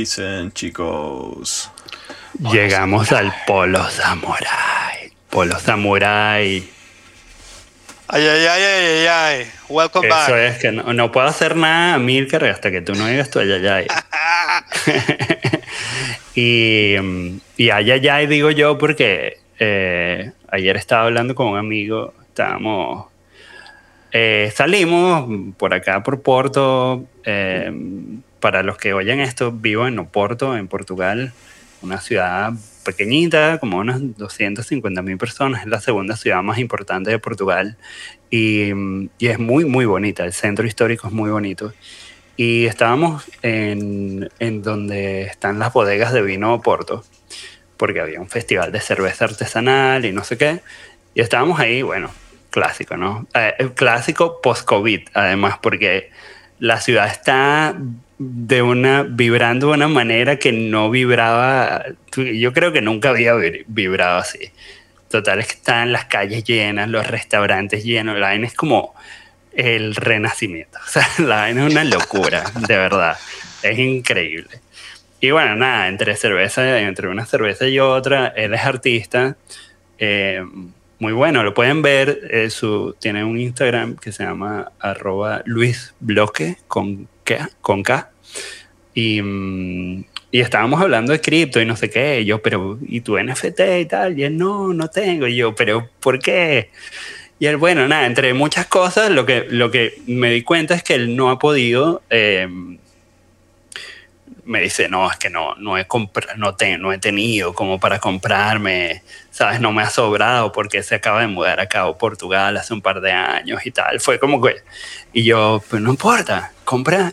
dicen, 0.00 0.52
chicos? 0.52 1.70
Llegamos 2.38 3.12
al 3.12 3.32
Polo 3.46 3.88
Samurai. 3.90 5.12
Polo 5.28 5.58
Samurai. 5.58 6.64
Ay, 8.08 8.26
ay, 8.26 8.46
ay, 8.46 8.62
ay, 8.62 8.86
ay, 8.86 9.06
ay. 9.06 9.46
Welcome 9.68 10.08
Eso 10.08 10.16
back. 10.16 10.30
es 10.30 10.58
que 10.58 10.72
no, 10.72 10.92
no 10.94 11.12
puedo 11.12 11.26
hacer 11.26 11.54
nada, 11.54 11.98
Milker, 11.98 12.46
hasta 12.46 12.70
que 12.70 12.80
tú 12.80 12.94
no 12.94 13.06
digas 13.06 13.28
tu 13.28 13.40
ayayay. 13.40 13.86
y, 16.34 16.96
mm, 16.98 17.40
y 17.58 17.70
ayayay 17.70 18.26
digo 18.26 18.50
yo 18.50 18.78
porque 18.78 19.38
eh, 19.58 20.32
ayer 20.48 20.76
estaba 20.76 21.04
hablando 21.04 21.34
con 21.34 21.48
un 21.48 21.58
amigo, 21.58 22.14
estábamos, 22.26 23.06
eh, 24.12 24.50
salimos 24.54 25.52
por 25.58 25.74
acá 25.74 26.02
por 26.02 26.22
Porto, 26.22 27.04
eh, 27.24 27.70
para 28.40 28.62
los 28.62 28.78
que 28.78 28.94
oyen 28.94 29.20
esto, 29.20 29.52
vivo 29.52 29.86
en 29.86 29.98
Oporto, 29.98 30.56
en 30.56 30.66
Portugal, 30.66 31.32
una 31.82 32.00
ciudad 32.00 32.52
pequeñita, 32.84 33.58
como 33.58 33.78
unas 33.78 34.16
250 34.16 35.02
mil 35.02 35.18
personas, 35.18 35.62
es 35.62 35.68
la 35.68 35.80
segunda 35.80 36.16
ciudad 36.16 36.42
más 36.42 36.58
importante 36.58 37.10
de 37.10 37.18
Portugal 37.18 37.76
y, 38.30 38.70
es 39.18 39.38
muy, 39.38 39.64
muy 39.64 39.84
bonita, 39.84 40.24
el 40.24 40.32
centro 40.32 40.66
histórico 40.66 41.08
es 41.08 41.12
muy 41.12 41.30
bonito. 41.30 41.72
Y 42.36 42.64
estábamos 42.66 43.24
en, 43.42 44.30
donde 44.62 45.22
están 45.22 45.58
las 45.58 45.72
bodegas 45.72 46.12
de 46.12 46.22
vino 46.22 46.54
Oporto, 46.54 47.04
porque 47.76 48.00
había 48.00 48.20
un 48.20 48.30
festival 48.30 48.72
de 48.72 48.80
cerveza 48.80 49.26
artesanal 49.26 50.04
y 50.06 50.12
no 50.12 50.24
sé 50.24 50.38
qué. 50.38 50.60
Y 51.14 51.20
estábamos 51.20 51.60
ahí, 51.60 51.82
bueno, 51.82 52.10
clásico, 52.50 52.96
¿no? 52.96 53.26
Eh, 53.34 53.54
el 53.58 53.72
clásico 53.72 54.40
post-COVID, 54.40 55.08
además, 55.12 55.58
porque 55.60 56.10
la 56.58 56.80
ciudad 56.80 57.08
está 57.08 57.76
de 58.22 58.60
una 58.60 59.02
vibrando 59.02 59.68
de 59.68 59.72
una 59.72 59.88
manera 59.88 60.38
que 60.38 60.52
no 60.52 60.90
vibraba, 60.90 61.84
yo 62.14 62.52
creo 62.52 62.70
que 62.70 62.82
nunca 62.82 63.08
había 63.08 63.34
vi- 63.34 63.64
vibrado 63.66 64.18
así. 64.18 64.50
Total 65.08 65.38
que 65.46 65.54
están 65.54 65.90
las 65.90 66.04
calles 66.04 66.44
llenas, 66.44 66.88
los 66.90 67.06
restaurantes 67.06 67.82
llenos, 67.82 68.18
la 68.18 68.26
vaina 68.28 68.46
es 68.46 68.52
como 68.54 68.94
el 69.54 69.96
renacimiento. 69.96 70.78
O 70.86 70.88
sea, 70.88 71.08
la 71.18 71.36
vaina 71.36 71.66
es 71.66 71.72
una 71.72 71.84
locura, 71.84 72.44
de 72.68 72.76
verdad. 72.76 73.16
Es 73.62 73.78
increíble. 73.78 74.60
Y 75.22 75.30
bueno, 75.30 75.56
nada, 75.56 75.88
entre 75.88 76.14
cerveza, 76.16 76.78
entre 76.80 77.08
una 77.08 77.24
cerveza 77.24 77.66
y 77.68 77.78
otra, 77.78 78.28
él 78.28 78.52
es 78.52 78.60
artista. 78.64 79.36
eh, 79.98 80.44
muy 80.98 81.14
bueno, 81.14 81.42
lo 81.42 81.54
pueden 81.54 81.80
ver. 81.80 82.20
eh, 82.30 82.50
su, 82.50 82.94
tiene 83.00 83.24
un 83.24 83.38
Instagram 83.40 83.96
que 83.96 84.12
se 84.12 84.24
llama 84.24 84.70
arroba 84.78 85.40
Luis 85.46 85.94
con 86.68 87.08
K. 87.24 87.48
Con 87.62 87.82
K. 87.82 88.09
Y, 88.94 89.20
y 90.32 90.40
estábamos 90.40 90.80
hablando 90.80 91.12
de 91.12 91.20
cripto 91.20 91.60
y 91.60 91.64
no 91.66 91.76
sé 91.76 91.90
qué. 91.90 92.20
Y 92.20 92.24
yo, 92.26 92.42
pero, 92.42 92.78
¿y 92.86 93.00
tu 93.00 93.18
NFT 93.18 93.60
y 93.80 93.86
tal? 93.86 94.18
Y 94.18 94.24
él, 94.24 94.36
no, 94.36 94.72
no 94.72 94.88
tengo. 94.88 95.26
Y 95.26 95.36
yo, 95.36 95.54
pero, 95.54 95.88
¿por 96.00 96.18
qué? 96.18 96.70
Y 97.38 97.46
él, 97.46 97.56
bueno, 97.56 97.88
nada, 97.88 98.06
entre 98.06 98.34
muchas 98.34 98.66
cosas, 98.66 99.10
lo 99.10 99.24
que, 99.24 99.46
lo 99.48 99.70
que 99.70 99.94
me 100.06 100.30
di 100.30 100.42
cuenta 100.42 100.74
es 100.74 100.82
que 100.82 100.94
él 100.94 101.16
no 101.16 101.30
ha 101.30 101.38
podido. 101.38 102.02
eh, 102.10 102.48
me 104.44 104.60
dice, 104.60 104.88
no, 104.88 105.08
es 105.10 105.16
que 105.16 105.30
no, 105.30 105.54
no, 105.56 105.78
he 105.78 105.86
no, 106.36 106.56
te- 106.56 106.76
no 106.78 106.92
he 106.92 106.98
tenido 106.98 107.54
como 107.54 107.78
para 107.78 108.00
comprarme, 108.00 109.02
¿sabes? 109.30 109.60
No 109.60 109.70
me 109.72 109.82
ha 109.82 109.90
sobrado 109.90 110.50
porque 110.50 110.82
se 110.82 110.96
acaba 110.96 111.20
de 111.20 111.28
mudar 111.28 111.60
acá 111.60 111.82
a 111.82 111.96
Portugal 111.96 112.56
hace 112.56 112.74
un 112.74 112.80
par 112.82 113.00
de 113.00 113.12
años 113.12 113.64
y 113.64 113.70
tal. 113.70 114.00
Fue 114.00 114.18
como 114.18 114.40
que. 114.42 114.56
Y 115.12 115.22
yo, 115.24 115.62
pues 115.70 115.80
no 115.80 115.90
importa, 115.90 116.52
compra 116.64 117.12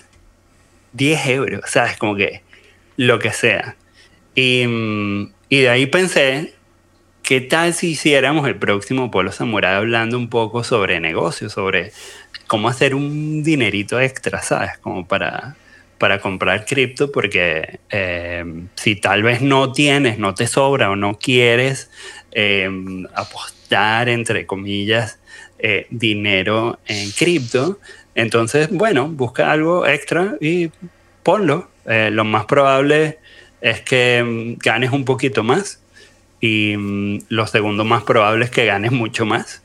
10 0.97 1.27
euros, 1.27 1.61
¿sabes? 1.67 1.97
Como 1.97 2.15
que 2.15 2.41
lo 2.97 3.19
que 3.19 3.31
sea. 3.31 3.75
Y, 4.35 4.63
y 5.49 5.59
de 5.61 5.69
ahí 5.69 5.85
pensé, 5.85 6.53
¿qué 7.23 7.41
tal 7.41 7.73
si 7.73 7.91
hiciéramos 7.91 8.47
el 8.47 8.55
próximo 8.55 9.09
Polo 9.11 9.31
Samurai 9.31 9.75
hablando 9.75 10.17
un 10.17 10.29
poco 10.29 10.63
sobre 10.63 10.99
negocios, 10.99 11.53
sobre 11.53 11.91
cómo 12.47 12.69
hacer 12.69 12.95
un 12.95 13.43
dinerito 13.43 13.99
extra, 13.99 14.41
¿sabes? 14.41 14.77
Como 14.79 15.07
para, 15.07 15.55
para 15.97 16.19
comprar 16.19 16.65
cripto, 16.65 17.11
porque 17.11 17.79
eh, 17.89 18.43
si 18.75 18.95
tal 18.95 19.23
vez 19.23 19.41
no 19.41 19.71
tienes, 19.71 20.17
no 20.17 20.33
te 20.33 20.47
sobra 20.47 20.89
o 20.89 20.95
no 20.95 21.19
quieres 21.19 21.89
eh, 22.31 22.69
apostar, 23.13 24.09
entre 24.09 24.45
comillas, 24.45 25.19
eh, 25.59 25.87
dinero 25.89 26.79
en 26.85 27.11
cripto, 27.11 27.79
entonces, 28.17 28.69
bueno, 28.71 29.07
busca 29.07 29.51
algo 29.51 29.85
extra 29.87 30.35
y 30.41 30.69
ponlo. 31.23 31.69
Eh, 31.85 32.09
lo 32.11 32.25
más 32.25 32.45
probable 32.45 33.19
es 33.61 33.81
que 33.81 34.23
mm, 34.23 34.57
ganes 34.61 34.91
un 34.91 35.05
poquito 35.05 35.43
más 35.43 35.79
y 36.41 36.75
mm, 36.77 37.19
lo 37.29 37.47
segundo 37.47 37.83
más 37.85 38.03
probable 38.03 38.45
es 38.45 38.51
que 38.51 38.65
ganes 38.65 38.91
mucho 38.91 39.25
más. 39.25 39.61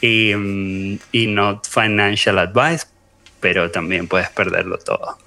Y, 0.00 0.32
mm, 0.34 0.98
y 1.12 1.26
not 1.26 1.66
financial 1.68 2.38
advice, 2.38 2.86
pero 3.40 3.70
también 3.70 4.06
puedes 4.08 4.28
perderlo 4.30 4.78
todo. 4.78 5.18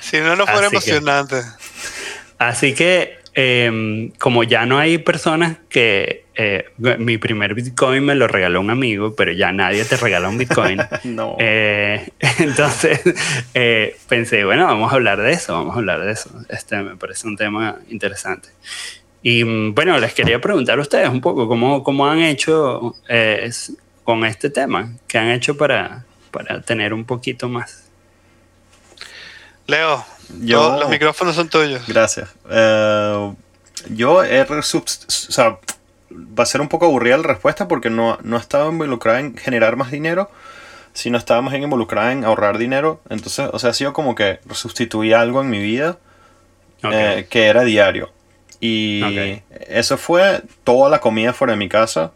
Si 0.00 0.18
no, 0.20 0.36
no 0.36 0.46
fuera 0.46 0.66
Así 0.66 0.78
que- 0.78 0.90
emocionante. 0.96 1.36
Así 2.38 2.74
que, 2.74 3.18
eh, 3.34 4.10
como 4.18 4.44
ya 4.44 4.66
no 4.66 4.78
hay 4.78 4.98
personas 4.98 5.58
que 5.68 6.24
eh, 6.36 6.64
mi 6.98 7.16
primer 7.18 7.54
Bitcoin 7.54 8.04
me 8.04 8.14
lo 8.16 8.26
regaló 8.26 8.60
un 8.60 8.70
amigo, 8.70 9.14
pero 9.14 9.32
ya 9.32 9.52
nadie 9.52 9.84
te 9.84 9.96
regala 9.96 10.28
un 10.28 10.38
Bitcoin. 10.38 10.80
No. 11.04 11.36
Eh, 11.38 12.08
entonces 12.38 13.00
eh, 13.52 13.96
pensé, 14.08 14.44
bueno, 14.44 14.66
vamos 14.66 14.90
a 14.90 14.96
hablar 14.96 15.20
de 15.20 15.32
eso, 15.32 15.52
vamos 15.52 15.76
a 15.76 15.78
hablar 15.78 16.02
de 16.02 16.12
eso. 16.12 16.30
Este 16.48 16.76
me 16.82 16.96
parece 16.96 17.26
un 17.26 17.36
tema 17.36 17.78
interesante. 17.88 18.48
Y 19.22 19.44
mm, 19.44 19.74
bueno, 19.74 19.98
les 19.98 20.14
quería 20.14 20.40
preguntar 20.40 20.78
a 20.78 20.82
ustedes 20.82 21.08
un 21.08 21.20
poco 21.20 21.46
cómo, 21.46 21.82
cómo 21.84 22.06
han 22.06 22.20
hecho 22.20 22.96
eh, 23.08 23.50
con 24.02 24.24
este 24.24 24.50
tema, 24.50 24.92
qué 25.06 25.18
han 25.18 25.30
hecho 25.30 25.56
para, 25.56 26.04
para 26.30 26.62
tener 26.62 26.92
un 26.94 27.04
poquito 27.04 27.48
más. 27.48 27.90
Leo, 29.66 30.04
Yo- 30.40 30.58
todos 30.60 30.80
los 30.80 30.90
micrófonos 30.90 31.34
son 31.36 31.48
tuyos. 31.48 31.82
Gracias. 31.86 32.28
Eh, 32.50 33.32
yo 33.90 34.24
he 34.24 34.42
o 34.42 34.82
sea, 34.86 35.58
va 36.10 36.42
a 36.42 36.46
ser 36.46 36.60
un 36.60 36.68
poco 36.68 36.86
aburrida 36.86 37.16
la 37.16 37.24
respuesta 37.24 37.68
porque 37.68 37.90
no, 37.90 38.18
no 38.22 38.36
estaba 38.36 38.70
involucrada 38.70 39.20
en 39.20 39.36
generar 39.36 39.76
más 39.76 39.90
dinero, 39.90 40.30
sino 40.92 41.18
estaba 41.18 41.42
más 41.42 41.52
bien 41.52 41.64
involucrada 41.64 42.12
en 42.12 42.24
ahorrar 42.24 42.58
dinero. 42.58 43.00
Entonces, 43.10 43.48
o 43.52 43.58
sea, 43.58 43.70
ha 43.70 43.74
sido 43.74 43.92
como 43.92 44.14
que 44.14 44.38
sustituí 44.52 45.12
algo 45.12 45.40
en 45.40 45.50
mi 45.50 45.58
vida 45.60 45.98
eh, 46.82 47.26
que 47.28 47.46
era 47.46 47.64
diario. 47.64 48.10
Y 48.60 49.42
eso 49.68 49.98
fue 49.98 50.42
toda 50.62 50.88
la 50.88 51.00
comida 51.00 51.32
fuera 51.32 51.52
de 51.52 51.58
mi 51.58 51.68
casa, 51.68 52.12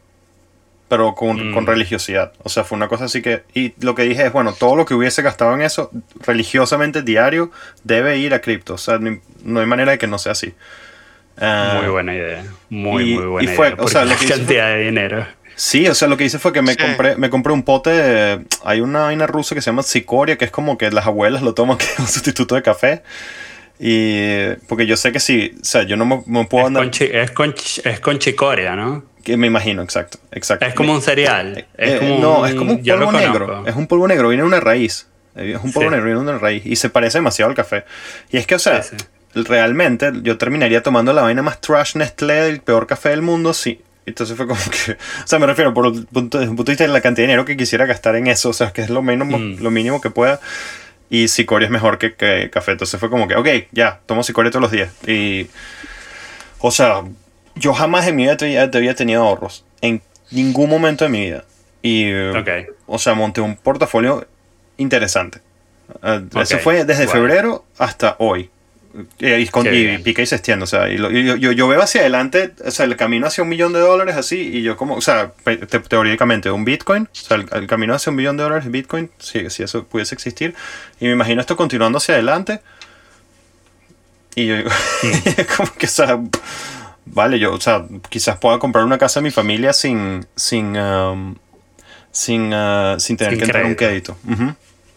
pero 0.88 1.14
con, 1.14 1.50
Mm. 1.50 1.54
con 1.54 1.66
religiosidad. 1.66 2.32
O 2.42 2.48
sea, 2.48 2.64
fue 2.64 2.76
una 2.76 2.88
cosa 2.88 3.04
así 3.04 3.20
que... 3.22 3.42
Y 3.54 3.74
lo 3.84 3.94
que 3.94 4.02
dije 4.02 4.24
es, 4.26 4.32
bueno, 4.32 4.52
todo 4.54 4.74
lo 4.74 4.84
que 4.86 4.94
hubiese 4.94 5.20
gastado 5.22 5.54
en 5.54 5.60
eso 5.62 5.90
religiosamente 6.26 7.02
diario 7.02 7.50
debe 7.84 8.16
ir 8.18 8.32
a 8.34 8.40
cripto. 8.40 8.74
O 8.74 8.78
sea, 8.78 8.98
ni- 8.98 9.20
no 9.44 9.60
hay 9.60 9.66
manera 9.66 9.92
de 9.92 9.98
que 9.98 10.06
no 10.06 10.18
sea 10.18 10.32
así. 10.32 10.54
Ah, 11.40 11.78
Muy 11.80 11.90
buena 11.90 12.14
idea. 12.14 12.44
Muy, 12.70 13.12
y- 13.12 13.14
muy 13.16 13.26
buena 13.26 13.52
y 13.52 13.54
fue- 13.54 13.68
idea. 13.68 13.76
o 13.80 13.88
sea, 13.88 14.04
la 14.04 14.16
fue- 14.16 14.28
cantidad 14.28 14.68
de 14.68 14.84
dinero. 14.84 15.26
Sí, 15.54 15.86
o 15.88 15.94
sea, 15.94 16.06
lo 16.08 16.16
que 16.16 16.24
hice 16.24 16.38
fue 16.38 16.52
que 16.52 16.62
me 16.62 16.72
Sí. 16.72 16.78
compré 16.78 17.16
me 17.16 17.30
compré 17.30 17.52
un 17.52 17.62
pote. 17.64 17.90
de- 17.90 18.44
hay 18.64 18.80
una 18.80 19.00
vaina 19.00 19.26
rusa 19.26 19.54
que 19.54 19.60
se 19.60 19.66
llama 19.70 19.82
cicoria, 19.82 20.38
que 20.38 20.44
es 20.44 20.50
como 20.50 20.78
que 20.78 20.90
las 20.90 21.06
abuelas 21.06 21.42
lo 21.42 21.52
toman 21.54 21.76
que 21.78 21.84
es 21.84 21.98
un 21.98 22.06
sustituto 22.06 22.54
de 22.54 22.62
café. 22.62 23.02
Y 23.80 24.54
porque 24.68 24.86
yo 24.86 24.96
sé 24.96 25.12
que 25.12 25.20
si, 25.20 25.54
o 25.60 25.64
sea, 25.64 25.82
yo 25.84 25.96
no 25.96 26.04
me, 26.06 26.22
me 26.26 26.44
puedo 26.46 26.64
Es 26.64 26.66
andar. 26.68 26.82
con, 26.84 26.90
chi- 26.90 27.10
es, 27.12 27.30
con, 27.30 27.54
es 27.84 28.00
con 28.00 28.18
chicoria, 28.18 28.74
¿no? 28.74 29.04
Que 29.28 29.36
me 29.36 29.46
imagino, 29.46 29.82
exacto, 29.82 30.18
exacto. 30.32 30.64
Es 30.64 30.72
como 30.74 30.94
un 30.94 31.02
cereal. 31.02 31.66
Es 31.76 31.92
Eh, 31.92 31.98
como 31.98 32.18
no, 32.18 32.38
un- 32.40 32.48
es 32.48 32.54
como 32.54 32.72
un 32.72 32.82
polvo 32.82 33.12
negro. 33.12 33.66
Es 33.66 33.76
un 33.76 33.86
polvo 33.86 34.08
negro, 34.08 34.28
viene 34.30 34.42
una 34.42 34.58
raíz. 34.58 35.06
Eh, 35.36 35.52
Es 35.54 35.62
un 35.62 35.70
polvo 35.72 35.90
Sí. 35.90 35.94
negro, 35.96 36.06
viene 36.06 36.20
una 36.20 36.38
raíz. 36.38 36.64
Y 36.64 36.76
se 36.76 36.88
parece 36.88 37.18
demasiado 37.18 37.50
al 37.50 37.54
café. 37.54 37.84
Y 38.30 38.38
es 38.38 38.46
que, 38.46 38.54
o 38.54 38.58
sea, 38.58 38.82
Sí, 38.82 38.96
realmente 39.34 40.10
yo 40.22 40.38
terminaría 40.38 40.82
tomando 40.82 41.12
la 41.12 41.20
vaina 41.22 41.42
más 41.42 41.60
trash 41.60 41.94
Nestlé 41.96 42.34
del 42.44 42.60
peor 42.60 42.86
café 42.86 43.10
del 43.10 43.20
mundo, 43.20 43.52
sí. 43.52 43.82
Entonces 44.06 44.34
fue 44.34 44.46
como 44.46 44.58
que. 44.70 44.92
O 45.24 45.26
sea, 45.26 45.38
me 45.38 45.46
refiero 45.46 45.74
por 45.74 45.86
el 45.86 46.06
punto, 46.06 46.38
desde 46.38 46.50
el 46.50 46.56
punto 46.56 46.70
de 46.70 46.72
vista 46.72 46.84
de 46.84 46.92
la 46.92 47.02
cantidad 47.02 47.24
de 47.24 47.32
dinero 47.32 47.44
que 47.44 47.54
quisiera 47.58 47.84
gastar 47.84 48.16
en 48.16 48.28
eso. 48.28 48.48
O 48.48 48.52
sea, 48.54 48.72
que 48.72 48.80
es 48.80 48.88
lo 48.88 49.02
mínimo, 49.02 49.38
Mm. 49.38 49.58
lo 49.62 49.70
mínimo 49.70 50.00
que 50.00 50.08
pueda. 50.08 50.40
Y 51.10 51.28
cicoria 51.28 51.66
es 51.66 51.70
mejor 51.70 51.98
que, 51.98 52.14
que 52.14 52.48
café. 52.50 52.72
Entonces 52.72 52.98
fue 52.98 53.10
como 53.10 53.28
que, 53.28 53.36
ok, 53.36 53.48
ya, 53.72 54.00
tomo 54.06 54.22
cicoria 54.22 54.50
todos 54.50 54.62
los 54.62 54.70
días. 54.72 54.90
Y. 55.06 55.48
O 56.60 56.70
sea, 56.70 57.02
yo 57.58 57.72
jamás 57.74 58.06
en 58.06 58.16
mi 58.16 58.22
vida 58.24 58.36
te- 58.36 58.68
te 58.68 58.78
había 58.78 58.94
tenido 58.94 59.22
ahorros. 59.22 59.64
En 59.80 60.02
ningún 60.30 60.68
momento 60.70 61.04
de 61.04 61.10
mi 61.10 61.20
vida. 61.26 61.44
Y. 61.82 62.12
Ok. 62.30 62.48
O 62.86 62.98
sea, 62.98 63.14
monté 63.14 63.40
un 63.40 63.56
portafolio 63.56 64.26
interesante. 64.76 65.40
Eh, 66.02 66.22
Eso 66.40 66.56
Ok, 66.56 66.62
fue 66.62 66.84
desde 66.84 67.04
wow. 67.04 67.12
febrero 67.12 67.64
hasta 67.78 68.16
hoy. 68.18 68.50
Eh, 69.20 69.40
y, 69.40 69.46
con- 69.48 69.66
y 69.72 69.98
pica 69.98 70.22
y 70.22 70.26
se 70.26 70.34
extiende, 70.36 70.64
o 70.64 70.66
sea, 70.66 70.88
y 70.88 70.96
lo- 70.96 71.10
y 71.10 71.22
yo, 71.24 71.36
yo, 71.36 71.52
yo 71.52 71.68
veo 71.68 71.80
hacia 71.82 72.00
adelante, 72.00 72.52
o 72.64 72.70
sea, 72.70 72.86
el 72.86 72.96
camino 72.96 73.26
hacia 73.26 73.42
un 73.44 73.50
millón 73.50 73.72
de 73.74 73.80
dólares 73.80 74.16
así, 74.16 74.40
y 74.52 74.62
yo 74.62 74.76
como, 74.78 74.94
o 74.96 75.00
sea, 75.02 75.30
te- 75.44 75.56
teóricamente, 75.78 76.50
un 76.50 76.64
Bitcoin, 76.64 77.02
o 77.04 77.08
sea, 77.14 77.36
el, 77.36 77.46
el 77.52 77.66
camino 77.66 77.94
hacia 77.94 78.10
un 78.10 78.16
millón 78.16 78.38
de 78.38 78.44
dólares 78.44 78.68
Bitcoin, 78.70 79.10
si, 79.18 79.50
si 79.50 79.62
eso 79.62 79.84
pudiese 79.84 80.14
existir, 80.14 80.54
y 81.00 81.04
me 81.04 81.12
imagino 81.12 81.40
esto 81.40 81.54
continuando 81.54 81.98
hacia 81.98 82.14
adelante, 82.14 82.60
y 84.34 84.46
yo 84.46 84.56
digo, 84.56 84.70
como 85.56 85.72
que, 85.74 85.86
o 85.86 85.90
sea, 85.90 86.18
vale, 87.12 87.38
yo, 87.38 87.52
o 87.52 87.60
sea, 87.60 87.84
quizás 88.08 88.38
pueda 88.38 88.58
comprar 88.58 88.84
una 88.84 88.98
casa 88.98 89.20
a 89.20 89.22
mi 89.22 89.30
familia 89.30 89.72
sin, 89.72 90.26
sin, 90.36 90.76
um, 90.76 91.34
sin, 92.10 92.52
uh, 92.52 92.98
sin 92.98 93.16
tener 93.16 93.32
Sin 93.32 93.38
que 93.38 93.44
entrar 93.44 93.64
un 93.64 93.74
crédito. 93.74 94.16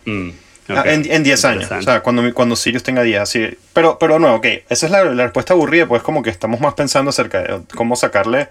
Mm, 0.06 0.32
Ah. 0.76 0.84
En, 0.86 1.12
en 1.12 1.24
10 1.24 1.46
años. 1.46 1.72
O 1.72 1.82
sea, 1.82 2.02
cuando, 2.02 2.34
cuando 2.34 2.56
Sirius 2.56 2.84
tenga 2.84 3.04
10. 3.04 3.22
Así. 3.22 3.58
Pero, 3.74 3.98
pero 4.00 4.20
no, 4.20 4.36
ok. 4.36 4.46
Esa 4.70 4.86
es 4.86 4.92
la, 4.92 5.04
la 5.06 5.24
respuesta 5.24 5.54
aburrida, 5.54 5.88
pues 5.88 6.02
como 6.02 6.24
que 6.24 6.30
estamos 6.30 6.60
más 6.60 6.74
pensando 6.74 7.10
acerca 7.10 7.42
de 7.42 7.62
cómo 7.76 7.96
sacarle 7.96 8.48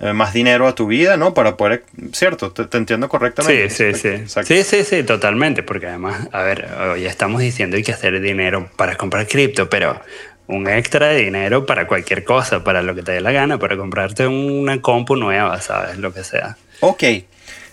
eh, 0.00 0.12
más 0.12 0.32
dinero 0.32 0.66
a 0.66 0.74
tu 0.74 0.86
vida, 0.86 1.16
¿no? 1.16 1.34
Para 1.34 1.56
poder... 1.56 1.84
Cierto, 2.12 2.52
te, 2.52 2.64
te 2.64 2.76
entiendo 2.76 3.08
correctamente. 3.08 3.70
Sí, 3.70 3.92
sí, 3.92 4.00
sí. 4.00 4.08
Exacto. 4.08 4.54
Sí, 4.54 4.62
sí, 4.62 4.84
sí, 4.84 5.02
totalmente. 5.02 5.62
Porque 5.62 5.86
además, 5.86 6.28
a 6.32 6.42
ver, 6.42 6.68
hoy 6.92 7.06
estamos 7.06 7.40
diciendo 7.40 7.76
hay 7.76 7.82
que 7.82 7.92
hacer 7.92 8.20
dinero 8.20 8.68
para 8.76 8.96
comprar 8.96 9.26
cripto, 9.26 9.68
pero 9.68 10.00
un 10.46 10.68
extra 10.68 11.08
de 11.08 11.22
dinero 11.24 11.64
para 11.66 11.86
cualquier 11.86 12.24
cosa, 12.24 12.62
para 12.64 12.82
lo 12.82 12.94
que 12.94 13.02
te 13.02 13.12
dé 13.12 13.20
la 13.20 13.32
gana, 13.32 13.58
para 13.58 13.76
comprarte 13.76 14.26
una 14.26 14.80
compu 14.80 15.16
nueva, 15.16 15.60
¿sabes? 15.60 15.98
Lo 15.98 16.12
que 16.12 16.22
sea. 16.24 16.56
Ok. 16.80 17.02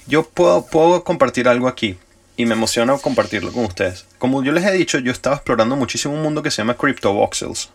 Yo 0.07 0.23
puedo, 0.23 0.65
puedo 0.65 1.03
compartir 1.03 1.47
algo 1.47 1.67
aquí. 1.67 1.97
Y 2.37 2.45
me 2.45 2.53
emociona 2.53 2.97
compartirlo 2.97 3.51
con 3.51 3.65
ustedes. 3.65 4.05
Como 4.17 4.41
yo 4.43 4.51
les 4.51 4.63
he 4.65 4.71
dicho, 4.71 4.97
yo 4.99 5.11
estaba 5.11 5.35
explorando 5.35 5.75
muchísimo 5.75 6.13
un 6.13 6.21
mundo 6.23 6.41
que 6.41 6.49
se 6.49 6.57
llama 6.57 6.75
Crypto 6.75 7.13
Voxels. 7.13 7.69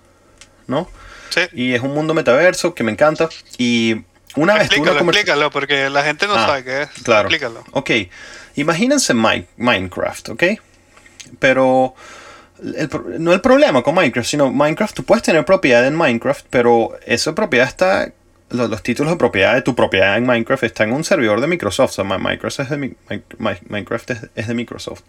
¿No? 0.67 0.89
Sí. 1.31 1.43
Y 1.53 1.75
es 1.75 1.83
un 1.83 1.93
mundo 1.95 2.15
metaverso 2.15 2.75
que 2.75 2.83
me 2.83 2.91
encanta. 2.91 3.29
Y 3.59 4.03
una 4.35 4.55
vez 4.55 4.69
tuve 4.71 4.81
una 4.81 4.91
Explícalo, 4.93 5.11
explícalo, 5.11 5.51
porque 5.51 5.91
la 5.91 6.03
gente 6.03 6.27
no 6.27 6.35
Ah, 6.35 6.47
sabe 6.47 6.65
qué 6.65 6.83
es. 6.83 6.89
Claro. 7.05 7.29
Explícalo. 7.29 7.65
Ok. 7.73 7.91
Imagínense 8.57 9.13
Mi- 9.15 9.47
Minecraft, 9.59 10.31
¿ok? 10.31 10.43
Pero 11.39 11.95
el 12.63 12.91
no 13.19 13.33
el 13.33 13.41
problema 13.41 13.83
con 13.83 13.95
Minecraft, 13.95 14.29
sino 14.29 14.51
Minecraft, 14.51 14.95
tú 14.97 15.05
puedes 15.05 15.23
tener 15.23 15.45
propiedad 15.45 15.87
en 15.87 15.95
Minecraft, 15.95 16.47
pero 16.51 16.91
esa 17.07 17.35
propiedad 17.35 17.67
está, 17.69 18.13
los, 18.51 18.71
los 18.71 18.83
títulos 18.83 19.13
de 19.13 19.19
propiedad 19.19 19.55
de 19.55 19.63
tu 19.63 19.75
propiedad 19.75 20.17
en 20.17 20.25
Minecraft 20.27 20.63
están 20.65 20.89
en 20.91 20.95
un 20.95 21.05
servidor 21.05 21.41
de 21.41 21.47
Microsoft. 21.47 21.91
O 21.91 21.95
sea, 21.95 22.05
Mi- 22.05 22.17
Minecraft 22.19 22.61
es 22.61 22.71
de, 22.71 22.77
Mi- 22.79 22.95
Mi- 23.11 23.23
Mi- 23.39 23.59
Minecraft 23.69 24.11
es 24.35 24.49
de 24.49 24.55
Microsoft. 24.55 25.03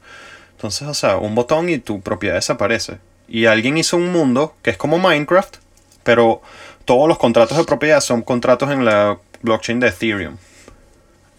Entonces, 0.51 0.87
o 0.87 0.93
sea, 0.93 1.17
un 1.17 1.35
botón 1.35 1.69
y 1.69 1.77
tu 1.77 2.01
propiedad 2.01 2.35
desaparece. 2.35 2.97
Y 3.27 3.45
alguien 3.45 3.77
hizo 3.77 3.97
un 3.97 4.11
mundo 4.11 4.55
que 4.63 4.71
es 4.71 4.77
como 4.77 4.97
Minecraft, 4.97 5.57
pero 6.03 6.41
todos 6.85 7.07
los 7.07 7.17
contratos 7.19 7.57
de 7.57 7.63
propiedad 7.65 7.99
son 8.01 8.21
contratos 8.23 8.71
en 8.71 8.83
la 8.85 9.17
blockchain 9.41 9.79
de 9.79 9.87
Ethereum. 9.89 10.37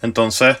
Entonces, 0.01 0.57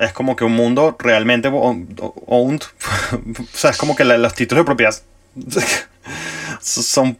es 0.00 0.12
como 0.12 0.34
que 0.34 0.44
un 0.44 0.52
mundo 0.52 0.96
realmente 0.98 1.48
owned. 1.52 2.62
o 3.12 3.56
sea, 3.56 3.70
es 3.70 3.76
como 3.76 3.94
que 3.94 4.04
los 4.04 4.34
títulos 4.34 4.62
de 4.62 4.66
propiedad 4.66 4.94
son, 6.60 7.18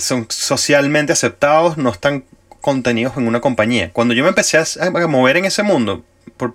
son 0.00 0.26
socialmente 0.30 1.12
aceptados, 1.12 1.76
no 1.76 1.90
están 1.90 2.24
contenidos 2.60 3.16
en 3.16 3.26
una 3.26 3.40
compañía. 3.40 3.90
Cuando 3.92 4.14
yo 4.14 4.22
me 4.22 4.28
empecé 4.28 4.58
a, 4.58 4.90
mover 5.08 5.36
en 5.36 5.44
ese 5.44 5.62
mundo, 5.62 6.04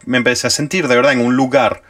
me 0.06 0.18
empecé 0.18 0.48
a 0.48 0.50
sentir 0.50 0.88
de 0.88 0.96
verdad 0.96 1.12
en 1.12 1.22
un 1.22 1.36
lugar. 1.36 1.84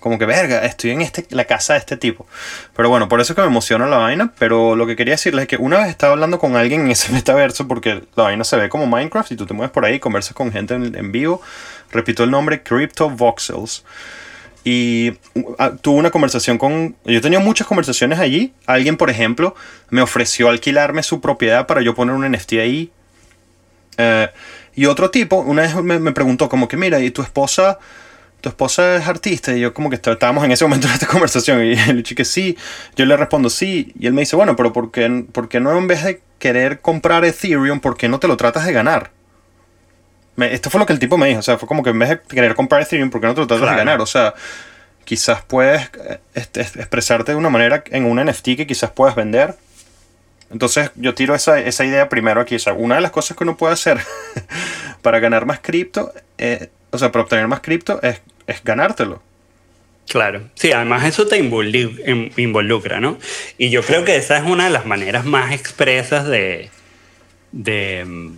Como 0.00 0.18
que, 0.18 0.26
verga, 0.26 0.64
estoy 0.64 0.90
en 0.90 1.00
este, 1.00 1.24
la 1.30 1.44
casa 1.44 1.74
de 1.74 1.78
este 1.78 1.96
tipo. 1.96 2.26
Pero 2.74 2.88
bueno, 2.88 3.08
por 3.08 3.20
eso 3.20 3.36
que 3.36 3.40
me 3.40 3.46
emociona 3.46 3.86
la 3.86 3.98
vaina. 3.98 4.32
Pero 4.36 4.74
lo 4.74 4.84
que 4.84 4.96
quería 4.96 5.14
decirles 5.14 5.42
es 5.42 5.48
que 5.48 5.56
una 5.58 5.78
vez 5.78 5.90
estaba 5.90 6.14
hablando 6.14 6.40
con 6.40 6.56
alguien 6.56 6.80
en 6.82 6.90
ese 6.90 7.12
metaverso, 7.14 7.68
porque 7.68 8.02
la 8.16 8.24
vaina 8.24 8.42
se 8.42 8.56
ve 8.56 8.68
como 8.68 8.88
Minecraft 8.88 9.30
y 9.30 9.36
tú 9.36 9.46
te 9.46 9.54
mueves 9.54 9.70
por 9.70 9.84
ahí, 9.84 10.00
conversas 10.00 10.34
con 10.34 10.50
gente 10.50 10.74
en, 10.74 10.96
en 10.96 11.12
vivo. 11.12 11.40
Repito 11.92 12.24
el 12.24 12.30
nombre, 12.30 12.62
Crypto 12.62 13.10
Voxels. 13.10 13.84
Y 14.64 15.12
uh, 15.34 15.54
ah, 15.58 15.72
tuve 15.80 15.98
una 15.98 16.10
conversación 16.10 16.56
con... 16.56 16.96
Yo 17.04 17.20
tenía 17.20 17.40
muchas 17.40 17.66
conversaciones 17.66 18.18
allí. 18.18 18.52
Alguien, 18.66 18.96
por 18.96 19.10
ejemplo, 19.10 19.54
me 19.90 20.02
ofreció 20.02 20.48
alquilarme 20.48 21.02
su 21.02 21.20
propiedad 21.20 21.66
para 21.66 21.82
yo 21.82 21.94
poner 21.94 22.14
un 22.14 22.30
NFT 22.30 22.52
ahí. 22.54 22.90
Eh, 23.98 24.28
y 24.74 24.86
otro 24.86 25.10
tipo, 25.10 25.36
una 25.40 25.62
vez 25.62 25.74
me, 25.74 26.12
preguntó 26.12 26.48
como 26.48 26.68
que, 26.68 26.76
mira, 26.76 27.00
¿y 27.00 27.10
tu 27.10 27.22
esposa, 27.22 27.78
tu 28.40 28.48
esposa 28.48 28.96
es 28.96 29.06
artista? 29.06 29.54
Y 29.54 29.60
yo 29.60 29.74
como 29.74 29.90
que 29.90 29.96
está- 29.96 30.12
estábamos 30.12 30.44
en 30.44 30.52
ese 30.52 30.64
momento 30.64 30.86
en 30.86 30.94
esta 30.94 31.06
conversación 31.08 31.62
y 31.64 31.74
le 31.74 31.94
dije 31.94 32.14
que 32.14 32.24
sí. 32.24 32.56
Yo 32.96 33.04
le 33.04 33.16
respondo 33.16 33.50
sí. 33.50 33.92
Y 33.98 34.06
él 34.06 34.12
me 34.12 34.22
dice, 34.22 34.36
bueno, 34.36 34.56
pero 34.56 34.72
¿por 34.72 34.90
qué, 34.92 35.24
por 35.32 35.48
qué 35.48 35.60
no 35.60 35.76
en 35.76 35.88
vez 35.88 36.04
de 36.04 36.22
querer 36.38 36.80
comprar 36.80 37.24
Ethereum, 37.24 37.80
por 37.80 37.96
qué 37.96 38.08
no 38.08 38.18
te 38.20 38.28
lo 38.28 38.36
tratas 38.36 38.64
de 38.64 38.72
ganar? 38.72 39.10
Me- 40.36 40.52
esto 40.54 40.70
fue 40.70 40.80
lo 40.80 40.86
que 40.86 40.92
el 40.92 40.98
tipo 40.98 41.18
me 41.18 41.26
dijo. 41.28 41.40
O 41.40 41.42
sea, 41.42 41.58
fue 41.58 41.68
como 41.68 41.82
que 41.82 41.90
en 41.90 41.98
vez 41.98 42.08
de 42.10 42.20
querer 42.20 42.54
comprar 42.54 42.82
Ethereum, 42.82 43.10
¿por 43.10 43.20
qué 43.20 43.26
no 43.26 43.34
tratas 43.34 43.58
Claro. 43.58 43.72
de 43.72 43.78
ganar? 43.78 44.00
O 44.00 44.06
sea, 44.06 44.34
quizás 45.04 45.42
puedes 45.42 45.90
este, 46.34 46.60
expresarte 46.60 47.32
de 47.32 47.36
una 47.38 47.50
manera 47.50 47.82
en 47.90 48.04
un 48.04 48.18
NFT 48.24 48.56
que 48.56 48.66
quizás 48.66 48.90
puedas 48.90 49.14
vender. 49.14 49.54
Entonces 50.50 50.90
yo 50.96 51.14
tiro 51.14 51.34
esa, 51.34 51.58
esa 51.60 51.84
idea 51.84 52.08
primero 52.08 52.40
aquí. 52.40 52.54
O 52.56 52.58
sea, 52.58 52.72
una 52.74 52.94
de 52.96 53.00
las 53.00 53.10
cosas 53.10 53.36
que 53.36 53.44
uno 53.44 53.56
puede 53.56 53.72
hacer 53.74 53.98
para 55.02 55.18
ganar 55.18 55.46
más 55.46 55.60
cripto, 55.60 56.12
eh, 56.38 56.68
o 56.90 56.98
sea, 56.98 57.10
para 57.12 57.22
obtener 57.24 57.48
más 57.48 57.60
cripto, 57.60 58.00
es, 58.02 58.20
es 58.46 58.62
ganártelo. 58.64 59.22
Claro, 60.08 60.42
sí, 60.56 60.72
además 60.72 61.04
eso 61.04 61.26
te 61.28 61.36
em- 61.36 62.30
involucra, 62.36 63.00
¿no? 63.00 63.18
Y 63.56 63.70
yo 63.70 63.82
creo 63.82 64.04
que 64.04 64.16
esa 64.16 64.36
es 64.36 64.42
una 64.42 64.64
de 64.64 64.70
las 64.70 64.84
maneras 64.84 65.24
más 65.24 65.52
expresas 65.52 66.26
de, 66.26 66.70
de, 67.52 68.04
mm, 68.04 68.36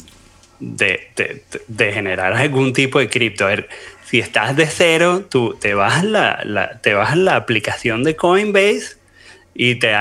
de, 0.76 1.08
de- 1.16 1.42
de 1.68 1.92
generar 1.92 2.32
algún 2.32 2.72
tipo 2.72 2.98
de 2.98 3.08
cripto. 3.08 3.44
A 3.44 3.48
ver, 3.48 3.68
si 4.04 4.18
estás 4.20 4.56
de 4.56 4.66
cero, 4.66 5.24
tú 5.30 5.56
te 5.60 5.74
vas 5.74 6.00
a 6.00 6.02
la, 6.04 6.40
la- 6.44 6.78
te 6.80 6.92
la 6.92 7.36
aplicación 7.36 8.02
de 8.04 8.16
Coinbase 8.16 8.96
y 9.54 9.76
te, 9.76 9.94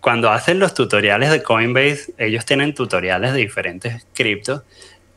cuando 0.00 0.30
hacen 0.30 0.58
los 0.58 0.74
tutoriales 0.74 1.30
de 1.30 1.42
Coinbase, 1.42 2.12
ellos 2.18 2.44
tienen 2.44 2.74
tutoriales 2.74 3.32
de 3.32 3.38
diferentes 3.38 4.06
criptos 4.14 4.62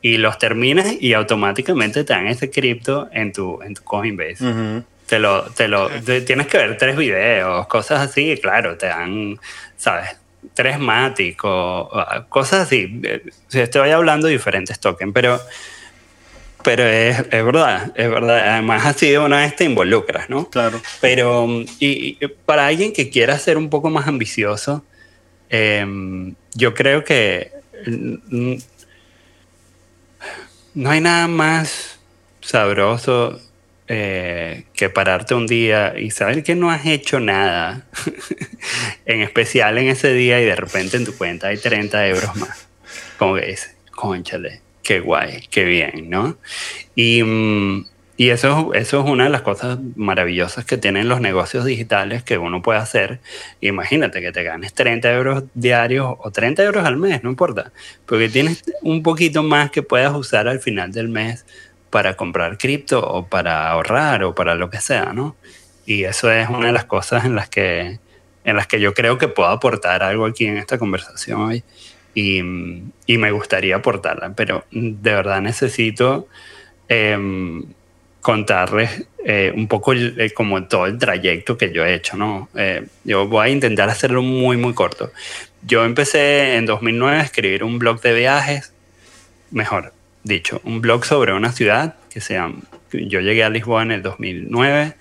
y 0.00 0.18
los 0.18 0.38
terminas 0.38 0.86
y 1.00 1.14
automáticamente 1.14 2.04
te 2.04 2.12
dan 2.12 2.26
ese 2.28 2.50
cripto 2.50 3.08
en 3.12 3.32
tu, 3.32 3.60
en 3.62 3.74
tu 3.74 3.82
Coinbase 3.82 4.44
te 5.06 5.18
lo, 5.18 5.42
te 5.44 5.68
lo, 5.68 5.88
te- 5.88 6.20
tienes 6.22 6.46
que 6.46 6.58
ver 6.58 6.76
tres 6.78 6.96
videos, 6.96 7.66
cosas 7.66 8.00
así, 8.00 8.32
y 8.32 8.38
claro, 8.38 8.76
te 8.78 8.86
dan, 8.86 9.38
¿sabes? 9.76 10.16
Tres 10.52 10.78
Matic 10.78 11.44
o, 11.44 11.88
o 11.90 12.28
cosas 12.28 12.66
así. 12.66 13.00
Eh, 13.02 13.22
si 13.48 13.60
Estoy 13.60 13.90
hablando 13.90 14.26
de 14.26 14.34
diferentes 14.34 14.78
tokens, 14.78 15.12
pero, 15.14 15.40
pero 16.62 16.84
es, 16.84 17.18
es 17.18 17.44
verdad, 17.44 17.92
es 17.94 18.10
verdad. 18.10 18.48
Además, 18.52 18.84
así 18.86 19.10
de 19.10 19.18
una 19.18 19.38
vez 19.38 19.56
te 19.56 19.64
involucras, 19.64 20.28
¿no? 20.28 20.50
Claro. 20.50 20.80
Pero, 21.00 21.46
mm, 21.46 21.64
y, 21.80 22.18
y 22.20 22.28
para 22.44 22.66
alguien 22.66 22.92
que 22.92 23.10
quiera 23.10 23.38
ser 23.38 23.56
un 23.56 23.70
poco 23.70 23.90
más 23.90 24.06
ambicioso, 24.06 24.84
em, 25.48 26.34
yo 26.54 26.74
creo 26.74 27.04
que 27.04 27.52
mm, 27.86 28.54
no 30.74 30.90
hay 30.90 31.00
nada 31.00 31.28
más 31.28 31.98
sabroso 32.40 33.40
eh, 33.86 34.64
que 34.74 34.88
pararte 34.88 35.34
un 35.34 35.46
día 35.46 35.94
y 35.98 36.10
saber 36.10 36.42
que 36.42 36.54
no 36.54 36.70
has 36.70 36.86
hecho 36.86 37.20
nada, 37.20 37.86
en 39.06 39.20
especial 39.20 39.76
en 39.78 39.88
ese 39.88 40.12
día 40.12 40.40
y 40.40 40.44
de 40.44 40.56
repente 40.56 40.96
en 40.96 41.04
tu 41.04 41.14
cuenta 41.16 41.48
hay 41.48 41.58
30 41.58 42.06
euros 42.08 42.34
más. 42.36 42.68
Como 43.18 43.34
que 43.34 43.46
dices, 43.46 43.76
conchale, 43.90 44.62
qué 44.82 45.00
guay, 45.00 45.46
qué 45.50 45.64
bien, 45.64 46.08
¿no? 46.08 46.38
Y, 46.94 47.22
mm, 47.22 47.86
y 48.16 48.30
eso, 48.30 48.72
eso 48.74 49.00
es 49.00 49.10
una 49.10 49.24
de 49.24 49.30
las 49.30 49.42
cosas 49.42 49.78
maravillosas 49.96 50.64
que 50.64 50.76
tienen 50.76 51.08
los 51.08 51.20
negocios 51.20 51.64
digitales 51.64 52.22
que 52.22 52.38
uno 52.38 52.62
puede 52.62 52.78
hacer. 52.78 53.18
Imagínate 53.60 54.20
que 54.20 54.30
te 54.30 54.44
ganes 54.44 54.72
30 54.72 55.12
euros 55.12 55.44
diarios 55.54 56.14
o 56.20 56.30
30 56.30 56.62
euros 56.62 56.86
al 56.86 56.96
mes, 56.96 57.24
no 57.24 57.30
importa, 57.30 57.72
porque 58.06 58.28
tienes 58.28 58.62
un 58.82 59.02
poquito 59.02 59.42
más 59.42 59.72
que 59.72 59.82
puedas 59.82 60.14
usar 60.14 60.46
al 60.46 60.60
final 60.60 60.92
del 60.92 61.08
mes 61.08 61.44
para 61.94 62.16
comprar 62.16 62.58
cripto 62.58 62.98
o 62.98 63.24
para 63.28 63.70
ahorrar 63.70 64.24
o 64.24 64.34
para 64.34 64.56
lo 64.56 64.68
que 64.68 64.80
sea, 64.80 65.12
¿no? 65.12 65.36
Y 65.86 66.02
eso 66.02 66.28
es 66.32 66.48
una 66.48 66.66
de 66.66 66.72
las 66.72 66.86
cosas 66.86 67.24
en 67.24 67.36
las 67.36 67.48
que, 67.48 68.00
en 68.44 68.56
las 68.56 68.66
que 68.66 68.80
yo 68.80 68.94
creo 68.94 69.16
que 69.16 69.28
puedo 69.28 69.48
aportar 69.48 70.02
algo 70.02 70.26
aquí 70.26 70.44
en 70.44 70.56
esta 70.56 70.76
conversación 70.76 71.40
hoy 71.40 71.62
y, 72.12 72.38
y 73.06 73.18
me 73.18 73.30
gustaría 73.30 73.76
aportarla, 73.76 74.32
pero 74.34 74.64
de 74.72 75.14
verdad 75.14 75.40
necesito 75.40 76.26
em, 76.88 77.62
contarles 78.20 79.06
eh, 79.24 79.52
un 79.54 79.68
poco 79.68 79.92
el- 79.92 80.32
como 80.34 80.64
todo 80.64 80.86
el 80.86 80.98
trayecto 80.98 81.56
que 81.56 81.72
yo 81.72 81.84
he 81.86 81.94
hecho, 81.94 82.16
¿no? 82.16 82.48
Eh, 82.56 82.86
yo 83.04 83.28
voy 83.28 83.46
a 83.46 83.50
intentar 83.50 83.88
hacerlo 83.88 84.20
muy, 84.20 84.56
muy 84.56 84.74
corto. 84.74 85.12
Yo 85.62 85.84
empecé 85.84 86.56
en 86.56 86.66
2009 86.66 87.18
a 87.18 87.22
escribir 87.22 87.62
un 87.62 87.78
blog 87.78 88.00
de 88.00 88.14
viajes, 88.14 88.72
mejor 89.52 89.93
dicho, 90.24 90.60
un 90.64 90.80
blog 90.80 91.04
sobre 91.04 91.32
una 91.32 91.52
ciudad 91.52 91.94
que 92.10 92.20
se, 92.20 92.36
llam- 92.38 92.62
Yo 92.92 93.20
llegué 93.20 93.44
a 93.44 93.50
Lisboa 93.50 93.82
en 93.82 93.92
el 93.92 94.02
2009 94.02 94.94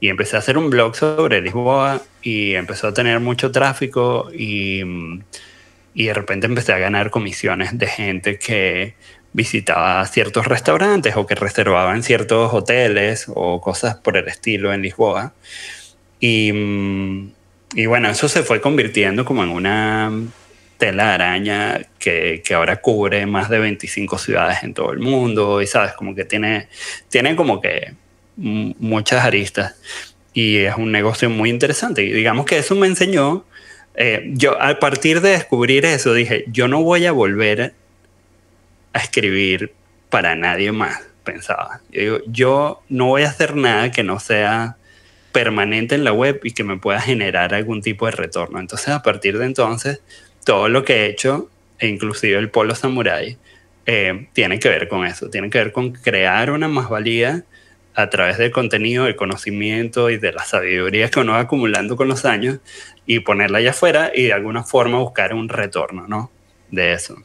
y 0.00 0.08
empecé 0.08 0.36
a 0.36 0.38
hacer 0.40 0.56
un 0.58 0.70
blog 0.70 0.96
sobre 0.96 1.40
Lisboa 1.40 2.00
y 2.22 2.54
empezó 2.54 2.88
a 2.88 2.94
tener 2.94 3.20
mucho 3.20 3.50
tráfico 3.52 4.30
y, 4.32 4.82
y 5.94 6.04
de 6.06 6.14
repente 6.14 6.46
empecé 6.46 6.72
a 6.72 6.78
ganar 6.78 7.10
comisiones 7.10 7.76
de 7.78 7.86
gente 7.86 8.38
que 8.38 8.94
visitaba 9.32 10.04
ciertos 10.06 10.46
restaurantes 10.46 11.14
o 11.16 11.26
que 11.26 11.34
reservaban 11.36 12.02
ciertos 12.02 12.52
hoteles 12.52 13.26
o 13.28 13.60
cosas 13.60 13.94
por 13.96 14.16
el 14.16 14.26
estilo 14.28 14.72
en 14.72 14.82
Lisboa. 14.82 15.34
Y, 16.18 16.52
y 17.74 17.86
bueno, 17.86 18.08
eso 18.10 18.28
se 18.28 18.42
fue 18.42 18.60
convirtiendo 18.60 19.24
como 19.24 19.42
en 19.44 19.50
una 19.50 20.10
tela 20.80 21.04
de 21.04 21.12
araña 21.12 21.80
que, 22.00 22.42
que, 22.44 22.54
ahora 22.54 22.80
cubre 22.80 23.24
más 23.26 23.48
de 23.48 23.60
25 23.60 24.18
ciudades 24.18 24.64
en 24.64 24.74
todo 24.74 24.92
el 24.92 24.98
mundo 24.98 25.62
y 25.62 25.68
sabes, 25.68 25.92
como 25.92 26.16
que 26.16 26.24
tiene, 26.24 26.68
tiene 27.08 27.36
como 27.36 27.60
que 27.60 27.94
muchas 28.36 29.24
aristas 29.24 29.76
y 30.32 30.58
es 30.58 30.74
un 30.76 30.90
negocio 30.90 31.30
muy 31.30 31.50
interesante. 31.50 32.02
Y 32.02 32.12
digamos 32.12 32.46
que 32.46 32.58
eso 32.58 32.74
me 32.74 32.86
enseñó, 32.86 33.44
eh, 33.94 34.30
yo 34.32 34.60
a 34.60 34.78
partir 34.78 35.20
de 35.20 35.30
descubrir 35.30 35.84
eso 35.84 36.14
dije, 36.14 36.44
yo 36.48 36.66
no 36.66 36.82
voy 36.82 37.06
a 37.06 37.12
volver 37.12 37.74
a 38.92 38.98
escribir 38.98 39.72
para 40.08 40.34
nadie 40.34 40.72
más, 40.72 41.02
pensaba. 41.24 41.80
Yo, 41.90 42.00
digo, 42.00 42.18
yo 42.26 42.82
no 42.88 43.06
voy 43.06 43.22
a 43.22 43.28
hacer 43.28 43.56
nada 43.56 43.90
que 43.90 44.02
no 44.02 44.18
sea 44.18 44.76
permanente 45.32 45.94
en 45.94 46.04
la 46.04 46.12
web 46.12 46.40
y 46.42 46.52
que 46.52 46.64
me 46.64 46.76
pueda 46.76 47.00
generar 47.00 47.54
algún 47.54 47.82
tipo 47.82 48.06
de 48.06 48.12
retorno. 48.12 48.58
Entonces, 48.58 48.88
a 48.88 49.02
partir 49.02 49.38
de 49.38 49.46
entonces, 49.46 50.00
todo 50.44 50.68
lo 50.68 50.84
que 50.84 51.04
he 51.04 51.06
hecho, 51.06 51.48
e 51.78 51.88
inclusive 51.88 52.38
el 52.38 52.50
polo 52.50 52.74
samurai, 52.74 53.36
eh, 53.86 54.28
tiene 54.32 54.58
que 54.58 54.68
ver 54.68 54.88
con 54.88 55.06
eso, 55.06 55.30
tiene 55.30 55.50
que 55.50 55.58
ver 55.58 55.72
con 55.72 55.92
crear 55.92 56.50
una 56.50 56.68
más-valía 56.68 57.44
a 57.94 58.08
través 58.08 58.38
del 58.38 58.50
contenido, 58.50 59.04
del 59.04 59.16
conocimiento 59.16 60.10
y 60.10 60.18
de 60.18 60.32
la 60.32 60.44
sabiduría 60.44 61.10
que 61.10 61.20
uno 61.20 61.32
va 61.32 61.40
acumulando 61.40 61.96
con 61.96 62.08
los 62.08 62.24
años 62.24 62.58
y 63.06 63.20
ponerla 63.20 63.58
allá 63.58 63.70
afuera 63.70 64.12
y 64.14 64.24
de 64.24 64.32
alguna 64.32 64.62
forma 64.62 64.98
buscar 64.98 65.34
un 65.34 65.48
retorno, 65.48 66.06
¿no? 66.06 66.30
De 66.70 66.92
eso. 66.92 67.16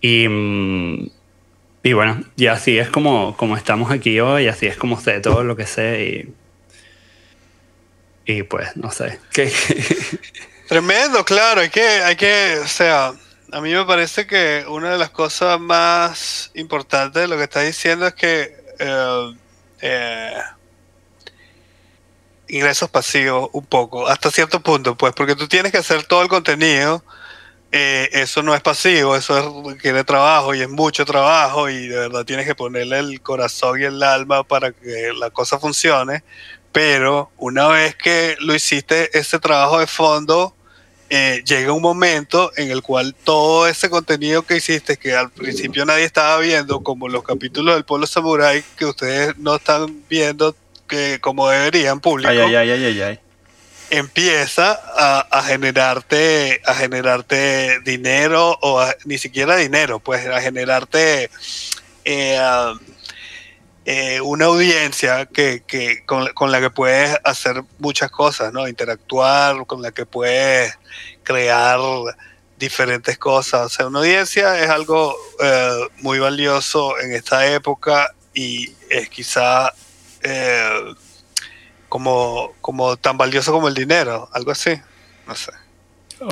Y, 0.00 0.28
mm, 0.28 1.08
y 1.82 1.92
bueno, 1.92 2.22
y 2.36 2.46
así 2.46 2.78
es 2.78 2.90
como, 2.90 3.36
como 3.36 3.56
estamos 3.56 3.90
aquí 3.90 4.20
hoy, 4.20 4.48
así 4.48 4.66
es 4.66 4.76
como 4.76 5.00
sé 5.00 5.20
todo 5.20 5.42
lo 5.44 5.56
que 5.56 5.66
sé 5.66 6.28
y, 8.26 8.34
y 8.38 8.42
pues, 8.42 8.76
no 8.76 8.90
sé. 8.90 9.18
¿Qué? 9.32 9.50
Tremendo, 10.68 11.24
claro, 11.24 11.60
hay 11.60 11.70
que, 11.70 11.80
hay 11.80 12.16
que, 12.16 12.58
o 12.62 12.66
sea, 12.68 13.12
a 13.52 13.60
mí 13.60 13.72
me 13.72 13.84
parece 13.84 14.26
que 14.26 14.64
una 14.68 14.90
de 14.90 14.98
las 14.98 15.10
cosas 15.10 15.60
más 15.60 16.50
importantes 16.54 17.22
de 17.22 17.28
lo 17.28 17.36
que 17.36 17.44
estás 17.44 17.64
diciendo 17.64 18.06
es 18.06 18.14
que 18.14 18.56
eh, 18.78 19.32
eh, 19.80 20.40
ingresos 22.48 22.90
pasivos 22.90 23.50
un 23.52 23.64
poco, 23.66 24.08
hasta 24.08 24.30
cierto 24.30 24.60
punto, 24.60 24.96
pues, 24.96 25.12
porque 25.14 25.36
tú 25.36 25.46
tienes 25.46 25.72
que 25.72 25.78
hacer 25.78 26.04
todo 26.04 26.22
el 26.22 26.28
contenido 26.28 27.04
eh, 27.78 28.08
eso 28.12 28.42
no 28.42 28.54
es 28.54 28.62
pasivo, 28.62 29.16
eso 29.16 29.62
requiere 29.66 30.02
trabajo 30.02 30.54
y 30.54 30.62
es 30.62 30.68
mucho 30.68 31.04
trabajo 31.04 31.68
y 31.68 31.88
de 31.88 31.98
verdad 31.98 32.24
tienes 32.24 32.46
que 32.46 32.54
ponerle 32.54 32.98
el 33.00 33.20
corazón 33.20 33.78
y 33.78 33.84
el 33.84 34.02
alma 34.02 34.44
para 34.44 34.72
que 34.72 35.12
la 35.18 35.28
cosa 35.28 35.58
funcione. 35.58 36.24
Pero 36.72 37.30
una 37.36 37.68
vez 37.68 37.94
que 37.94 38.36
lo 38.40 38.54
hiciste, 38.54 39.10
ese 39.18 39.38
trabajo 39.38 39.78
de 39.78 39.86
fondo, 39.86 40.55
eh, 41.10 41.42
llega 41.46 41.72
un 41.72 41.82
momento 41.82 42.50
en 42.56 42.70
el 42.70 42.82
cual 42.82 43.14
todo 43.24 43.68
ese 43.68 43.88
contenido 43.88 44.42
que 44.42 44.56
hiciste, 44.56 44.96
que 44.96 45.14
al 45.14 45.30
principio 45.30 45.84
nadie 45.84 46.04
estaba 46.04 46.38
viendo, 46.38 46.82
como 46.82 47.08
los 47.08 47.22
capítulos 47.22 47.74
del 47.74 47.84
Polo 47.84 48.06
Samurai, 48.06 48.64
que 48.76 48.86
ustedes 48.86 49.36
no 49.38 49.56
están 49.56 50.02
viendo 50.08 50.54
que 50.88 51.18
como 51.20 51.48
deberían 51.48 52.00
público. 52.00 52.30
Ay, 52.30 52.38
ay, 52.38 52.54
ay, 52.54 52.84
ay, 52.84 53.02
ay 53.02 53.20
empieza 53.90 54.72
a, 55.30 55.42
generarte 55.42 56.60
a 56.64 56.74
generarte 56.74 57.78
dinero 57.84 58.58
o 58.60 58.84
ni 59.04 59.18
siquiera 59.18 59.56
dinero 59.56 60.00
pues 60.00 60.26
a 60.26 60.40
generarte 60.40 61.30
eh, 62.04 62.38
eh, 63.86 64.20
una 64.20 64.46
audiencia 64.46 65.26
que, 65.26 65.62
con, 66.04 66.52
la 66.52 66.60
que 66.60 66.70
puedes 66.70 67.16
hacer 67.24 67.62
muchas 67.78 68.10
cosas 68.10 68.52
no 68.52 68.68
interactuar 68.68 69.64
con 69.66 69.80
la 69.80 69.92
que 69.92 70.04
puedes 70.04 70.78
crear 71.22 71.78
diferentes 72.58 73.16
cosas 73.16 73.66
o 73.66 73.68
sea 73.68 73.86
una 73.86 74.00
audiencia 74.00 74.60
es 74.60 74.68
algo 74.68 75.16
eh, 75.40 75.88
muy 76.02 76.18
valioso 76.18 76.98
en 76.98 77.12
esta 77.12 77.46
época 77.46 78.12
y 78.34 78.74
es 78.90 79.08
quizá 79.08 79.72
como, 81.88 82.54
como 82.60 82.96
tan 82.96 83.16
valioso 83.16 83.52
como 83.52 83.68
el 83.68 83.74
dinero, 83.74 84.28
algo 84.32 84.50
así. 84.50 84.78
No 85.26 85.34
sé. 85.34 85.52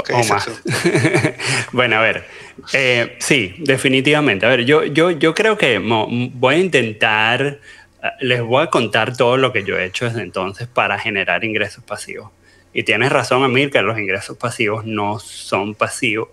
¿Qué 0.05 0.15
bueno, 1.73 1.97
a 1.97 2.01
ver, 2.01 2.25
eh, 2.73 3.17
sí, 3.19 3.55
definitivamente. 3.59 4.47
A 4.47 4.49
ver, 4.49 4.65
yo, 4.65 4.85
yo, 4.85 5.11
yo 5.11 5.35
creo 5.35 5.59
que 5.59 5.79
voy 5.79 6.55
a 6.55 6.59
intentar, 6.59 7.59
eh, 8.03 8.09
les 8.21 8.41
voy 8.41 8.63
a 8.63 8.69
contar 8.69 9.17
todo 9.17 9.37
lo 9.37 9.53
que 9.53 9.65
yo 9.65 9.79
he 9.79 9.85
hecho 9.85 10.07
desde 10.07 10.23
entonces 10.23 10.69
para 10.69 10.99
generar 10.99 11.45
ingresos 11.45 11.85
pasivos. 11.85 12.31
Y 12.73 12.83
tienes 12.83 13.13
razón, 13.13 13.45
Amir, 13.45 13.71
que 13.71 13.83
los 13.83 13.99
ingresos 13.99 14.37
pasivos 14.37 14.85
no 14.85 15.21
son 15.21 15.75
pasivos, 15.75 16.29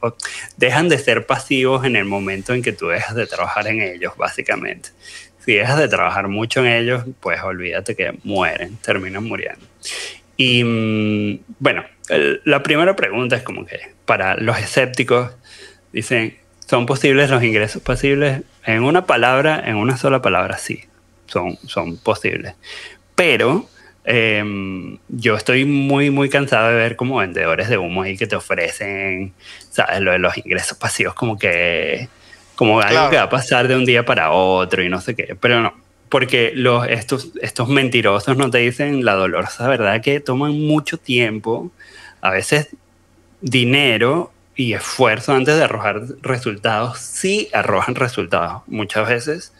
dejan 0.58 0.90
de 0.90 0.98
ser 0.98 1.28
pasivos 1.28 1.86
en 1.86 1.96
el 1.96 2.06
momento 2.06 2.54
en 2.54 2.64
que 2.64 2.72
tú 2.72 2.88
dejas 2.88 3.16
de 3.16 3.28
trabajar 3.28 3.68
en 3.68 3.82
ellos, 3.82 4.14
básicamente 4.18 4.90
si 5.46 5.54
dejas 5.54 5.80
de 5.80 5.88
trabajar 5.88 6.28
mucho 6.28 6.64
en 6.64 6.68
ellos, 6.68 7.04
pues 7.20 7.42
olvídate 7.42 7.96
que 7.96 8.14
mueren, 8.24 8.78
terminan 8.78 9.24
muriendo. 9.24 9.66
Y 10.38 10.64
mm, 10.64 11.40
la 12.10 12.64
primera 12.64 12.96
pregunta 12.96 13.36
es 13.36 13.44
como 13.44 13.66
que 13.66 13.80
para 14.06 14.36
los 14.36 14.58
escépticos 14.60 15.32
dicen, 15.94 16.38
¿son 16.68 16.86
posibles 16.86 17.30
los 17.30 17.44
ingresos 17.44 17.82
pasibles? 17.82 18.42
En 18.66 18.84
una 18.84 19.06
palabra, 19.06 19.62
en 19.66 19.76
una 19.76 19.98
sola 19.98 20.22
palabra, 20.22 20.58
sí, 20.58 20.84
son, 21.28 21.58
son 21.66 21.98
posibles. 21.98 22.56
Pero 23.16 23.68
em, 24.04 24.98
yo 25.10 25.36
estoy 25.36 25.66
muy, 25.66 26.10
muy 26.10 26.30
cansado 26.30 26.70
de 26.70 26.76
ver 26.76 26.96
como 26.96 27.18
vendedores 27.18 27.70
de 27.70 27.78
humo 27.78 28.04
ahí 28.04 28.18
que 28.18 28.28
te 28.28 28.36
ofrecen, 28.36 29.34
¿sabes? 29.70 30.02
Lo 30.02 30.12
de 30.12 30.20
los 30.20 30.38
ingresos 30.38 30.78
pasivos 30.78 31.14
como 31.14 31.38
que 31.38 32.10
como 32.56 32.80
algo 32.80 33.10
que 33.10 33.16
va 33.16 33.24
a 33.24 33.30
pasar 33.30 33.68
de 33.68 33.76
un 33.76 33.86
día 33.86 34.06
para 34.06 34.32
otro 34.32 34.84
y 34.84 34.90
no 34.90 35.02
sé 35.02 35.16
qué, 35.16 35.36
pero 35.40 35.62
no, 35.62 35.74
porque 36.12 36.52
los, 36.54 36.86
estos, 36.90 37.30
estos 37.42 37.70
mentirosos 37.70 38.36
no 38.36 38.52
te 38.52 38.58
dicen 38.58 39.06
la 39.06 39.14
dolorosa 39.14 39.70
verdad 39.70 40.02
que 40.02 40.20
toman 40.20 40.60
mucho 40.60 40.98
tiempo, 40.98 41.72
a 42.20 42.32
veces 42.32 42.68
dinero 43.40 44.34
y 44.58 44.74
esfuerzo 44.74 45.34
antes 45.34 45.56
de 45.56 45.64
arrojar 45.64 46.04
resultados, 46.22 47.00
sí 47.00 47.48
arrojan 47.54 47.96
resultados, 47.96 48.64
muchas 48.68 49.08
veces 49.08 49.54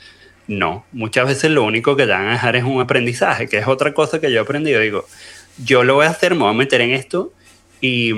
no, 0.48 0.86
muchas 0.92 1.26
veces 1.26 1.52
lo 1.52 1.64
único 1.64 1.96
que 1.96 2.06
te 2.06 2.12
van 2.12 2.28
a 2.28 2.32
dejar 2.34 2.58
es 2.58 2.66
un 2.66 2.82
aprendizaje, 2.82 3.48
que 3.48 3.58
es 3.58 3.68
otra 3.68 3.94
cosa 3.94 4.20
que 4.20 4.30
yo 4.30 4.40
he 4.40 4.44
aprendido, 4.44 4.82
digo, 4.82 5.06
yo 5.64 5.86
lo 5.86 5.96
voy 5.96 6.06
a 6.06 6.10
hacer, 6.10 6.36
me 6.36 6.42
voy 6.42 6.50
a 6.50 6.54
meter 6.54 6.82
en 6.82 6.92
esto 6.92 7.32
y, 7.80 8.12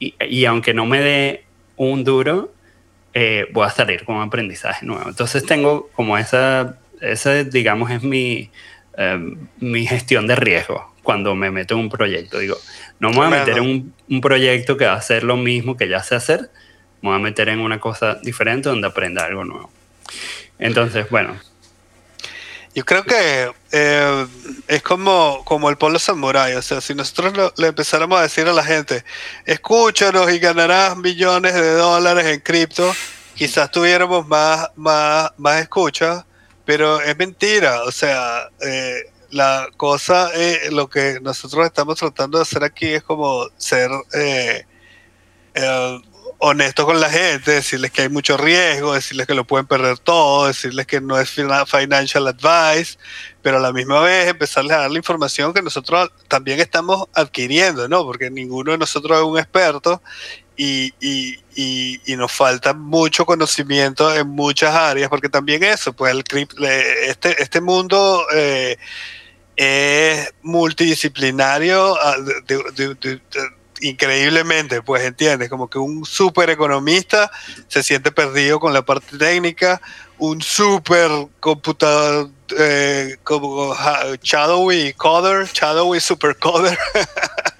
y, 0.00 0.14
y 0.28 0.44
aunque 0.46 0.74
no 0.74 0.86
me 0.86 1.00
dé 1.00 1.44
un 1.76 2.02
duro, 2.02 2.52
eh, 3.12 3.46
voy 3.52 3.64
a 3.64 3.70
salir 3.70 4.04
con 4.04 4.16
un 4.16 4.22
aprendizaje 4.22 4.84
nuevo. 4.84 5.08
Entonces 5.08 5.46
tengo 5.46 5.88
como 5.94 6.18
esa, 6.18 6.78
esa 7.04 7.44
digamos, 7.44 7.90
es 7.90 8.02
mi, 8.02 8.50
em, 8.96 9.48
mi 9.60 9.86
gestión 9.86 10.26
de 10.26 10.36
riesgo 10.36 10.92
cuando 11.02 11.34
me 11.34 11.50
meto 11.50 11.74
en 11.74 11.80
un 11.80 11.88
proyecto. 11.88 12.38
Digo, 12.38 12.56
no 12.98 13.10
me 13.10 13.16
voy 13.16 13.26
a 13.26 13.30
meter 13.30 13.58
en 13.58 13.64
un, 13.64 13.94
un, 14.08 14.20
proyecto 14.20 14.76
que 14.76 14.86
va 14.86 14.92
a 14.92 14.96
hacer 14.96 15.22
lo 15.22 15.36
mismo 15.36 15.76
que 15.76 15.88
ya 15.88 16.02
sé 16.02 16.14
hacer, 16.14 16.50
me 17.02 17.10
voy 17.10 17.16
a 17.16 17.22
meter 17.22 17.48
en 17.50 17.60
una 17.60 17.78
cosa 17.80 18.14
diferente 18.22 18.68
donde 18.68 18.88
aprenda 18.88 19.24
algo 19.24 19.44
nuevo. 19.44 19.70
Entonces, 20.58 21.08
bueno, 21.10 21.36
yo 22.74 22.84
creo 22.84 23.04
que 23.04 23.52
eh, 23.70 24.26
es 24.66 24.82
como, 24.82 25.42
como 25.44 25.70
el 25.70 25.76
polo 25.76 25.98
samurai. 26.00 26.54
O 26.54 26.62
sea, 26.62 26.80
si 26.80 26.92
nosotros 26.94 27.52
le 27.56 27.68
empezáramos 27.68 28.18
a 28.18 28.22
decir 28.22 28.48
a 28.48 28.52
la 28.52 28.64
gente, 28.64 29.04
escúchanos 29.46 30.32
y 30.32 30.40
ganarás 30.40 30.96
millones 30.96 31.54
de 31.54 31.70
dólares 31.74 32.26
en 32.26 32.40
cripto, 32.40 32.92
quizás 33.36 33.70
tuviéramos 33.70 34.26
más, 34.26 34.70
más, 34.74 35.30
más 35.36 35.62
escuchas, 35.62 36.24
pero 36.64 37.00
es 37.00 37.16
mentira. 37.16 37.82
O 37.84 37.92
sea, 37.92 38.48
eh, 38.60 39.04
la 39.30 39.68
cosa, 39.76 40.30
eh, 40.34 40.70
lo 40.70 40.88
que 40.88 41.18
nosotros 41.22 41.66
estamos 41.66 41.96
tratando 41.98 42.38
de 42.38 42.42
hacer 42.42 42.64
aquí 42.64 42.86
es 42.86 43.02
como 43.02 43.46
ser 43.56 43.90
honesto 46.46 46.84
con 46.84 47.00
la 47.00 47.08
gente, 47.08 47.52
decirles 47.52 47.90
que 47.90 48.02
hay 48.02 48.08
mucho 48.10 48.36
riesgo, 48.36 48.92
decirles 48.92 49.26
que 49.26 49.34
lo 49.34 49.46
pueden 49.46 49.66
perder 49.66 49.98
todo, 49.98 50.46
decirles 50.46 50.86
que 50.86 51.00
no 51.00 51.18
es 51.18 51.30
financial 51.30 52.26
advice, 52.26 52.98
pero 53.40 53.56
a 53.56 53.60
la 53.60 53.72
misma 53.72 54.00
vez 54.00 54.28
empezarles 54.28 54.72
a 54.72 54.80
dar 54.80 54.90
la 54.90 54.98
información 54.98 55.54
que 55.54 55.62
nosotros 55.62 56.10
también 56.28 56.60
estamos 56.60 57.06
adquiriendo, 57.14 57.88
¿no? 57.88 58.04
Porque 58.04 58.30
ninguno 58.30 58.72
de 58.72 58.78
nosotros 58.78 59.18
es 59.18 59.24
un 59.24 59.38
experto 59.38 60.02
y, 60.56 60.92
y, 61.00 62.00
y, 62.06 62.16
nos 62.16 62.30
falta 62.30 62.74
mucho 62.74 63.26
conocimiento 63.26 64.14
en 64.14 64.28
muchas 64.28 64.74
áreas, 64.74 65.08
porque 65.08 65.28
también 65.28 65.64
eso, 65.64 65.92
pues 65.92 66.12
el 66.12 66.24
este, 67.08 67.42
este 67.42 67.60
mundo 67.60 68.24
eh, 68.32 68.76
es 69.56 70.32
multidisciplinario 70.42 71.96
ah, 72.00 72.16
increíblemente, 73.80 74.82
pues 74.82 75.04
entiendes, 75.04 75.48
como 75.48 75.68
que 75.68 75.78
un 75.78 76.04
super 76.04 76.50
economista 76.50 77.30
se 77.68 77.82
siente 77.82 78.12
perdido 78.12 78.60
con 78.60 78.72
la 78.72 78.84
parte 78.84 79.18
técnica, 79.18 79.80
un 80.18 80.40
super 80.40 81.10
computador 81.40 82.30
eh, 82.58 83.16
como 83.24 83.74
shadowy 84.22 84.92
coder, 84.94 85.46
shadowy 85.52 86.00
super 86.00 86.36
coder, 86.38 86.78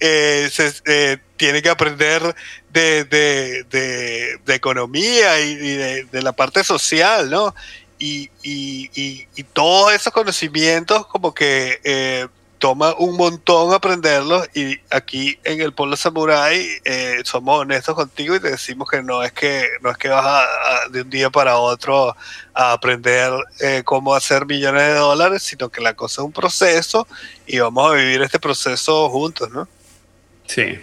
eh, 0.00 0.48
se, 0.52 0.72
eh, 0.86 1.18
tiene 1.36 1.62
que 1.62 1.68
aprender 1.68 2.34
de, 2.70 3.04
de, 3.04 3.64
de, 4.44 4.54
economía 4.54 5.40
y, 5.40 5.54
de, 5.54 6.22
la 6.22 6.32
parte 6.32 6.64
social, 6.64 7.30
¿no? 7.30 7.54
Y, 7.98 8.30
y, 8.42 8.90
y, 8.94 9.42
todos 9.52 9.94
esos 9.94 10.12
conocimientos 10.12 11.06
como 11.06 11.32
que 11.32 11.80
eh, 11.82 12.28
toma 12.58 12.94
un 12.98 13.16
montón 13.16 13.74
aprenderlos 13.74 14.48
y 14.54 14.78
aquí 14.90 15.38
en 15.44 15.60
el 15.60 15.72
Polo 15.72 15.96
Samurai 15.96 16.66
eh, 16.84 17.18
somos 17.24 17.60
honestos 17.60 17.94
contigo 17.94 18.34
y 18.34 18.40
te 18.40 18.50
decimos 18.50 18.88
que 18.88 19.02
no 19.02 19.22
es 19.22 19.32
que 19.32 19.66
no 19.82 19.90
es 19.90 19.96
que 19.98 20.08
vas 20.08 20.24
a, 20.24 20.88
de 20.90 21.02
un 21.02 21.10
día 21.10 21.30
para 21.30 21.58
otro 21.58 22.16
a 22.54 22.72
aprender 22.72 23.32
eh, 23.60 23.82
cómo 23.84 24.14
hacer 24.14 24.46
millones 24.46 24.82
de 24.82 24.94
dólares, 24.94 25.42
sino 25.42 25.68
que 25.68 25.80
la 25.80 25.94
cosa 25.94 26.22
es 26.22 26.26
un 26.26 26.32
proceso 26.32 27.06
y 27.46 27.58
vamos 27.58 27.92
a 27.92 27.94
vivir 27.94 28.22
este 28.22 28.38
proceso 28.38 29.08
juntos, 29.10 29.50
¿no? 29.50 29.68
Sí. 30.46 30.78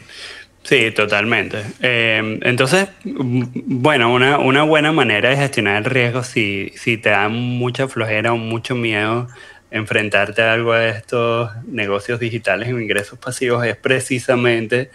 Sí, 0.63 0.91
totalmente. 0.91 1.61
Em, 1.81 2.39
entonces, 2.41 2.87
bueno, 3.03 4.13
una, 4.13 4.37
una, 4.37 4.63
buena 4.63 4.93
manera 4.93 5.29
de 5.29 5.35
gestionar 5.35 5.75
el 5.75 5.83
riesgo 5.83 6.23
si, 6.23 6.71
si 6.77 6.97
te 6.97 7.09
da 7.09 7.27
mucha 7.27 7.89
flojera 7.89 8.31
o 8.31 8.37
mucho 8.37 8.73
miedo 8.73 9.27
enfrentarte 9.73 10.43
a 10.43 10.53
algo 10.53 10.73
de 10.73 10.91
estos 10.91 11.51
negocios 11.65 12.19
digitales 12.19 12.71
o 12.71 12.79
ingresos 12.79 13.17
pasivos 13.17 13.65
es 13.65 13.75
precisamente 13.75 14.91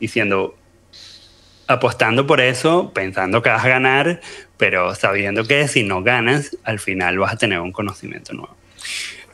diciendo, 0.00 0.56
apostando 1.66 2.26
por 2.26 2.40
eso, 2.40 2.92
pensando 2.94 3.42
que 3.42 3.50
vas 3.50 3.64
a 3.64 3.68
ganar, 3.68 4.20
pero 4.56 4.94
sabiendo 4.94 5.44
que 5.44 5.68
si 5.68 5.84
no 5.84 6.02
ganas, 6.02 6.56
al 6.64 6.80
final 6.80 7.18
vas 7.18 7.34
a 7.34 7.36
tener 7.36 7.60
un 7.60 7.72
conocimiento 7.72 8.32
nuevo. 8.32 8.56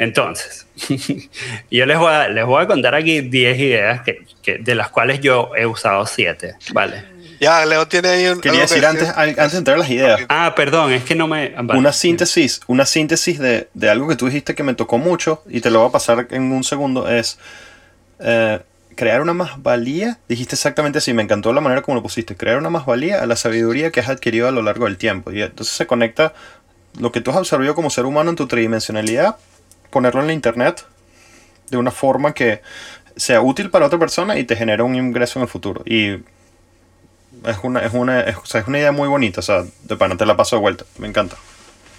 Entonces, 0.01 0.67
yo 1.71 1.87
les 1.87 1.99
voy, 1.99 2.13
a, 2.13 2.29
les 2.29 2.45
voy 2.45 2.65
a 2.65 2.67
contar 2.67 2.97
aquí 2.97 3.21
10 3.21 3.59
ideas 3.59 4.01
que, 4.03 4.59
de 4.59 4.75
las 4.75 4.91
cuales 4.91 5.21
yo 5.21 5.53
he 5.57 5.65
usado 5.65 6.07
7, 6.07 6.55
¿vale? 6.73 7.05
Ya, 7.41 7.65
Leo 7.65 7.87
tiene 7.87 8.09
ahí 8.09 8.27
un. 8.27 8.41
Quería 8.41 8.63
decir 8.63 8.85
antes, 8.85 9.09
antes 9.09 9.53
de 9.53 9.59
entrar 9.59 9.77
a 9.77 9.81
las 9.81 9.91
ideas. 9.91 10.21
Ah, 10.29 10.55
perdón, 10.57 10.93
es 10.93 11.05
que 11.05 11.15
no 11.15 11.29
me. 11.29 11.55
una 11.75 11.93
síntesis, 11.93 12.61
una 12.67 12.87
síntesis 12.87 13.39
de, 13.39 13.69
de, 13.75 13.91
algo 13.91 14.09
que 14.09 14.17
tú 14.17 14.27
dijiste 14.27 14.55
que 14.55 14.63
me 14.63 14.75
tocó 14.75 14.99
mucho 14.99 15.43
y 15.49 15.61
te 15.61 15.71
lo 15.71 15.81
voy 15.81 15.89
a 15.89 15.93
pasar 15.93 16.29
en 16.31 16.53
un 16.53 16.65
segundo 16.65 17.09
es. 17.09 17.39
Eh, 18.21 18.61
crear 18.99 19.21
una 19.23 19.33
más 19.33 19.63
valía, 19.63 20.19
dijiste 20.29 20.57
exactamente 20.57 20.99
así, 20.99 21.15
me 21.15 21.23
encantó 21.23 21.53
la 21.53 21.61
manera 21.61 21.83
como 21.83 21.95
lo 21.95 22.03
pusiste, 22.03 22.37
crear 22.37 22.59
una 22.59 22.69
más 22.69 22.85
valía 22.85 23.23
a 23.23 23.27
la 23.27 23.37
sabiduría 23.37 23.93
que 23.93 24.01
has 24.01 24.09
adquirido 24.09 24.49
a 24.49 24.51
lo 24.51 24.61
largo 24.61 24.87
del 24.87 24.97
tiempo. 24.97 25.31
Y 25.31 25.41
entonces 25.41 25.77
se 25.77 25.87
conecta 25.87 26.35
lo 26.99 27.13
que 27.13 27.21
tú 27.21 27.31
has 27.31 27.37
observado 27.37 27.77
como 27.77 27.91
ser 27.91 28.07
humano 28.07 28.31
en 28.31 28.37
tu 28.37 28.49
tridimensionalidad, 28.49 29.37
ponerlo 29.91 30.21
en 30.21 30.27
la 30.27 30.33
internet 30.33 30.85
de 31.71 31.77
una 31.77 31.93
forma 31.93 32.35
que 32.35 32.61
sea 33.15 33.41
útil 33.41 33.71
para 33.71 33.87
otra 33.87 34.01
persona 34.01 34.37
y 34.37 34.43
te 34.43 34.57
genera 34.57 34.83
un 34.83 34.97
ingreso 34.97 35.39
en 35.39 35.45
el 35.45 35.49
futuro. 35.49 35.83
Y 35.87 36.17
es 37.45 37.59
una, 37.63 37.81
es 37.81 37.93
una, 37.93 38.21
es, 38.21 38.37
una 38.67 38.79
idea 38.79 38.93
muy 38.93 39.09
bonita, 39.09 39.41
o 39.41 39.43
sea, 39.43 39.65
de 39.85 39.97
pana 39.97 40.17
te 40.17 40.27
la 40.27 40.37
paso 40.37 40.57
de 40.57 40.63
vuelta, 40.63 40.85
me 40.99 41.09
encanta. 41.09 41.37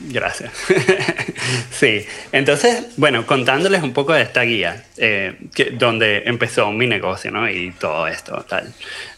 Gracias. 0.01 0.53
sí, 1.72 2.05
entonces, 2.31 2.86
bueno, 2.96 3.25
contándoles 3.25 3.84
un 3.84 3.93
poco 3.93 4.13
de 4.13 4.22
esta 4.22 4.43
guía, 4.43 4.86
eh, 4.98 5.38
que, 5.53 5.72
donde 5.72 6.24
empezó 6.25 6.72
mi 6.72 6.88
negocio, 6.88 7.31
¿no? 7.31 7.50
Y 7.50 7.72
todo 7.72 8.08
esto, 8.08 8.46
tal. 8.48 8.74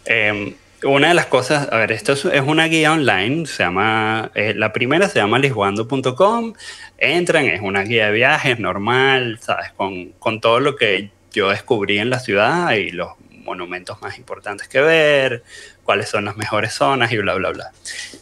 Em, 0.05 0.55
una 0.83 1.09
de 1.09 1.13
las 1.13 1.27
cosas, 1.27 1.67
a 1.71 1.77
ver, 1.77 1.91
esto 1.91 2.13
es, 2.13 2.25
una 2.25 2.65
guía 2.65 2.91
online, 2.93 3.45
se 3.45 3.63
llama, 3.63 4.31
eh, 4.33 4.53
la 4.55 4.73
primera 4.73 5.07
se 5.07 5.19
llama 5.19 5.37
lisboando.com, 5.37 6.53
entran, 6.97 7.45
es 7.45 7.61
una 7.61 7.83
guía 7.83 8.07
de 8.07 8.13
viajes 8.13 8.59
normal, 8.59 9.39
¿sabes? 9.41 9.71
Con, 9.73 10.13
con 10.13 10.41
todo 10.41 10.59
lo 10.59 10.75
que 10.75 11.11
yo 11.31 11.49
descubrí 11.49 11.99
en 11.99 12.09
la 12.09 12.19
ciudad 12.19 12.71
y 12.73 12.89
los 12.89 13.09
monumentos 13.43 14.01
más 14.01 14.17
importantes 14.17 14.67
que 14.67 14.81
ver, 14.81 15.43
cuáles 15.91 16.07
son 16.07 16.23
las 16.23 16.37
mejores 16.37 16.71
zonas 16.71 17.11
y 17.11 17.17
bla, 17.17 17.33
bla, 17.33 17.49
bla. 17.49 17.73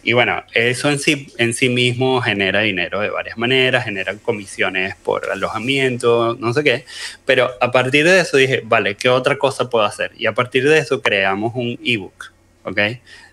Y 0.01 0.13
bueno, 0.13 0.43
eso 0.55 0.89
en 0.89 0.97
sí, 0.97 1.31
en 1.37 1.53
sí 1.53 1.69
mismo 1.69 2.19
genera 2.19 2.61
dinero 2.61 2.99
de 2.99 3.11
varias 3.11 3.37
maneras, 3.37 3.85
genera 3.85 4.15
comisiones 4.15 4.95
por 4.95 5.29
alojamiento, 5.29 6.35
no 6.39 6.51
sé 6.51 6.63
qué. 6.63 6.85
Pero 7.27 7.51
a 7.61 7.71
partir 7.71 8.05
de 8.05 8.21
eso 8.21 8.37
dije, 8.37 8.63
vale, 8.65 8.95
¿qué 8.95 9.07
otra 9.07 9.37
cosa 9.37 9.69
puedo 9.69 9.85
hacer? 9.85 10.13
Y 10.17 10.25
a 10.25 10.33
partir 10.33 10.67
de 10.67 10.79
eso 10.79 10.99
creamos 11.03 11.51
un 11.53 11.79
ebook, 11.85 12.33
¿ok? 12.63 12.79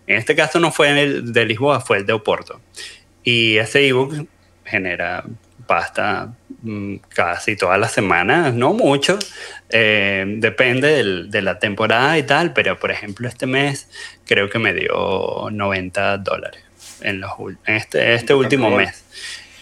En 0.07 0.19
este 0.19 0.37
caso 0.37 0.61
no 0.61 0.71
fue 0.71 0.91
el 1.03 1.33
de 1.33 1.47
Lisboa, 1.47 1.81
fue 1.81 1.97
el 1.97 2.05
de 2.05 2.13
Oporto. 2.13 2.61
Y 3.25 3.57
ese 3.57 3.89
ebook 3.89 4.29
genera 4.67 5.25
pasta 5.67 6.35
casi 7.09 7.57
todas 7.57 7.79
las 7.79 7.93
semanas, 7.93 8.55
no 8.55 8.73
mucho, 8.73 9.19
eh, 9.71 10.25
depende 10.39 11.25
de 11.25 11.43
la 11.43 11.59
temporada 11.59 12.19
y 12.19 12.23
tal, 12.23 12.53
pero 12.53 12.79
por 12.79 12.91
ejemplo 12.91 13.29
este 13.29 13.47
mes 13.47 13.89
creo 14.27 14.49
que 14.49 14.59
me 14.59 14.73
dio 14.73 15.49
90 15.51 16.19
dólares 16.19 16.63
en, 17.01 17.21
los, 17.21 17.31
este, 17.67 18.15
este 18.15 18.35
último 18.35 18.71
mes. 18.71 19.05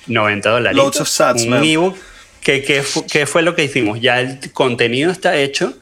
90 0.07 0.51
dólares. 0.51 0.77
Loads 0.77 1.01
of 1.01 1.09
sats, 1.09 1.45
un 1.45 1.65
ebook 1.65 1.97
que, 2.43 2.63
que, 2.63 3.27
fue 3.27 3.43
lo 3.43 3.55
que 3.55 3.65
hicimos. 3.65 4.01
Ya 4.01 4.21
el 4.21 4.53
contenido 4.53 5.11
está 5.11 5.37
hecho. 5.37 5.75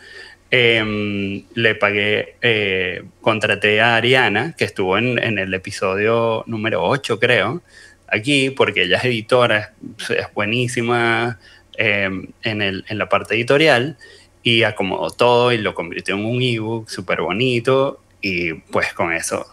Em, 0.50 1.44
le 1.54 1.74
pagué, 1.74 2.36
eh, 2.42 3.04
contraté 3.20 3.80
a 3.80 3.96
Ariana, 3.96 4.54
que 4.56 4.64
estuvo 4.64 4.98
en, 4.98 5.18
en, 5.18 5.38
el 5.38 5.52
episodio 5.54 6.44
número 6.46 6.84
8, 6.84 7.18
creo, 7.18 7.62
aquí, 8.12 8.50
porque 8.50 8.82
ella 8.82 8.98
es 8.98 9.04
editora, 9.04 9.72
es, 9.98 10.26
buenísima 10.34 11.38
em, 11.76 12.28
en, 12.42 12.62
el, 12.62 12.84
en 12.88 12.98
la 12.98 13.08
parte 13.08 13.34
editorial, 13.34 13.96
y 14.42 14.64
acomodó 14.64 15.10
todo 15.10 15.52
y 15.52 15.58
lo 15.58 15.74
convirtió 15.74 16.14
en 16.16 16.24
un 16.24 16.42
ebook 16.42 16.88
súper 16.88 17.22
bonito 17.22 18.00
y 18.20 18.54
pues 18.54 18.92
con 18.92 19.12
eso 19.12 19.46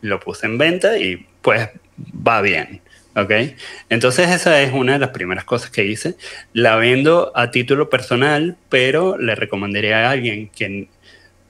lo 0.00 0.18
puse 0.20 0.46
en 0.46 0.58
venta 0.58 0.98
y 0.98 1.26
pues 1.40 1.68
va 2.26 2.40
bien. 2.42 2.80
¿Ok? 3.14 3.30
Entonces 3.90 4.30
esa 4.30 4.62
es 4.62 4.72
una 4.72 4.94
de 4.94 4.98
las 4.98 5.10
primeras 5.10 5.44
cosas 5.44 5.70
que 5.70 5.84
hice. 5.84 6.16
La 6.54 6.76
vendo 6.76 7.30
a 7.34 7.50
título 7.50 7.90
personal, 7.90 8.56
pero 8.70 9.18
le 9.18 9.34
recomendaría 9.34 10.08
a 10.08 10.10
alguien 10.10 10.48
que 10.48 10.88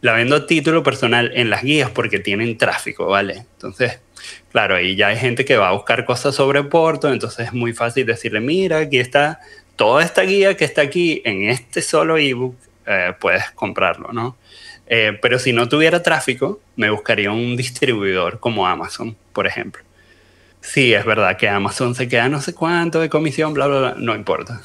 la 0.01 0.12
vendo 0.14 0.35
a 0.35 0.46
título 0.46 0.83
personal 0.83 1.31
en 1.35 1.51
las 1.51 1.62
guías 1.62 1.90
porque 1.90 2.18
tienen 2.18 2.59
tráfico, 2.59 3.07
¿vale? 3.07 3.46
Entonces, 3.55 4.01
claro, 4.53 4.77
ahí 4.77 4.95
ya 4.95 5.09
hay 5.09 5.17
gente 5.17 5.45
que 5.45 5.57
va 5.57 5.71
a 5.71 5.73
buscar 5.73 6.05
cosas 6.05 6.35
sobre 6.35 6.62
Porto, 6.62 7.12
entonces 7.12 7.47
es 7.47 7.53
muy 7.53 7.73
fácil 7.73 8.07
decirle, 8.07 8.41
mira, 8.41 8.79
aquí 8.79 8.99
está 8.99 9.41
toda 9.77 10.05
esta 10.05 10.23
guía 10.23 10.57
que 10.57 10.65
está 10.65 10.83
aquí 10.83 11.23
en 11.25 11.49
este 11.49 11.83
solo 11.83 12.19
ebook, 12.19 12.57
eh, 12.87 13.15
puedes 13.19 13.51
comprarlo, 13.53 14.12
¿no? 14.12 14.37
Eh, 14.87 15.19
pero 15.23 15.38
si 15.38 15.53
no 15.53 15.69
tuviera 15.69 16.03
tráfico, 16.03 16.61
me 16.77 16.91
buscaría 16.91 17.33
un 17.33 17.57
distribuidor 17.57 18.41
como 18.41 18.67
Amazon, 18.67 19.17
por 19.33 19.47
ejemplo. 19.47 19.83
Sí, 20.61 20.95
es 20.95 21.05
verdad 21.05 21.37
que 21.37 21.49
Amazon 21.49 21.95
se 21.95 22.09
queda 22.09 22.29
no 22.29 22.41
sé 22.41 22.55
cuánto 22.55 23.01
de 23.01 23.09
comisión, 23.09 23.53
bla, 23.53 23.67
bla, 23.67 23.79
bla, 23.81 23.95
no 23.99 24.15
importa. 24.15 24.61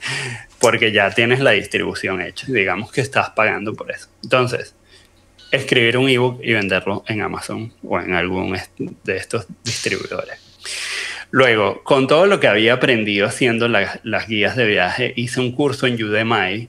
Porque 0.60 0.90
ya 0.90 1.10
tienes 1.10 1.40
la 1.40 1.52
distribución 1.52 2.20
hecha. 2.20 2.46
Digamos 2.48 2.90
que 2.90 3.00
estás 3.00 3.30
pagando 3.30 3.74
por 3.74 3.92
eso. 3.92 4.08
Entonces, 4.24 4.74
escribir 5.50 5.96
un 5.98 6.08
ebook 6.08 6.40
y 6.42 6.52
venderlo 6.52 7.04
en 7.06 7.22
Amazon 7.22 7.72
o 7.82 8.00
en 8.00 8.14
algún 8.14 8.56
de 9.04 9.16
estos 9.16 9.46
distribuidores. 9.64 10.38
Luego, 11.30 11.82
con 11.82 12.06
todo 12.06 12.26
lo 12.26 12.40
que 12.40 12.48
había 12.48 12.74
aprendido 12.74 13.26
haciendo 13.26 13.68
las 13.68 14.28
guías 14.28 14.56
de 14.56 14.66
viaje, 14.66 15.12
hice 15.16 15.40
un 15.40 15.52
curso 15.52 15.86
en 15.86 16.02
Udemy 16.02 16.68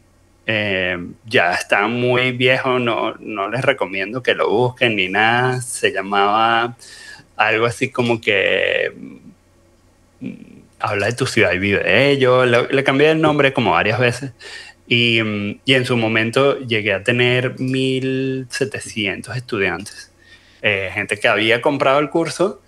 eh, 0.50 0.98
ya 1.26 1.52
está 1.52 1.90
muy 1.90 2.32
viejo, 2.32 2.80
no, 2.80 3.16
no 3.20 3.50
les 3.50 3.62
recomiendo 3.62 4.24
que 4.24 4.34
lo 4.34 4.50
busquen 4.50 4.96
ni 4.96 5.10
nada. 5.10 5.62
Se 5.62 5.92
llamaba 5.92 6.78
algo 7.36 7.66
así 7.66 7.92
como 7.92 8.22
que 8.22 8.94
mm, 10.22 10.32
habla 10.80 11.08
de 11.08 11.14
tu 11.14 11.26
ciudad 11.26 11.52
y 11.52 11.60
vive 11.60 11.84
de 11.84 12.12
ello. 12.12 12.46
Le, 12.46 12.84
cambié 12.86 13.12
el 13.12 13.22
nombre 13.22 13.52
como 13.52 13.72
varias 13.72 14.00
veces. 14.00 14.32
Y, 14.88 15.20
y, 15.66 15.74
en 15.74 15.86
su 15.86 15.98
momento 15.98 16.60
llegué 16.60 16.94
a 16.94 17.04
tener 17.04 17.58
1.700 17.58 19.36
estudiantes. 19.36 20.12
Eh, 20.62 20.90
gente 20.94 21.20
que 21.20 21.28
había 21.28 21.62
comprado 21.62 22.00
el 22.00 22.10
curso 22.10 22.62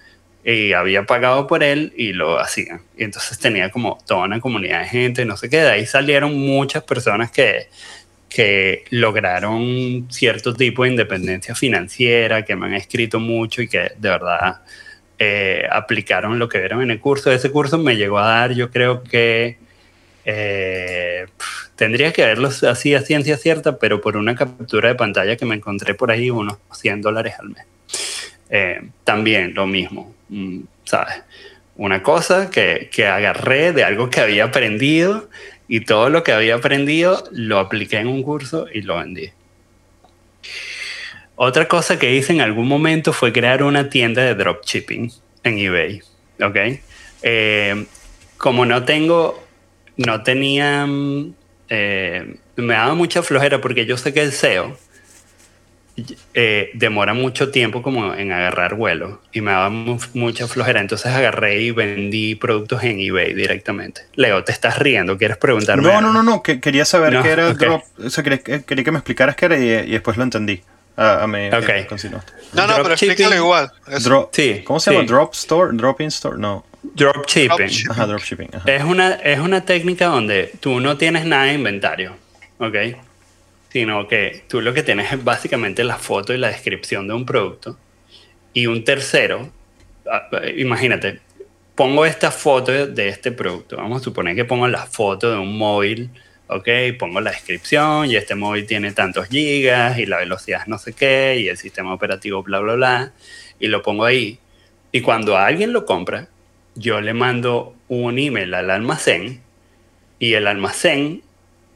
y 0.44 0.74
había 0.74 1.06
pagado 1.06 1.48
por 1.48 1.64
él 1.64 1.94
y 1.96 2.14
lo 2.14 2.40
hacían. 2.40 2.82
Y 2.98 3.04
entonces 3.04 3.40
tenía 3.40 3.72
como 3.72 3.98
toda 4.06 4.26
una 4.26 4.40
comunidad 4.40 4.82
de 4.82 4.88
gente, 4.88 5.26
no 5.26 5.38
sé 5.38 5.50
qué, 5.50 5.58
de 5.62 5.70
ahí 5.70 5.86
salieron 5.86 6.34
muchas 6.36 6.84
personas 6.84 7.32
que, 7.32 7.68
que 8.30 8.86
lograron 8.92 10.08
cierto 10.10 10.54
tipo 10.54 10.84
de 10.84 10.90
independencia 10.90 11.56
financiera, 11.56 12.46
que 12.46 12.56
me 12.56 12.68
han 12.68 12.74
escrito 12.76 13.20
mucho 13.20 13.62
y 13.62 13.68
que 13.68 13.92
de 13.98 14.10
verdad 14.10 14.62
eh, 15.18 15.68
aplicaron 15.72 16.40
lo 16.40 16.48
que 16.48 16.60
vieron 16.60 16.82
en 16.84 16.92
el 16.92 17.00
curso. 17.00 17.32
Ese 17.32 17.52
curso 17.52 17.78
me 17.78 17.98
llegó 17.98 18.20
a 18.20 18.28
dar, 18.28 18.54
yo 18.54 18.70
creo 18.72 19.04
que 19.04 19.58
eh, 20.32 21.26
tendría 21.76 22.13
que 22.13 22.24
verlo 22.24 22.50
así 22.70 22.94
a 22.94 23.02
ciencia 23.02 23.36
cierta, 23.36 23.80
pero 23.80 24.00
por 24.00 24.15
una 24.15 24.36
captura 24.36 24.89
de 24.89 24.96
pantalla 24.96 25.36
que 25.38 25.46
me 25.46 25.56
encontré 25.56 25.96
por 25.96 26.12
ahí, 26.12 26.30
unos 26.30 26.58
100 26.72 27.02
dólares 27.02 27.34
al 27.39 27.50
mes. 27.50 27.65
Eh, 28.52 28.82
también 29.04 29.56
lo 29.56 29.65
mismo, 29.65 30.13
mm, 30.30 30.60
¿sabes? 30.84 31.15
Una 31.78 32.04
cosa 32.04 32.52
que, 32.52 32.89
que 32.92 33.08
agarré 33.08 33.74
de 33.74 33.84
algo 33.84 34.12
que 34.12 34.20
había 34.20 34.44
aprendido 34.46 35.30
y 35.68 35.80
todo 35.82 36.12
lo 36.12 36.24
que 36.24 36.32
había 36.32 36.56
aprendido 36.56 37.24
lo 37.32 37.58
apliqué 37.58 37.98
en 37.98 38.08
un 38.08 38.22
curso 38.22 38.68
y 38.72 38.82
lo 38.82 38.98
vendí. 38.98 39.32
Otra 41.36 41.68
cosa 41.68 41.98
que 41.98 42.13
hice 42.13 42.34
en 42.34 42.42
algún 42.42 42.68
momento 42.68 43.13
fue 43.13 43.34
crear 43.34 43.63
una 43.63 43.89
tienda 43.89 44.22
de 44.24 44.36
dropshipping 44.36 45.12
en 45.44 45.58
eBay. 45.58 46.02
¿Ok? 46.42 46.58
Eh, 47.24 47.86
como 48.38 48.65
no 48.65 48.84
tengo, 48.84 49.49
no 50.00 50.24
tenía, 50.24 50.86
mm, 50.86 51.34
eh, 51.70 52.36
me 52.56 52.74
daba 52.74 52.96
mucha 52.96 53.22
flojera 53.22 53.60
porque 53.60 53.86
yo 53.86 53.98
sé 53.98 54.14
que 54.14 54.22
el 54.22 54.32
SEO 54.32 54.78
eh, 56.34 56.72
demora 56.74 57.14
mucho 57.14 57.52
tiempo 57.52 57.82
como 57.82 58.16
en 58.16 58.32
agarrar 58.32 58.76
vuelo 58.76 59.22
y 59.34 59.42
me 59.42 59.52
daba 59.52 59.70
mucha 59.70 60.48
flojera. 60.48 60.80
Entonces 60.80 61.12
agarré 61.12 61.62
y 61.62 61.72
vendí 61.72 62.36
productos 62.36 62.82
en 62.84 63.02
eBay 63.02 63.34
directamente. 63.34 64.04
Leo, 64.16 64.42
te 64.46 64.54
estás 64.54 64.80
riendo, 64.80 65.18
¿quieres 65.18 65.36
preguntarme? 65.36 65.84
No, 65.84 66.00
no, 66.00 66.14
no, 66.14 66.24
no, 66.24 66.42
que, 66.42 66.62
quería 66.62 66.86
saber 66.86 67.22
qué 67.22 67.30
era 67.32 67.54
drop. 67.54 67.84
O 67.98 68.10
sea, 68.10 68.24
quería, 68.24 68.40
quería, 68.40 68.84
que 68.86 68.92
me 68.92 69.00
explicaras 69.00 69.36
qué 69.36 69.46
era 69.46 69.58
y, 69.58 69.92
después 69.92 70.16
lo 70.16 70.24
entendí. 70.24 70.62
A, 70.96 71.24
a 71.24 71.28
mí, 71.28 71.48
okay. 71.48 71.88
No, 72.54 72.68
no, 72.68 72.76
pero 72.78 72.94
explícalo 72.94 73.36
igual. 73.36 73.72
Drop, 74.02 74.34
sí, 74.34 74.64
¿Cómo 74.66 74.80
se 74.80 74.94
llama? 74.94 75.06
Drop 75.06 75.34
Store, 75.34 75.76
Drop 75.76 76.00
In 76.00 76.08
Store, 76.08 76.38
no. 76.38 76.66
Dropshipping. 76.82 77.89
Ajá, 77.89 78.08
dropshipping. 78.08 78.50
Ajá. 78.54 78.72
Es, 78.72 78.84
una, 78.84 79.13
es 79.15 79.39
una 79.39 79.65
técnica 79.65 80.08
donde 80.08 80.52
tú 80.60 80.80
no 80.80 80.98
tienes 80.98 81.26
nada 81.26 81.46
de 81.46 81.54
inventario, 81.54 82.15
¿ok? 82.58 82.76
Sino 83.70 84.08
que 84.08 84.44
tú 84.48 84.62
lo 84.62 84.74
que 84.74 84.84
tienes 84.84 85.12
es 85.12 85.24
básicamente 85.24 85.84
la 85.84 85.98
foto 85.98 86.34
y 86.34 86.38
la 86.38 86.48
descripción 86.48 87.08
de 87.08 87.13
un 87.13 87.26
producto. 87.26 87.78
Y 88.54 88.68
un 88.68 88.84
tercero, 88.84 89.50
imagínate, 90.58 91.20
pongo 91.76 92.06
esta 92.06 92.32
foto 92.32 92.88
de 92.88 93.08
este 93.10 93.32
producto. 93.32 93.78
Vamos 93.78 94.02
a 94.02 94.04
suponer 94.04 94.36
que 94.36 94.46
pongo 94.46 94.68
la 94.68 94.86
foto 94.86 95.32
de 95.32 95.38
un 95.38 95.58
móvil, 95.58 96.10
¿ok? 96.48 96.68
Pongo 96.98 97.22
la 97.22 97.32
descripción 97.32 98.10
y 98.10 98.15
este 98.15 98.36
móvil 98.36 98.65
tiene 98.65 98.92
tantos 98.92 99.28
gigas 99.28 100.00
y 100.00 100.06
la 100.06 100.18
velocidad 100.18 100.65
no 100.65 100.78
sé 100.78 100.94
qué 100.94 101.38
y 101.39 101.48
el 101.48 101.58
sistema 101.58 101.94
operativo 101.94 102.42
bla, 102.42 102.60
bla, 102.60 102.74
bla. 102.74 103.12
Y 103.60 103.68
lo 103.68 103.82
pongo 103.82 104.06
ahí. 104.06 104.39
Y 104.92 105.02
cuando 105.02 105.38
alguien 105.38 105.72
lo 105.72 105.86
compra, 105.86 106.28
yo 106.80 107.02
le 107.02 107.13
mando 107.13 107.76
un 107.89 108.18
email 108.18 108.54
al 108.54 108.70
almacén 108.70 109.42
y 110.18 110.34
el 110.34 110.48
almacén 110.48 111.22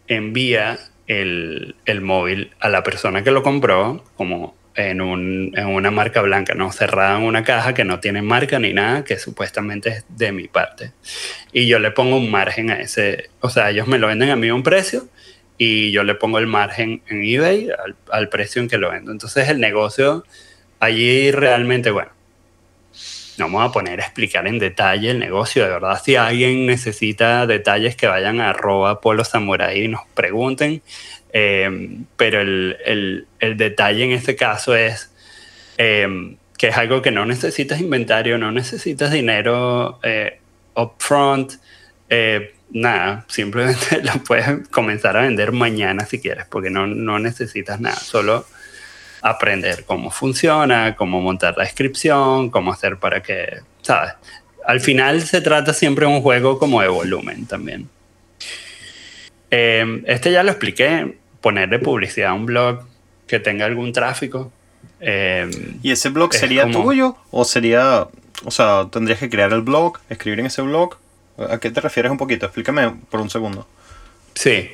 envía 0.07 0.79
el, 1.07 1.75
el 1.85 2.01
móvil 2.01 2.51
a 2.59 2.69
la 2.69 2.83
persona 2.83 3.23
que 3.23 3.31
lo 3.31 3.43
compró 3.43 4.03
como 4.15 4.55
en, 4.75 5.01
un, 5.01 5.51
en, 5.55 5.67
una 5.67 5.91
marca 5.91 6.21
blanca, 6.21 6.53
¿no? 6.55 6.71
Cerrada 6.71 7.17
en 7.17 7.25
una 7.25 7.43
caja 7.43 7.73
que 7.73 7.83
no 7.83 7.99
tiene 7.99 8.21
marca 8.21 8.59
ni 8.59 8.73
nada, 8.73 9.03
que 9.03 9.17
supuestamente 9.17 9.89
es 9.89 10.05
de 10.07 10.31
mi 10.31 10.47
parte. 10.47 10.93
Y 11.51 11.67
yo 11.67 11.79
le 11.79 11.91
pongo 11.91 12.15
un 12.15 12.31
margen 12.31 12.71
a 12.71 12.79
ese, 12.79 13.29
o 13.41 13.49
sea, 13.49 13.69
ellos 13.69 13.87
me 13.87 13.99
lo 13.99 14.07
venden 14.07 14.29
a 14.29 14.35
mí 14.37 14.47
a 14.47 14.55
un 14.55 14.63
precio 14.63 15.07
y 15.57 15.91
yo 15.91 16.03
le 16.03 16.15
pongo 16.15 16.39
el 16.39 16.47
margen 16.47 17.03
en 17.09 17.23
eBay 17.23 17.69
al, 17.71 17.95
al 18.09 18.29
precio 18.29 18.61
en 18.61 18.69
que 18.69 18.77
lo 18.77 18.89
vendo. 18.89 19.11
Entonces 19.11 19.49
el 19.49 19.59
negocio 19.59 20.23
allí 20.79 21.31
realmente, 21.31 21.91
bueno, 21.91 22.11
no 23.37 23.45
vamos 23.45 23.69
a 23.69 23.71
poner 23.71 23.99
a 24.01 24.03
explicar 24.03 24.47
en 24.47 24.59
detalle 24.59 25.11
el 25.11 25.19
negocio. 25.19 25.63
De 25.63 25.69
verdad, 25.69 26.01
si 26.03 26.15
alguien 26.15 26.65
necesita 26.65 27.45
detalles, 27.47 27.95
que 27.95 28.07
vayan 28.07 28.41
a 28.41 28.51
arroba 28.51 29.01
polo 29.01 29.23
samurai 29.23 29.83
y 29.83 29.87
nos 29.87 30.01
pregunten. 30.13 30.81
Eh, 31.35 31.97
pero 32.15 32.41
el, 32.41 32.77
el, 32.85 33.27
el, 33.39 33.57
detalle 33.57 34.03
en 34.03 34.11
este 34.11 34.35
caso 34.35 34.75
es 34.75 35.11
eh, 35.77 36.35
que 36.57 36.67
es 36.67 36.77
algo 36.77 37.01
que 37.01 37.11
no 37.11 37.25
necesitas 37.25 37.81
inventario, 37.81 38.37
no 38.37 38.51
necesitas 38.51 39.11
dinero 39.11 39.99
eh, 40.03 40.39
upfront, 40.75 41.53
eh, 42.09 42.53
nada, 42.71 43.25
simplemente 43.27 44.01
lo 44.03 44.13
puedes 44.23 44.67
comenzar 44.69 45.17
a 45.17 45.21
vender 45.23 45.51
mañana 45.51 46.05
si 46.05 46.19
quieres, 46.19 46.45
porque 46.49 46.69
no, 46.69 46.87
no 46.87 47.19
necesitas 47.19 47.79
nada, 47.79 47.95
solo 47.95 48.45
aprender 49.23 49.85
cómo 49.85 50.11
funciona, 50.11 50.95
cómo 50.95 51.21
montar 51.21 51.57
la 51.57 51.63
descripción, 51.63 52.49
cómo 52.49 52.73
hacer 52.73 52.97
para 52.97 53.23
que, 53.23 53.61
¿sabes? 53.81 54.13
Al 54.65 54.81
final 54.81 55.21
se 55.21 55.41
trata 55.41 55.73
siempre 55.73 56.05
de 56.05 56.13
un 56.13 56.21
juego 56.21 56.59
como 56.59 56.81
de 56.81 56.89
volumen 56.89 57.45
también. 57.47 57.89
Eh, 59.49 60.03
este 60.05 60.31
ya 60.31 60.43
lo 60.43 60.51
expliqué, 60.51 61.17
ponerle 61.41 61.79
publicidad 61.79 62.31
a 62.31 62.33
un 62.33 62.45
blog 62.45 62.85
que 63.25 63.39
tenga 63.39 63.65
algún 63.65 63.93
tráfico. 63.93 64.51
Eh, 64.99 65.49
¿Y 65.81 65.91
ese 65.91 66.09
blog 66.09 66.33
sería 66.33 66.63
como... 66.63 66.83
tuyo? 66.83 67.15
¿O 67.31 67.45
sería, 67.45 68.07
o 68.43 68.51
sea, 68.51 68.87
tendrías 68.91 69.19
que 69.19 69.29
crear 69.29 69.53
el 69.53 69.61
blog, 69.61 69.99
escribir 70.09 70.41
en 70.41 70.47
ese 70.47 70.61
blog? 70.61 70.97
¿A 71.37 71.59
qué 71.59 71.71
te 71.71 71.81
refieres 71.81 72.11
un 72.11 72.17
poquito? 72.17 72.45
Explícame 72.45 72.93
por 73.09 73.21
un 73.21 73.29
segundo. 73.29 73.67
Sí. 74.33 74.69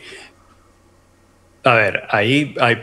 A 1.64 1.74
ver, 1.74 2.04
ahí 2.10 2.56
hay 2.60 2.78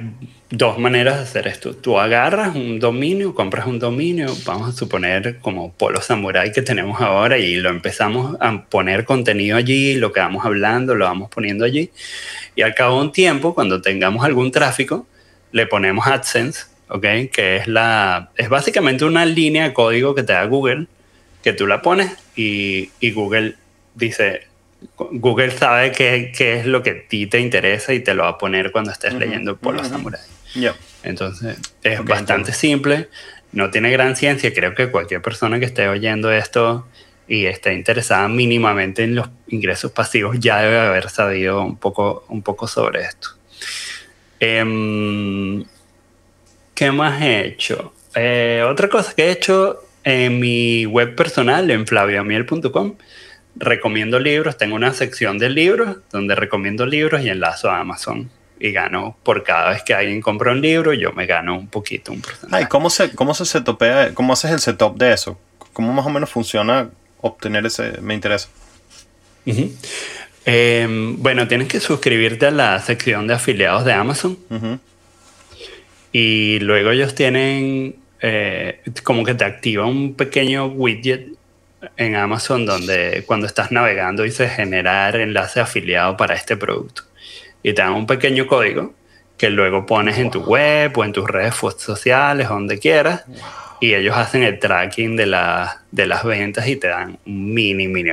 dos 0.50 0.78
maneras 0.78 1.16
de 1.16 1.22
hacer 1.22 1.48
esto. 1.48 1.74
Tú 1.74 1.98
agarras 1.98 2.54
un 2.54 2.78
dominio, 2.78 3.34
compras 3.34 3.66
un 3.66 3.78
dominio, 3.78 4.28
vamos 4.44 4.68
a 4.68 4.72
suponer 4.72 5.38
como 5.38 5.72
Polo 5.72 6.00
Samurai 6.00 6.52
que 6.52 6.62
tenemos 6.62 7.00
ahora 7.00 7.38
y 7.38 7.56
lo 7.56 7.70
empezamos 7.70 8.36
a 8.40 8.64
poner 8.64 9.04
contenido 9.04 9.56
allí, 9.56 9.94
lo 9.94 10.12
que 10.12 10.20
vamos 10.20 10.44
hablando, 10.44 10.94
lo 10.94 11.06
vamos 11.06 11.30
poniendo 11.30 11.64
allí. 11.64 11.90
Y 12.54 12.62
al 12.62 12.74
cabo 12.74 12.96
de 12.96 13.06
un 13.06 13.12
tiempo, 13.12 13.54
cuando 13.54 13.80
tengamos 13.80 14.24
algún 14.24 14.52
tráfico, 14.52 15.06
le 15.52 15.66
ponemos 15.66 16.06
AdSense, 16.06 16.66
¿ok? 16.88 17.06
Que 17.32 17.56
es, 17.56 17.68
la, 17.68 18.30
es 18.36 18.48
básicamente 18.48 19.04
una 19.04 19.24
línea 19.24 19.64
de 19.64 19.74
código 19.74 20.14
que 20.14 20.22
te 20.22 20.34
da 20.34 20.44
Google, 20.44 20.86
que 21.42 21.52
tú 21.52 21.66
la 21.66 21.82
pones 21.82 22.12
y, 22.36 22.90
y 23.00 23.10
Google 23.12 23.54
dice, 23.94 24.46
Google 24.96 25.50
sabe 25.50 25.92
qué, 25.92 26.32
qué, 26.36 26.58
es 26.58 26.66
lo 26.66 26.82
que 26.82 26.90
a 26.90 27.08
ti 27.08 27.26
te 27.26 27.40
interesa 27.40 27.94
y 27.94 28.00
te 28.00 28.14
lo 28.14 28.24
va 28.24 28.30
a 28.30 28.38
poner 28.38 28.72
cuando 28.72 28.90
estés 28.90 29.14
uh 29.14 29.16
-huh, 29.16 29.20
leyendo 29.20 29.56
Polo 29.56 29.80
uh 29.80 29.84
-huh. 29.84 29.88
Samurai. 29.88 30.20
Yeah. 30.54 30.74
Entonces, 31.02 31.58
es 31.82 32.00
okay, 32.00 32.14
bastante 32.14 32.52
simple, 32.52 33.08
no 33.52 33.70
tiene 33.70 33.90
gran 33.90 34.16
ciencia. 34.16 34.52
Creo 34.52 34.74
que 34.74 34.90
cualquier 34.90 35.22
persona 35.22 35.58
que 35.58 35.66
esté 35.66 35.88
oyendo 35.88 36.30
esto 36.32 36.86
y 37.28 37.46
esté 37.46 37.74
interesada 37.74 38.28
mínimamente 38.28 39.04
en 39.04 39.14
los 39.16 39.28
ingresos 39.48 39.92
pasivos 39.92 40.36
ya 40.38 40.60
debe 40.60 40.78
haber 40.78 41.08
sabido 41.10 41.62
un 41.62 41.76
poco, 41.76 42.24
un 42.28 42.42
poco 42.42 42.66
sobre 42.68 43.02
esto. 43.02 43.28
Eh, 44.40 45.64
¿Qué 46.74 46.92
más 46.92 47.22
he 47.22 47.46
hecho? 47.46 47.94
Eh, 48.14 48.62
otra 48.68 48.88
cosa 48.88 49.14
que 49.14 49.24
he 49.24 49.30
hecho 49.30 49.82
en 50.04 50.38
mi 50.38 50.84
web 50.86 51.14
personal, 51.16 51.70
en 51.70 51.86
flaviomiel.com, 51.86 52.96
recomiendo 53.58 54.18
libros. 54.18 54.56
Tengo 54.58 54.76
una 54.76 54.92
sección 54.92 55.38
de 55.38 55.50
libros 55.50 55.98
donde 56.10 56.34
recomiendo 56.34 56.86
libros 56.86 57.22
y 57.22 57.28
enlazo 57.28 57.70
a 57.70 57.80
Amazon 57.80 58.30
y 58.58 58.72
gano 58.72 59.16
por 59.22 59.44
cada 59.44 59.70
vez 59.70 59.82
que 59.82 59.94
alguien 59.94 60.20
compra 60.20 60.52
un 60.52 60.60
libro, 60.60 60.92
yo 60.94 61.12
me 61.12 61.26
gano 61.26 61.56
un 61.56 61.68
poquito, 61.68 62.12
un 62.12 62.20
porcentaje. 62.20 62.62
Ay, 62.62 62.68
¿cómo 62.68 62.90
se, 62.90 63.14
cómo 63.14 63.34
se 63.34 63.44
setopea, 63.44 64.14
cómo 64.14 64.32
haces 64.32 64.50
el 64.50 64.60
setup 64.60 64.96
de 64.96 65.12
eso? 65.12 65.38
¿Cómo 65.72 65.92
más 65.92 66.06
o 66.06 66.10
menos 66.10 66.30
funciona 66.30 66.88
obtener 67.20 67.66
ese? 67.66 68.00
Me 68.00 68.14
interesa. 68.14 68.48
Uh 69.44 69.52
-huh. 69.52 69.70
eh, 70.46 70.86
bueno, 71.18 71.46
tienes 71.48 71.68
que 71.68 71.80
suscribirte 71.80 72.46
a 72.46 72.50
la 72.50 72.80
sección 72.80 73.26
de 73.26 73.34
afiliados 73.34 73.84
de 73.84 73.92
Amazon. 73.92 74.38
Uh 74.48 74.54
-huh. 74.54 74.78
Y 76.12 76.58
luego 76.60 76.90
ellos 76.90 77.14
tienen 77.14 77.96
eh, 78.20 78.80
como 79.02 79.24
que 79.24 79.34
te 79.34 79.44
activa 79.44 79.84
un 79.84 80.14
pequeño 80.14 80.66
widget 80.66 81.28
en 81.96 82.16
Amazon 82.16 82.66
donde 82.66 83.24
cuando 83.26 83.46
estás 83.46 83.70
navegando 83.70 84.22
dice 84.22 84.48
generar 84.48 85.16
enlace 85.16 85.60
afiliado 85.60 86.16
para 86.16 86.34
este 86.34 86.56
producto 86.56 87.02
y 87.62 87.74
te 87.74 87.82
dan 87.82 87.92
un 87.94 88.06
pequeño 88.06 88.46
código 88.46 88.94
que 89.36 89.50
luego 89.50 89.86
pones 89.86 90.18
en 90.18 90.30
tu 90.30 90.40
web 90.42 90.96
o 90.96 91.04
en 91.04 91.12
tus 91.12 91.28
redes 91.28 91.54
sociales, 91.78 92.48
donde 92.48 92.78
quieras, 92.78 93.24
y 93.80 93.94
ellos 93.94 94.16
hacen 94.16 94.42
el 94.42 94.58
tracking 94.58 95.16
de, 95.16 95.26
la, 95.26 95.82
de 95.90 96.06
las 96.06 96.24
ventas 96.24 96.66
y 96.68 96.76
te 96.76 96.88
dan 96.88 97.18
un 97.26 97.52
mini, 97.52 97.88
mini. 97.88 98.10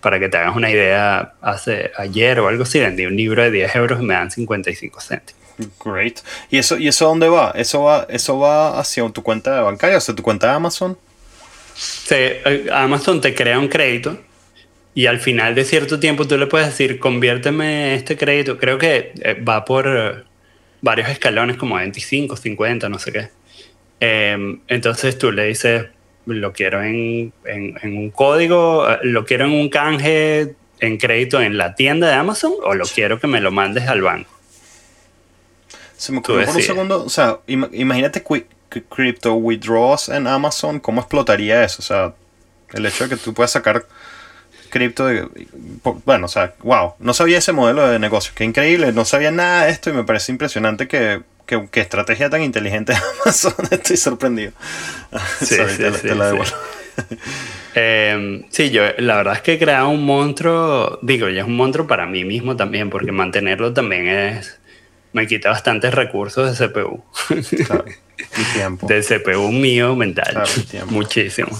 Para 0.00 0.20
que 0.20 0.28
te 0.28 0.36
hagas 0.36 0.54
una 0.54 0.70
idea, 0.70 1.32
hace 1.40 1.90
ayer 1.96 2.38
o 2.38 2.46
algo 2.46 2.62
así 2.62 2.78
vendí 2.78 3.06
un 3.06 3.16
libro 3.16 3.42
de 3.42 3.50
10 3.50 3.74
euros 3.74 4.00
y 4.00 4.04
me 4.04 4.14
dan 4.14 4.30
55 4.30 5.00
céntimos. 5.00 5.42
Great. 5.84 6.20
¿Y 6.50 6.58
eso, 6.58 6.76
¿Y 6.76 6.86
eso 6.86 7.06
dónde 7.06 7.28
va? 7.28 7.52
¿Eso 7.56 7.82
va, 7.82 8.06
eso 8.08 8.38
va 8.38 8.78
hacia 8.78 9.08
tu 9.08 9.22
cuenta 9.22 9.62
bancaria, 9.62 9.96
o 9.96 10.00
sea, 10.00 10.14
tu 10.14 10.22
cuenta 10.22 10.48
de 10.48 10.52
Amazon? 10.52 10.96
Sí, 11.76 12.14
Amazon 12.72 13.20
te 13.20 13.34
crea 13.34 13.58
un 13.58 13.68
crédito 13.68 14.18
y 14.94 15.06
al 15.06 15.20
final 15.20 15.54
de 15.54 15.64
cierto 15.64 16.00
tiempo 16.00 16.26
tú 16.26 16.38
le 16.38 16.46
puedes 16.46 16.68
decir, 16.68 16.98
conviérteme 16.98 17.94
este 17.94 18.16
crédito. 18.16 18.56
Creo 18.56 18.78
que 18.78 19.12
eh, 19.20 19.34
va 19.34 19.62
por 19.66 19.86
eh, 19.86 20.24
varios 20.80 21.10
escalones, 21.10 21.58
como 21.58 21.76
25, 21.76 22.34
50, 22.34 22.88
no 22.88 22.98
sé 22.98 23.12
qué. 23.12 23.28
Em, 24.00 24.60
entonces 24.68 25.18
tú 25.18 25.32
le 25.32 25.48
dices, 25.48 25.84
lo 26.24 26.54
quiero 26.54 26.82
en, 26.82 27.30
en, 27.44 27.96
un 27.96 28.10
código, 28.10 28.90
eh, 28.90 28.98
lo 29.02 29.26
quiero 29.26 29.44
en 29.44 29.52
un 29.52 29.68
canje 29.68 30.54
en 30.80 30.96
crédito 30.96 31.42
en 31.42 31.58
la 31.58 31.74
tienda 31.74 32.08
de 32.08 32.14
Amazon 32.14 32.52
o 32.62 32.74
lo 32.74 32.86
quiero 32.86 33.20
que 33.20 33.26
me 33.26 33.42
lo 33.42 33.50
mandes 33.50 33.86
al 33.88 34.00
banco. 34.00 34.30
Se 35.98 36.10
me 36.12 36.18
ocurrió 36.18 36.46
por 36.46 36.56
un 36.56 36.62
segundo, 36.62 37.04
o 37.04 37.08
sea, 37.10 37.40
imagínate 37.46 38.22
crypto 38.68 39.34
withdrawals 39.34 40.08
en 40.08 40.26
Amazon, 40.26 40.80
¿cómo 40.80 41.00
explotaría 41.00 41.64
eso? 41.64 41.76
O 41.80 41.82
sea, 41.82 42.14
el 42.72 42.86
hecho 42.86 43.04
de 43.04 43.10
que 43.10 43.16
tú 43.16 43.34
puedas 43.34 43.52
sacar 43.52 43.86
cripto 44.68 45.06
de... 45.06 45.28
Bueno, 46.04 46.26
o 46.26 46.28
sea, 46.28 46.54
wow, 46.62 46.94
no 46.98 47.14
sabía 47.14 47.38
ese 47.38 47.52
modelo 47.52 47.88
de 47.88 47.98
negocio, 47.98 48.32
qué 48.34 48.44
increíble, 48.44 48.92
no 48.92 49.04
sabía 49.04 49.30
nada 49.30 49.64
de 49.64 49.70
esto 49.70 49.90
y 49.90 49.92
me 49.92 50.04
parece 50.04 50.32
impresionante 50.32 50.88
que, 50.88 51.22
que, 51.46 51.80
estrategia 51.80 52.28
tan 52.28 52.42
inteligente 52.42 52.92
de 52.92 52.98
Amazon, 53.22 53.54
estoy 53.70 53.96
sorprendido. 53.96 54.52
Sí, 55.40 55.56
sí, 55.68 55.82
te, 56.02 56.14
la 56.14 56.26
devuelvo. 56.26 56.56
Em, 57.78 58.44
sí, 58.48 58.70
yo 58.70 58.84
la 58.96 59.16
verdad 59.16 59.34
es 59.34 59.42
que 59.42 59.52
he 59.52 59.58
creado 59.58 59.90
un 59.90 60.02
monstruo, 60.02 60.98
digo, 61.02 61.28
y 61.28 61.38
es 61.38 61.44
un 61.44 61.56
monstruo 61.56 61.86
para 61.86 62.06
mí 62.06 62.24
mismo 62.24 62.56
también, 62.56 62.88
porque 62.88 63.12
mantenerlo 63.12 63.74
también 63.74 64.08
es, 64.08 64.58
me 65.12 65.26
quita 65.26 65.50
bastantes 65.50 65.92
recursos 65.92 66.58
de 66.58 66.68
CPU. 66.68 67.04
Claro, 67.66 67.84
tiempo. 68.52 68.86
De 68.86 69.00
CPU 69.02 69.50
mío 69.52 69.94
mental. 69.94 70.44
Muchísimo. 70.86 71.50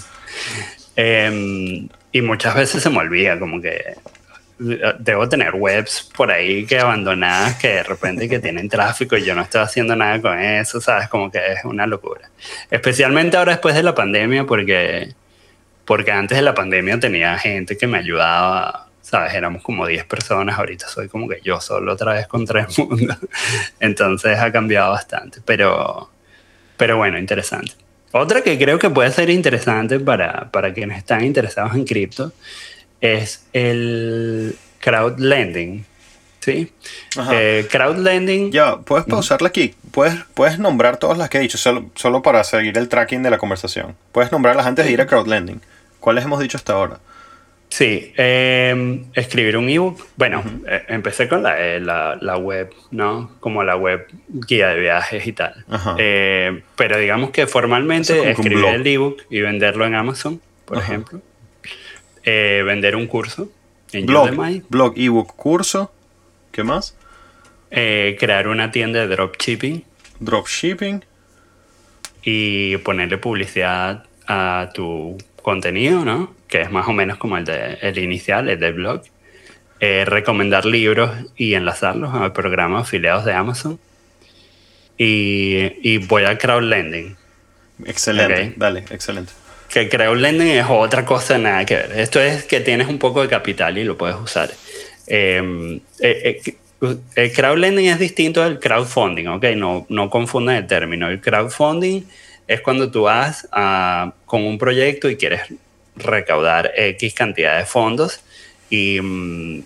Em, 0.94 1.88
y 2.12 2.22
muchas 2.22 2.54
veces 2.54 2.82
se 2.82 2.90
me 2.90 2.98
olvida, 2.98 3.38
como 3.38 3.60
que 3.60 3.96
debo 4.58 5.28
tener 5.28 5.54
webs 5.54 6.10
por 6.16 6.30
ahí 6.30 6.64
que 6.64 6.78
abandonadas 6.78 7.56
que 7.56 7.68
de 7.68 7.82
repente 7.82 8.28
que 8.28 8.38
tienen 8.38 8.68
tráfico 8.68 9.16
y 9.16 9.24
yo 9.24 9.34
no 9.34 9.42
estoy 9.42 9.60
haciendo 9.60 9.94
nada 9.94 10.20
con 10.20 10.38
eso, 10.38 10.80
¿sabes? 10.80 11.08
Como 11.08 11.30
que 11.30 11.38
es 11.52 11.64
una 11.64 11.86
locura. 11.86 12.30
Especialmente 12.70 13.36
ahora 13.36 13.52
después 13.52 13.74
de 13.74 13.82
la 13.82 13.94
pandemia, 13.94 14.44
porque, 14.44 15.14
porque 15.84 16.10
antes 16.10 16.38
de 16.38 16.42
la 16.42 16.54
pandemia 16.54 16.98
tenía 16.98 17.38
gente 17.38 17.76
que 17.76 17.86
me 17.86 17.98
ayudaba, 17.98 18.88
¿sabes? 19.02 19.34
Éramos 19.34 19.62
como 19.62 19.86
10 19.86 20.06
personas, 20.06 20.58
ahorita 20.58 20.88
soy 20.88 21.08
como 21.08 21.28
que 21.28 21.40
yo 21.42 21.60
solo 21.60 21.92
otra 21.92 22.14
vez 22.14 22.26
con 22.26 22.46
tres 22.46 22.78
mundos. 22.78 23.18
Entonces 23.78 24.38
ha 24.38 24.50
cambiado 24.50 24.92
bastante, 24.92 25.40
pero, 25.44 26.10
pero 26.76 26.96
bueno, 26.96 27.18
interesante. 27.18 27.72
Otra 28.12 28.42
que 28.42 28.58
creo 28.58 28.78
que 28.78 28.88
puede 28.88 29.10
ser 29.10 29.30
interesante 29.30 29.98
para, 30.00 30.50
para 30.50 30.72
quienes 30.72 30.98
están 30.98 31.24
interesados 31.24 31.74
en 31.74 31.84
cripto 31.84 32.32
es 33.00 33.44
el 33.52 34.56
crowd 34.80 35.18
lending. 35.18 35.84
¿Sí? 36.40 36.72
Eh, 37.32 37.66
crowd 37.70 37.98
lending. 37.98 38.52
Ya, 38.52 38.78
puedes 38.78 39.04
pausarla 39.04 39.48
aquí. 39.48 39.74
Puedes, 39.90 40.14
puedes 40.32 40.58
nombrar 40.60 40.96
todas 40.96 41.18
las 41.18 41.28
que 41.28 41.38
he 41.38 41.40
dicho, 41.40 41.58
solo, 41.58 41.90
solo 41.94 42.22
para 42.22 42.44
seguir 42.44 42.78
el 42.78 42.88
tracking 42.88 43.22
de 43.22 43.30
la 43.30 43.38
conversación. 43.38 43.96
Puedes 44.12 44.30
nombrarlas 44.30 44.64
antes 44.64 44.84
de 44.86 44.92
ir 44.92 45.00
a 45.00 45.06
crowd 45.06 45.26
lending. 45.26 45.60
¿Cuáles 45.98 46.24
hemos 46.24 46.38
dicho 46.38 46.56
hasta 46.56 46.74
ahora? 46.74 47.00
Sí, 47.68 48.12
em, 48.16 49.04
escribir 49.14 49.56
un 49.56 49.68
ebook. 49.68 50.06
Bueno, 50.16 50.42
eh, 50.66 50.84
empecé 50.88 51.28
con 51.28 51.44
eh, 51.46 51.80
la, 51.80 52.16
la, 52.20 52.38
web, 52.38 52.72
¿no? 52.90 53.32
Como 53.40 53.64
la 53.64 53.76
web 53.76 54.06
guía 54.28 54.68
de 54.68 54.80
viajes 54.80 55.26
y 55.26 55.32
tal. 55.32 55.64
Eh, 55.98 56.62
pero 56.76 56.96
digamos 56.98 57.30
que 57.30 57.46
formalmente 57.46 58.30
escribir 58.30 58.64
el 58.66 58.86
ebook 58.86 59.22
y 59.30 59.40
venderlo 59.40 59.84
en 59.84 59.94
Amazon, 59.94 60.40
por 60.64 60.78
ejemplo. 60.78 61.20
vender 62.24 62.96
un 62.96 63.06
curso 63.06 63.50
en 63.92 64.06
blog, 64.06 64.30
Udemy. 64.30 64.62
Blog, 64.68 64.94
ebook, 64.96 65.34
curso. 65.36 65.92
¿Qué 66.52 66.62
más? 66.62 66.96
crear 67.68 68.48
una 68.48 68.70
tienda 68.70 69.00
de 69.00 69.08
dropshipping. 69.08 69.84
Dropshipping. 70.20 71.04
Y 72.22 72.76
ponerle 72.78 73.18
publicidad 73.18 74.04
a 74.26 74.70
tu 74.72 75.18
contenido, 75.42 76.04
¿no? 76.04 76.35
Que 76.48 76.62
es 76.62 76.70
más 76.70 76.86
o 76.88 76.92
menos 76.92 77.18
como 77.18 77.36
el, 77.36 77.44
de, 77.44 77.78
el 77.80 77.98
inicial, 77.98 78.48
el 78.48 78.60
del 78.60 78.74
blog. 78.74 79.02
Eh, 79.78 80.04
recomendar 80.06 80.64
libros 80.64 81.10
y 81.36 81.52
enlazarlos 81.52 82.14
al 82.14 82.32
programa 82.32 82.80
afiliados 82.80 83.24
de 83.24 83.34
Amazon. 83.34 83.78
Y, 84.96 85.72
y 85.82 85.98
voy 85.98 86.24
al 86.24 86.38
crowdlending. 86.38 87.16
Excelente, 87.84 88.54
dale, 88.56 88.84
excelente. 88.90 89.32
Que 89.68 89.88
crowdlending 89.88 90.48
es 90.48 90.66
otra 90.68 91.04
cosa 91.04 91.36
nada 91.36 91.66
que 91.66 91.74
ver. 91.74 91.92
Esto 91.98 92.20
es 92.20 92.44
que 92.44 92.60
tienes 92.60 92.88
un 92.88 92.98
poco 92.98 93.20
de 93.20 93.28
capital 93.28 93.76
y 93.76 93.84
lo 93.84 93.98
puedes 93.98 94.16
usar. 94.16 94.50
Em, 95.06 95.76
eh, 96.00 96.40
eh, 96.46 96.56
el 97.14 97.32
crowdlending 97.32 97.86
es 97.86 97.98
distinto 97.98 98.42
del 98.42 98.58
crowdfunding, 98.58 99.26
¿ok? 99.26 99.44
No, 99.56 99.86
no 99.88 100.08
confundan 100.08 100.56
el 100.56 100.66
término. 100.66 101.08
El 101.08 101.20
crowdfunding 101.20 102.02
es 102.46 102.60
cuando 102.60 102.90
tú 102.90 103.02
vas 103.02 103.48
con 104.24 104.44
un 104.44 104.56
proyecto 104.58 105.10
y 105.10 105.16
quieres 105.16 105.42
recaudar 105.96 106.72
X 106.76 107.14
cantidad 107.14 107.58
de 107.58 107.64
fondos 107.64 108.20
y, 108.70 109.00
mm, 109.00 109.62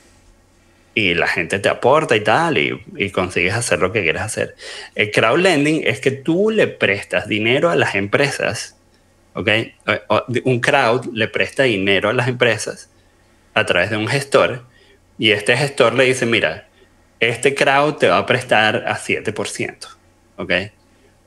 y 0.94 1.14
la 1.14 1.26
gente 1.26 1.58
te 1.58 1.68
aporta 1.68 2.16
y 2.16 2.20
tal 2.20 2.58
y, 2.58 3.10
consigues 3.10 3.54
hacer 3.54 3.78
lo 3.78 3.92
que 3.92 4.02
quieres 4.02 4.22
hacer. 4.22 4.56
El 4.94 5.10
crowdlending 5.10 5.82
es 5.86 6.00
que 6.00 6.10
tú 6.10 6.50
le 6.50 6.66
prestas 6.66 7.28
dinero 7.28 7.70
a 7.70 7.76
las 7.76 7.94
empresas, 7.94 8.76
¿ok? 9.34 9.48
Un 10.44 10.60
crowd 10.60 11.06
le 11.12 11.28
presta 11.28 11.64
dinero 11.64 12.08
a 12.08 12.12
las 12.12 12.28
empresas 12.28 12.90
a 13.54 13.64
través 13.66 13.90
de 13.90 13.96
un 13.96 14.08
gestor 14.08 14.64
y 15.18 15.30
este 15.30 15.56
gestor 15.56 15.94
le 15.94 16.04
dice, 16.04 16.26
mira, 16.26 16.68
este 17.20 17.54
crowd 17.54 17.96
te 17.96 18.08
va 18.08 18.18
a 18.18 18.26
prestar 18.26 18.84
a 18.86 18.96
7%, 18.98 19.76
¿ok? 20.36 20.52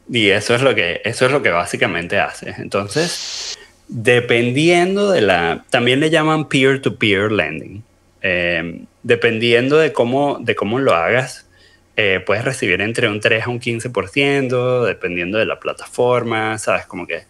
Y 0.10 0.30
eso 0.30 0.56
es 0.56 0.62
lo 0.62 0.76
que, 0.76 1.02
eso 1.06 1.26
es 1.26 1.32
lo 1.32 1.42
que 1.42 1.50
básicamente 1.50 2.20
hace. 2.20 2.56
Entonces, 2.58 3.58
dependiendo 3.88 5.12
de 5.12 5.22
la, 5.22 5.65
también 5.69 6.00
le 6.00 6.10
llaman 6.10 6.48
peer-to-peer 6.48 7.32
lending. 7.32 7.84
Em, 8.22 8.86
dependiendo 9.04 9.78
de 9.78 9.91
cómo, 9.91 10.38
de 10.39 10.56
cómo 10.56 10.80
lo 10.80 10.93
hagas, 10.93 11.50
eh, 11.96 12.22
puedes 12.26 12.43
recibir 12.43 12.82
entre 12.82 13.08
un 13.08 13.19
3 13.19 13.46
a 13.46 13.50
un 13.50 13.60
15%, 13.60 14.86
dependiendo 14.86 15.38
de 15.38 15.46
la 15.46 15.60
plataforma, 15.60 16.58
¿sabes? 16.58 16.86
Como 16.86 17.06
que 17.06 17.24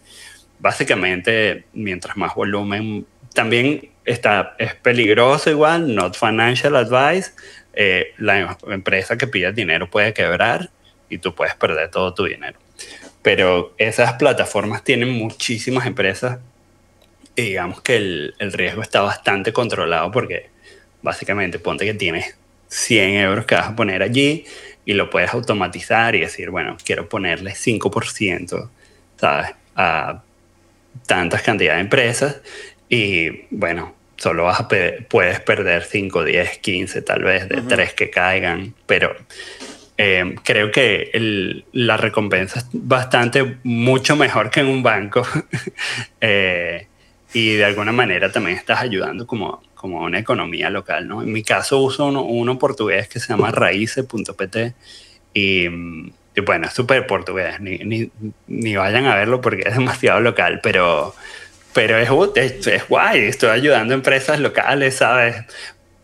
básicamente, 0.58 1.64
mientras 1.74 2.16
más 2.16 2.34
volumen, 2.34 3.06
también 3.34 3.90
está, 4.04 4.54
es 4.58 4.74
peligroso 4.74 5.50
igual, 5.50 5.94
not 5.94 6.16
financial 6.16 6.76
advice. 6.76 7.32
Eh, 7.74 8.14
la 8.18 8.56
empresa 8.68 9.18
que 9.18 9.26
pide 9.26 9.52
dinero 9.52 9.90
puede 9.90 10.14
quebrar 10.14 10.70
y 11.10 11.18
tú 11.18 11.34
puedes 11.34 11.54
perder 11.56 11.90
todo 11.90 12.14
tu 12.14 12.24
dinero. 12.24 12.58
Pero 13.24 13.74
esas 13.78 14.12
plataformas 14.12 14.84
tienen 14.84 15.10
muchísimas 15.10 15.86
empresas 15.86 16.38
y 17.34 17.42
digamos 17.42 17.80
que 17.80 17.96
el, 17.96 18.34
el 18.38 18.52
riesgo 18.52 18.82
está 18.82 19.00
bastante 19.00 19.52
controlado 19.52 20.12
porque 20.12 20.50
básicamente 21.02 21.58
ponte 21.58 21.84
que 21.84 21.94
tienes 21.94 22.36
100 22.68 23.14
euros 23.16 23.46
que 23.46 23.56
vas 23.56 23.66
a 23.66 23.74
poner 23.74 24.02
allí 24.02 24.44
y 24.84 24.92
lo 24.92 25.10
puedes 25.10 25.32
automatizar 25.32 26.14
y 26.14 26.20
decir, 26.20 26.50
bueno, 26.50 26.76
quiero 26.84 27.08
ponerle 27.08 27.52
5%, 27.52 28.68
¿sabes? 29.16 29.50
A 29.74 30.22
tantas 31.06 31.42
cantidades 31.42 31.78
de 31.78 31.82
empresas 31.82 32.40
y 32.88 33.46
bueno, 33.50 33.94
solo 34.16 34.44
vas 34.44 34.60
a 34.60 34.68
puedes 34.68 35.40
perder 35.40 35.84
5, 35.84 36.24
10, 36.24 36.58
15 36.58 37.02
tal 37.02 37.22
vez 37.22 37.48
de 37.48 37.62
tres 37.62 37.94
que 37.94 38.10
caigan, 38.10 38.74
pero 38.86 39.16
eh, 39.96 40.34
creo 40.42 40.70
que 40.70 41.62
la 41.72 41.96
recompensa 41.96 42.58
es 42.58 42.66
bastante, 42.72 43.58
mucho 43.62 44.16
mejor 44.16 44.50
que 44.50 44.60
en 44.60 44.66
un 44.66 44.82
banco. 44.82 45.26
Eh, 46.26 46.86
y 47.34 47.56
de 47.56 47.64
alguna 47.66 47.92
manera 47.92 48.32
también 48.32 48.56
estás 48.56 48.80
ayudando 48.80 49.26
como, 49.26 49.62
como 49.74 50.02
una 50.02 50.18
economía 50.18 50.70
local, 50.70 51.06
¿no? 51.06 51.20
En 51.20 51.30
mi 51.30 51.42
caso 51.42 51.80
uso 51.80 52.06
uno, 52.06 52.58
portugués 52.58 53.08
que 53.08 53.20
se 53.20 53.28
llama 53.28 53.50
raíces.pt 53.50 54.74
y, 55.34 55.66
y, 55.66 56.40
bueno, 56.46 56.66
es 56.66 56.72
súper 56.72 57.06
portugués, 57.06 57.60
ni, 57.60 57.78
ni, 57.78 58.10
ni, 58.46 58.76
vayan 58.76 59.04
a 59.04 59.16
verlo 59.16 59.42
porque 59.42 59.64
es 59.66 59.74
demasiado 59.74 60.20
local, 60.20 60.60
pero, 60.62 61.14
pero 61.74 61.98
es, 61.98 62.08
es, 62.36 62.66
es 62.66 62.88
guay, 62.88 63.24
estoy 63.24 63.50
ayudando 63.50 63.92
a 63.92 63.96
empresas 63.96 64.40
locales, 64.40 64.96
¿sabes? 64.96 65.36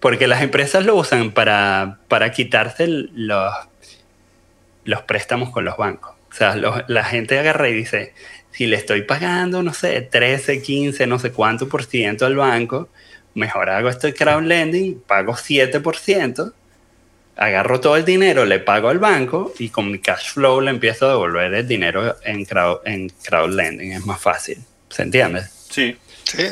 Porque 0.01 0.27
las 0.27 0.43
empresas 0.43 0.85
lo 0.85 0.97
usan 0.97 1.31
para, 1.31 2.01
para 2.09 2.33
quitarse 2.33 2.87
los 2.87 3.70
los 4.85 5.03
préstamos 5.03 5.51
con 5.51 5.65
los 5.65 5.77
bancos. 5.77 6.13
O 6.31 6.35
sea, 6.35 6.55
la 6.87 7.05
gente 7.05 7.39
agarra 7.39 7.69
y 7.69 7.75
dice, 7.75 8.15
si 8.53 8.67
le 8.67 8.77
estoy 8.77 9.03
pagando, 9.03 9.63
no 9.63 9.75
sé, 9.75 10.01
13, 10.03 10.63
15, 10.63 11.07
no 11.07 11.19
sé 11.19 11.33
cuánto 11.33 11.69
por 11.69 11.85
ciento 11.85 12.27
al 12.27 12.37
banco, 12.37 12.89
mejor 13.35 13.71
hago 13.71 13.89
este 13.89 14.15
crowdlending, 14.15 15.01
pago 15.01 15.35
7%, 15.35 16.53
agarro 17.37 17.81
todo 17.81 17.97
el 17.97 18.05
dinero, 18.05 18.45
le 18.45 18.59
pago 18.59 18.89
al 18.89 18.99
banco 18.99 19.53
y 19.59 19.71
con 19.71 19.91
mi 19.91 19.99
cash 19.99 20.33
flow 20.35 20.61
le 20.61 20.71
empiezo 20.71 21.07
a 21.07 21.11
devolver 21.11 21.53
el 21.55 21.67
dinero 21.67 22.17
en, 22.25 22.45
crowd, 22.45 22.81
en 22.85 23.09
crowdlending. 23.09 23.93
Es 23.93 24.07
más 24.07 24.21
fácil. 24.21 24.59
¿Se 24.89 25.03
entiende? 25.03 25.43
Sí. 25.69 25.97
Sí. 26.25 26.45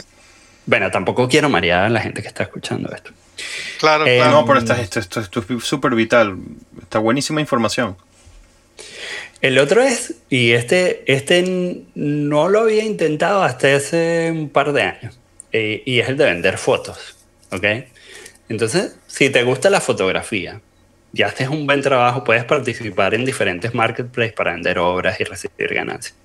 Bueno, 0.67 0.91
tampoco 0.91 1.29
quiero 1.29 1.49
marear 1.49 1.85
a 1.85 1.89
la 1.89 2.01
gente 2.01 2.23
que 2.23 2.29
está 2.29 2.45
escuchando 2.45 2.91
esto. 2.95 3.11
Claro, 3.79 4.07
Eh, 4.07 4.17
claro. 4.17 4.33
No, 4.33 4.47
pero 4.47 4.59
esto, 4.59 4.75
esto, 4.75 5.01
esto, 5.01 5.21
esto 5.21 5.45
es 5.49 5.65
súper 5.65 5.95
vital. 5.95 6.37
Está 6.81 6.99
buenísima 6.99 7.41
información. 7.41 7.97
El 9.41 9.59
otro 9.59 9.83
es, 9.83 10.17
y 10.29 10.53
este, 10.53 11.05
este 11.07 11.85
no 11.95 12.49
lo 12.49 12.61
había 12.61 12.85
intentado 12.85 13.43
hasta 13.43 13.75
hace 13.77 14.31
un 14.33 14.49
par 14.49 14.73
de 14.73 14.83
años, 14.83 15.21
eh, 15.53 15.83
y 15.87 16.01
es 16.01 16.09
el 16.09 16.17
de 16.17 16.25
vender 16.25 16.59
fotos, 16.59 17.17
¿ok? 17.53 17.65
Entonces, 18.49 18.97
si 19.07 19.31
te 19.31 19.45
gusta 19.45 19.71
la 19.71 19.81
fotografía, 19.81 20.61
ya 21.13 21.27
haces 21.27 21.49
un 21.49 21.67
buen 21.67 21.83
trabajo, 21.83 22.25
puedes 22.25 22.45
participar 22.45 23.15
en 23.15 23.25
diferentes 23.25 23.75
marketplaces 23.75 24.33
para 24.33 24.53
vender 24.53 24.79
obras 24.79 25.21
y 25.21 25.25
recibir 25.25 25.73
ganancias. 25.73 26.17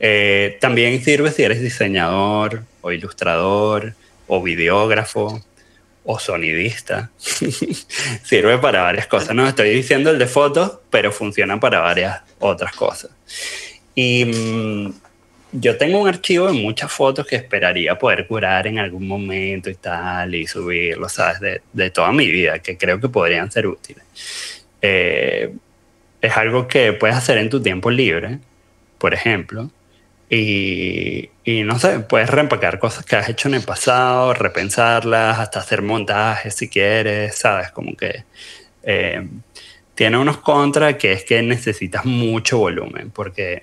Eh, 0.00 0.56
también 0.60 1.02
sirve 1.02 1.30
si 1.32 1.42
eres 1.42 1.60
diseñador 1.60 2.64
o 2.80 2.92
ilustrador 2.92 3.94
o 4.26 4.42
videógrafo 4.42 5.42
o 6.06 6.18
sonidista. 6.18 7.10
sirve 8.22 8.58
para 8.58 8.82
varias 8.82 9.06
cosas. 9.06 9.34
No 9.34 9.46
estoy 9.46 9.70
diciendo 9.70 10.10
el 10.10 10.18
de 10.18 10.26
fotos, 10.26 10.78
pero 10.90 11.12
funciona 11.12 11.60
para 11.60 11.80
varias 11.80 12.22
otras 12.38 12.72
cosas. 12.72 13.10
Y 13.94 14.24
mm, 14.24 14.92
yo 15.52 15.76
tengo 15.76 16.00
un 16.00 16.08
archivo 16.08 16.46
de 16.46 16.52
muchas 16.52 16.92
fotos 16.92 17.26
que 17.26 17.36
esperaría 17.36 17.98
poder 17.98 18.26
curar 18.26 18.66
en 18.66 18.78
algún 18.78 19.06
momento 19.06 19.68
y 19.68 19.74
tal, 19.74 20.34
y 20.34 20.46
subirlo, 20.46 21.08
¿sabes? 21.08 21.40
De, 21.40 21.62
de 21.72 21.90
toda 21.90 22.12
mi 22.12 22.30
vida, 22.30 22.60
que 22.60 22.76
creo 22.76 23.00
que 23.00 23.08
podrían 23.08 23.50
ser 23.50 23.66
útiles. 23.66 24.04
Eh, 24.82 25.52
es 26.20 26.36
algo 26.36 26.68
que 26.68 26.92
puedes 26.92 27.16
hacer 27.16 27.38
en 27.38 27.50
tu 27.50 27.60
tiempo 27.60 27.90
libre, 27.90 28.38
por 28.98 29.14
ejemplo. 29.14 29.70
Y, 30.28 31.30
no 31.44 31.78
sé, 31.78 32.00
puedes 32.00 32.28
reempacar 32.28 32.78
cosas 32.78 33.04
que 33.04 33.16
has 33.16 33.28
hecho 33.28 33.48
en 33.48 33.54
el 33.54 33.62
pasado, 33.62 34.34
repensarlas, 34.34 35.38
hasta 35.38 35.60
hacer 35.60 35.82
montajes 35.82 36.54
si 36.54 36.68
quieres, 36.68 37.36
¿sabes? 37.38 37.70
Como 37.70 37.96
que 37.96 38.24
eh, 38.82 39.28
tiene 39.94 40.18
unos 40.18 40.38
contras 40.38 40.96
que 40.96 41.12
es 41.12 41.24
que 41.24 41.40
necesitas 41.42 42.04
mucho 42.04 42.58
volumen, 42.58 43.10
porque 43.10 43.62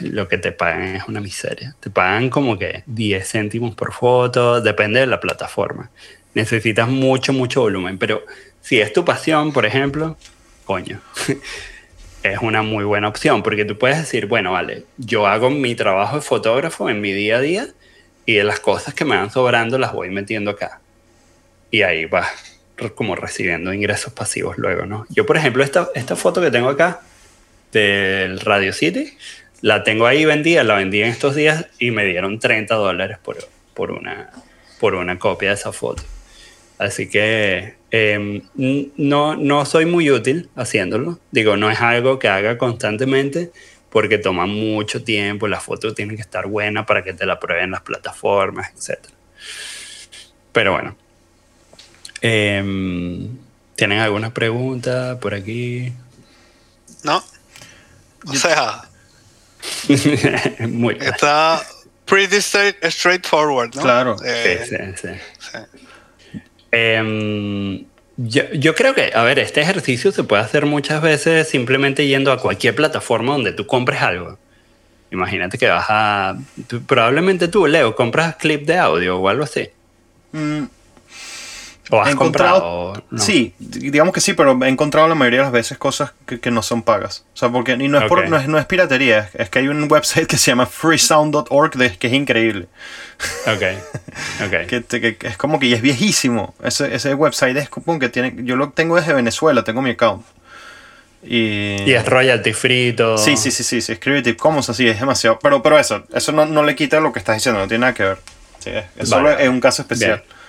lo 0.00 0.28
que 0.28 0.38
te 0.38 0.52
pagan 0.52 0.96
es 0.96 1.08
una 1.08 1.20
miseria. 1.20 1.74
Te 1.80 1.90
pagan 1.90 2.28
como 2.30 2.58
que 2.58 2.82
10 2.86 3.26
céntimos 3.28 3.74
por 3.74 3.92
foto, 3.92 4.60
depende 4.60 5.00
de 5.00 5.06
la 5.06 5.20
plataforma. 5.20 5.90
Necesitas 6.34 6.88
mucho, 6.88 7.32
mucho 7.32 7.62
volumen, 7.62 7.98
pero 7.98 8.22
si 8.60 8.80
es 8.80 8.92
tu 8.92 9.04
pasión, 9.04 9.52
por 9.52 9.66
ejemplo, 9.66 10.16
coño, 10.64 11.00
es 12.22 12.38
una 12.40 12.62
muy 12.62 12.84
buena 12.84 13.08
opción, 13.08 13.42
porque 13.42 13.64
tú 13.64 13.78
puedes 13.78 13.98
decir, 13.98 14.26
bueno, 14.26 14.52
vale, 14.52 14.84
yo 14.96 15.26
hago 15.26 15.50
mi 15.50 15.74
trabajo 15.74 16.16
de 16.16 16.22
fotógrafo 16.22 16.88
en 16.88 17.00
mi 17.00 17.12
día 17.12 17.36
a 17.38 17.40
día 17.40 17.68
y 18.26 18.34
de 18.34 18.44
las 18.44 18.60
cosas 18.60 18.94
que 18.94 19.04
me 19.04 19.16
van 19.16 19.30
sobrando 19.30 19.78
las 19.78 19.92
voy 19.92 20.10
metiendo 20.10 20.52
acá. 20.52 20.80
Y 21.70 21.82
ahí 21.82 22.06
vas 22.06 22.28
como 22.94 23.14
recibiendo 23.16 23.72
ingresos 23.72 24.12
pasivos 24.12 24.58
luego, 24.58 24.86
¿no? 24.86 25.06
Yo, 25.08 25.26
por 25.26 25.36
ejemplo, 25.36 25.62
esta, 25.62 25.88
esta 25.94 26.16
foto 26.16 26.40
que 26.40 26.50
tengo 26.50 26.68
acá 26.68 27.00
del 27.72 28.40
Radio 28.40 28.72
City, 28.72 29.16
la 29.60 29.84
tengo 29.84 30.06
ahí 30.06 30.24
vendida, 30.24 30.64
la 30.64 30.74
vendí 30.74 31.02
en 31.02 31.08
estos 31.08 31.34
días 31.34 31.66
y 31.78 31.90
me 31.90 32.04
dieron 32.04 32.38
30 32.38 32.74
dólares 32.74 33.18
por, 33.22 33.36
por, 33.74 33.92
una, 33.92 34.30
por 34.80 34.94
una 34.94 35.18
copia 35.18 35.50
de 35.50 35.54
esa 35.54 35.72
foto. 35.72 36.02
Así 36.78 37.08
que 37.08 37.74
eh, 37.92 38.42
n- 38.58 38.88
no, 38.96 39.36
no 39.36 39.64
soy 39.66 39.84
muy 39.86 40.10
útil 40.10 40.48
haciéndolo. 40.56 41.18
Digo, 41.30 41.56
no 41.56 41.70
es 41.70 41.80
algo 41.80 42.18
que 42.18 42.28
haga 42.28 42.58
constantemente 42.58 43.52
porque 43.90 44.16
toma 44.18 44.46
mucho 44.46 45.04
tiempo, 45.04 45.46
la 45.48 45.60
foto 45.60 45.92
tiene 45.94 46.16
que 46.16 46.22
estar 46.22 46.46
buena 46.46 46.86
para 46.86 47.04
que 47.04 47.12
te 47.12 47.26
la 47.26 47.38
prueben 47.38 47.70
las 47.70 47.82
plataformas, 47.82 48.70
etc. 48.74 48.98
Pero 50.52 50.72
bueno. 50.72 50.96
Em, 52.20 53.36
¿Tienen 53.76 53.98
alguna 53.98 54.32
pregunta 54.32 55.18
por 55.20 55.34
aquí? 55.34 55.92
¿No? 57.02 57.22
O 58.26 58.34
sea, 58.34 58.82
Muy 60.68 60.94
bien. 60.94 61.12
está 61.12 61.60
pretty 62.04 62.36
straight- 62.36 62.76
straightforward, 62.90 63.74
¿no? 63.74 63.82
Claro. 63.82 64.16
Eh, 64.24 64.64
Sí, 64.68 64.76
sí, 64.76 64.84
sí. 64.96 65.08
sí. 65.38 65.58
Em, 66.72 67.84
yo, 68.16 68.42
yo 68.52 68.74
creo 68.74 68.94
que, 68.94 69.12
a 69.14 69.22
ver, 69.22 69.38
este 69.38 69.60
ejercicio 69.60 70.10
se 70.10 70.24
puede 70.24 70.42
hacer 70.42 70.66
muchas 70.66 71.00
veces 71.00 71.48
simplemente 71.48 72.06
yendo 72.06 72.32
a 72.32 72.38
cualquier 72.38 72.74
plataforma 72.74 73.32
donde 73.34 73.52
tú 73.52 73.66
compres 73.66 74.02
algo. 74.02 74.38
Imagínate 75.10 75.58
que 75.58 75.68
vas 75.68 75.86
a... 75.88 76.38
probablemente 76.86 77.46
tú, 77.48 77.66
Leo, 77.66 77.94
compras 77.94 78.36
clip 78.36 78.66
de 78.66 78.78
audio 78.78 79.18
o 79.18 79.28
algo 79.28 79.44
así. 79.44 79.68
Mm, 80.32 80.64
O 81.90 82.00
has 82.00 82.08
he 82.08 82.12
encontrado. 82.12 82.60
comprado... 82.92 83.04
no. 83.10 83.22
Sí, 83.22 83.54
digamos 83.58 84.14
que 84.14 84.20
sí, 84.20 84.34
pero 84.34 84.58
he 84.64 84.68
encontrado 84.68 85.08
la 85.08 85.14
mayoría 85.16 85.40
de 85.40 85.44
las 85.46 85.52
veces 85.52 85.78
cosas 85.78 86.12
que, 86.26 86.38
que 86.40 86.50
no 86.50 86.62
son 86.62 86.82
pagas. 86.82 87.24
O 87.34 87.36
sea, 87.36 87.48
porque 87.50 87.72
y 87.72 87.88
no 87.88 87.98
es, 87.98 88.04
por, 88.04 88.28
no 88.28 88.36
es, 88.38 88.46
no 88.48 88.56
es 88.58 88.66
piratería, 88.66 89.18
es, 89.18 89.34
es 89.34 89.50
que 89.50 89.58
hay 89.58 89.68
un 89.68 89.86
website 89.90 90.26
que 90.28 90.38
se 90.38 90.52
llama 90.52 90.66
freesound.org 90.66 91.98
que 91.98 92.06
es 92.06 92.12
increíble. 92.12 92.68
Ok, 93.46 93.62
ok. 94.46 94.66
Que, 94.68 94.80
te- 94.80 95.00
que- 95.00 95.16
que 95.16 95.26
es 95.26 95.36
como 95.36 95.58
que 95.58 95.66
y 95.66 95.74
es 95.74 95.82
viejísimo. 95.82 96.54
Ese, 96.62 96.94
ese 96.94 97.14
website 97.14 97.56
es 97.56 97.68
como 97.68 97.98
que 97.98 98.08
tiene. 98.08 98.32
Yo 98.38 98.56
lo 98.56 98.70
tengo 98.70 98.96
desde 98.96 99.12
Venezuela, 99.12 99.64
tengo 99.64 99.82
mi 99.82 99.90
account. 99.90 100.24
Y, 101.24 101.82
Y 101.82 101.92
es 101.94 102.04
royalty 102.06 102.52
free 102.52 102.92
todo. 102.94 103.16
Sí, 103.18 103.36
sí, 103.36 103.50
sí, 103.52 103.62
sí, 103.62 103.80
sí, 103.80 103.92
es 103.92 103.98
Creative 104.00 104.36
Commons 104.36 104.68
así, 104.70 104.88
es 104.88 104.98
demasiado. 104.98 105.38
Pero, 105.40 105.62
pero 105.62 105.78
eso, 105.78 106.04
eso 106.12 106.32
no, 106.32 106.46
no 106.46 106.62
le 106.64 106.74
quita 106.74 106.98
lo 107.00 107.12
que 107.12 107.20
estás 107.20 107.36
diciendo, 107.36 107.60
no 107.60 107.68
tiene 107.68 107.82
nada 107.82 107.94
que 107.94 108.02
ver. 108.04 108.18
Sí, 108.58 108.70
es, 108.96 109.08
solo 109.08 109.30
es 109.30 109.48
un 109.48 109.60
caso 109.60 109.82
especial. 109.82 110.22
Bien. 110.26 110.41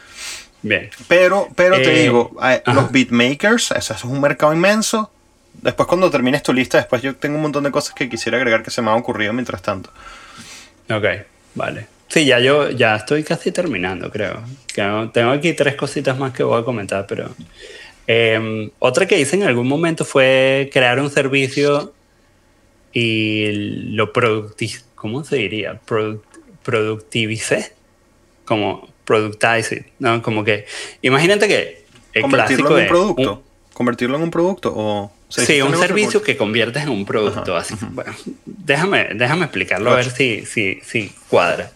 Pero, 1.08 1.50
pero 1.56 1.76
te 1.76 1.94
Eh, 2.00 2.04
digo, 2.04 2.36
ajá. 2.40 2.62
los 2.74 2.92
beatmakers, 2.92 3.72
eso, 3.72 3.94
es 3.94 4.04
un 4.04 4.22
mercado 4.22 4.54
inmenso. 4.54 5.12
Después 5.62 5.88
cuando 5.88 6.10
termines 6.10 6.42
tu 6.42 6.54
lista, 6.54 6.78
después 6.78 7.02
yo 7.02 7.16
tengo 7.16 7.36
un 7.36 7.42
montón 7.44 7.64
de 7.66 7.72
cosas 7.72 7.94
que 7.94 8.10
quisiera 8.10 8.38
agregar 8.38 8.64
que 8.64 8.72
se 8.72 8.82
me 8.82 8.90
han 8.90 8.98
ocurrido 8.98 9.34
mientras 9.34 9.62
tanto. 9.62 9.92
Ok, 10.90 11.06
vale. 11.56 11.88
Sí, 12.08 12.26
ya 12.26 12.40
yo 12.40 12.70
ya 12.70 12.96
estoy 12.96 13.24
casi 13.24 13.52
terminando, 13.52 14.10
creo. 14.12 14.44
Tengo 15.14 15.32
aquí 15.32 15.54
tres 15.54 15.76
cositas 15.76 16.18
más 16.18 16.32
que 16.34 16.44
voy 16.44 16.62
a 16.62 16.66
comentar, 16.66 17.06
pero... 17.08 17.36
eh, 18.08 18.70
otra 18.80 19.06
que 19.06 19.20
hice 19.20 19.36
en 19.36 19.44
algún 19.44 19.68
momento 19.68 20.06
fue 20.06 20.70
crear 20.72 21.00
un 21.00 21.10
servicio 21.10 21.94
y 22.92 23.52
lo 23.96 24.14
producti 24.14 24.72
¿Cómo 24.96 25.24
se 25.24 25.36
diría? 25.38 25.82
Produ- 25.86 26.22
productivicé. 26.64 27.74
Como 28.46 28.88
productize 29.06 29.76
it, 29.76 29.86
¿no? 30.00 30.22
Como 30.22 30.44
que... 30.44 30.66
Imagínate 31.02 31.48
que... 31.48 31.84
El 32.14 32.24
Convertirlo 32.24 32.68
clásico 32.68 32.78
en 32.78 32.84
un 32.84 32.90
producto. 32.90 33.44
Convertirlo 33.74 34.18
en 34.18 34.24
un 34.24 34.32
producto 34.32 34.74
o... 34.76 35.12
se 35.30 35.46
Sí, 35.46 35.62
un 35.62 35.76
servicio 35.76 36.22
que 36.22 36.38
conviertes 36.38 36.84
en 36.84 36.90
un 36.90 37.06
producto. 37.06 37.58
Ajá, 37.58 37.74
así. 37.74 37.76
Bueno, 37.90 38.14
déjame, 38.46 39.10
déjame 39.16 39.46
explicarlo 39.46 39.92
a 39.92 39.96
ver 39.96 40.12
si, 40.12 40.46
si, 40.46 40.80
si 40.84 41.12
cuadra. 41.28 41.72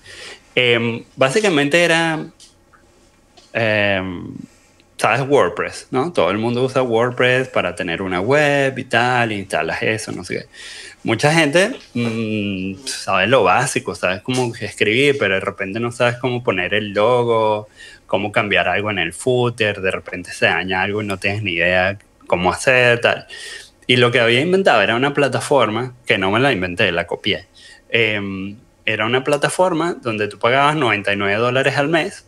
Em, 0.53 1.03
básicamente 1.15 1.83
era, 1.83 2.25
em, 3.53 4.27
sabes, 4.97 5.21
WordPress, 5.27 5.87
¿no? 5.91 6.11
Todo 6.11 6.31
el 6.31 6.37
mundo 6.37 6.63
usa 6.63 6.81
WordPress 6.81 7.49
para 7.49 7.75
tener 7.75 8.01
una 8.01 8.19
web 8.19 8.77
y 8.77 8.83
tal, 8.83 9.31
instalas 9.31 9.83
eso, 9.83 10.11
no 10.11 10.23
sé 10.23 10.39
qué. 10.39 10.45
Mucha 11.03 11.33
gente 11.33 11.75
mm, 11.93 12.85
sabe 12.85 13.27
lo 13.27 13.43
básico, 13.43 13.95
sabes 13.95 14.21
cómo 14.21 14.51
escribir, 14.59 15.17
pero 15.19 15.35
de 15.35 15.39
repente 15.39 15.79
no 15.79 15.91
sabes 15.91 16.17
cómo 16.17 16.43
poner 16.43 16.73
el 16.73 16.93
logo, 16.93 17.67
cómo 18.07 18.31
cambiar 18.31 18.67
algo 18.67 18.91
en 18.91 18.99
el 18.99 19.13
footer, 19.13 19.81
de 19.81 19.91
repente 19.91 20.31
se 20.31 20.47
daña 20.47 20.81
algo 20.81 21.01
y 21.01 21.05
no 21.05 21.17
tienes 21.17 21.43
ni 21.43 21.53
idea 21.53 21.97
cómo 22.25 22.51
hacer, 22.51 22.99
tal. 22.99 23.27
Y 23.85 23.97
lo 23.97 24.11
que 24.11 24.19
había 24.19 24.41
inventado 24.41 24.81
era 24.81 24.95
una 24.95 25.13
plataforma, 25.13 25.95
que 26.05 26.17
no 26.17 26.31
me 26.31 26.39
la 26.39 26.51
inventé, 26.51 26.91
la 26.91 27.07
copié. 27.07 27.47
Eh, 27.89 28.19
era 28.85 29.05
una 29.05 29.23
plataforma 29.23 29.97
donde 30.01 30.27
tú 30.27 30.39
pagabas 30.39 30.75
99 30.75 31.35
dólares 31.35 31.77
al 31.77 31.89
mes 31.89 32.26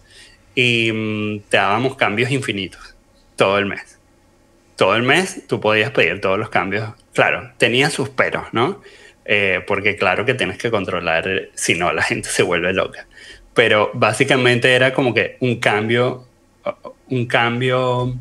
y 0.60 0.92
mm, 0.92 1.40
te 1.48 1.56
dábamos 1.56 1.96
cambios 1.96 2.32
infinitos 2.32 2.94
todo 3.38 3.58
el 3.58 3.66
mes. 3.66 3.98
Todo 4.76 4.98
el 4.98 5.04
mes 5.04 5.48
tú 5.48 5.62
podías 5.62 5.92
pedir 5.92 6.20
todos 6.20 6.38
los 6.38 6.50
cambios. 6.50 6.90
Claro, 7.14 7.54
tenía 7.58 7.90
sus 7.90 8.10
peros, 8.10 8.48
¿no? 8.52 8.82
Eh, 9.24 9.64
porque 9.66 9.96
claro 9.96 10.26
que 10.26 10.34
tienes 10.34 10.58
que 10.58 10.70
controlar, 10.70 11.48
si 11.54 11.76
no 11.76 11.94
la 11.94 12.02
gente 12.02 12.28
se 12.28 12.44
vuelve 12.44 12.74
loca. 12.74 13.08
Pero 13.54 13.92
básicamente 13.94 14.76
era 14.76 14.94
como 14.94 15.14
que 15.14 15.38
un 15.40 15.62
cambio, 15.62 16.28
un 17.08 17.26
cambio 17.26 18.18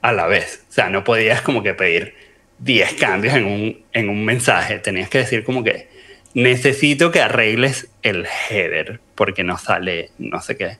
a 0.00 0.12
la 0.12 0.28
vez. 0.28 0.64
O 0.70 0.72
sea, 0.72 0.90
no 0.90 1.02
podías 1.02 1.42
como 1.42 1.64
que 1.64 1.74
pedir 1.74 2.14
10 2.58 2.94
cambios 2.94 3.34
en 3.34 3.46
un, 3.46 3.84
en 3.92 4.08
un 4.08 4.24
mensaje. 4.24 4.78
Tenías 4.78 5.08
que 5.08 5.18
decir 5.18 5.42
como 5.42 5.64
que 5.64 5.88
necesito 6.34 7.10
que 7.10 7.20
arregles 7.20 7.88
el 8.02 8.26
header 8.48 9.00
porque 9.16 9.42
no 9.42 9.58
sale 9.58 10.10
no 10.18 10.40
sé 10.40 10.56
qué. 10.56 10.78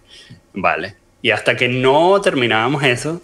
Vale. 0.54 0.94
Y 1.20 1.30
hasta 1.30 1.56
que 1.56 1.68
no 1.68 2.20
terminábamos 2.20 2.82
eso, 2.84 3.22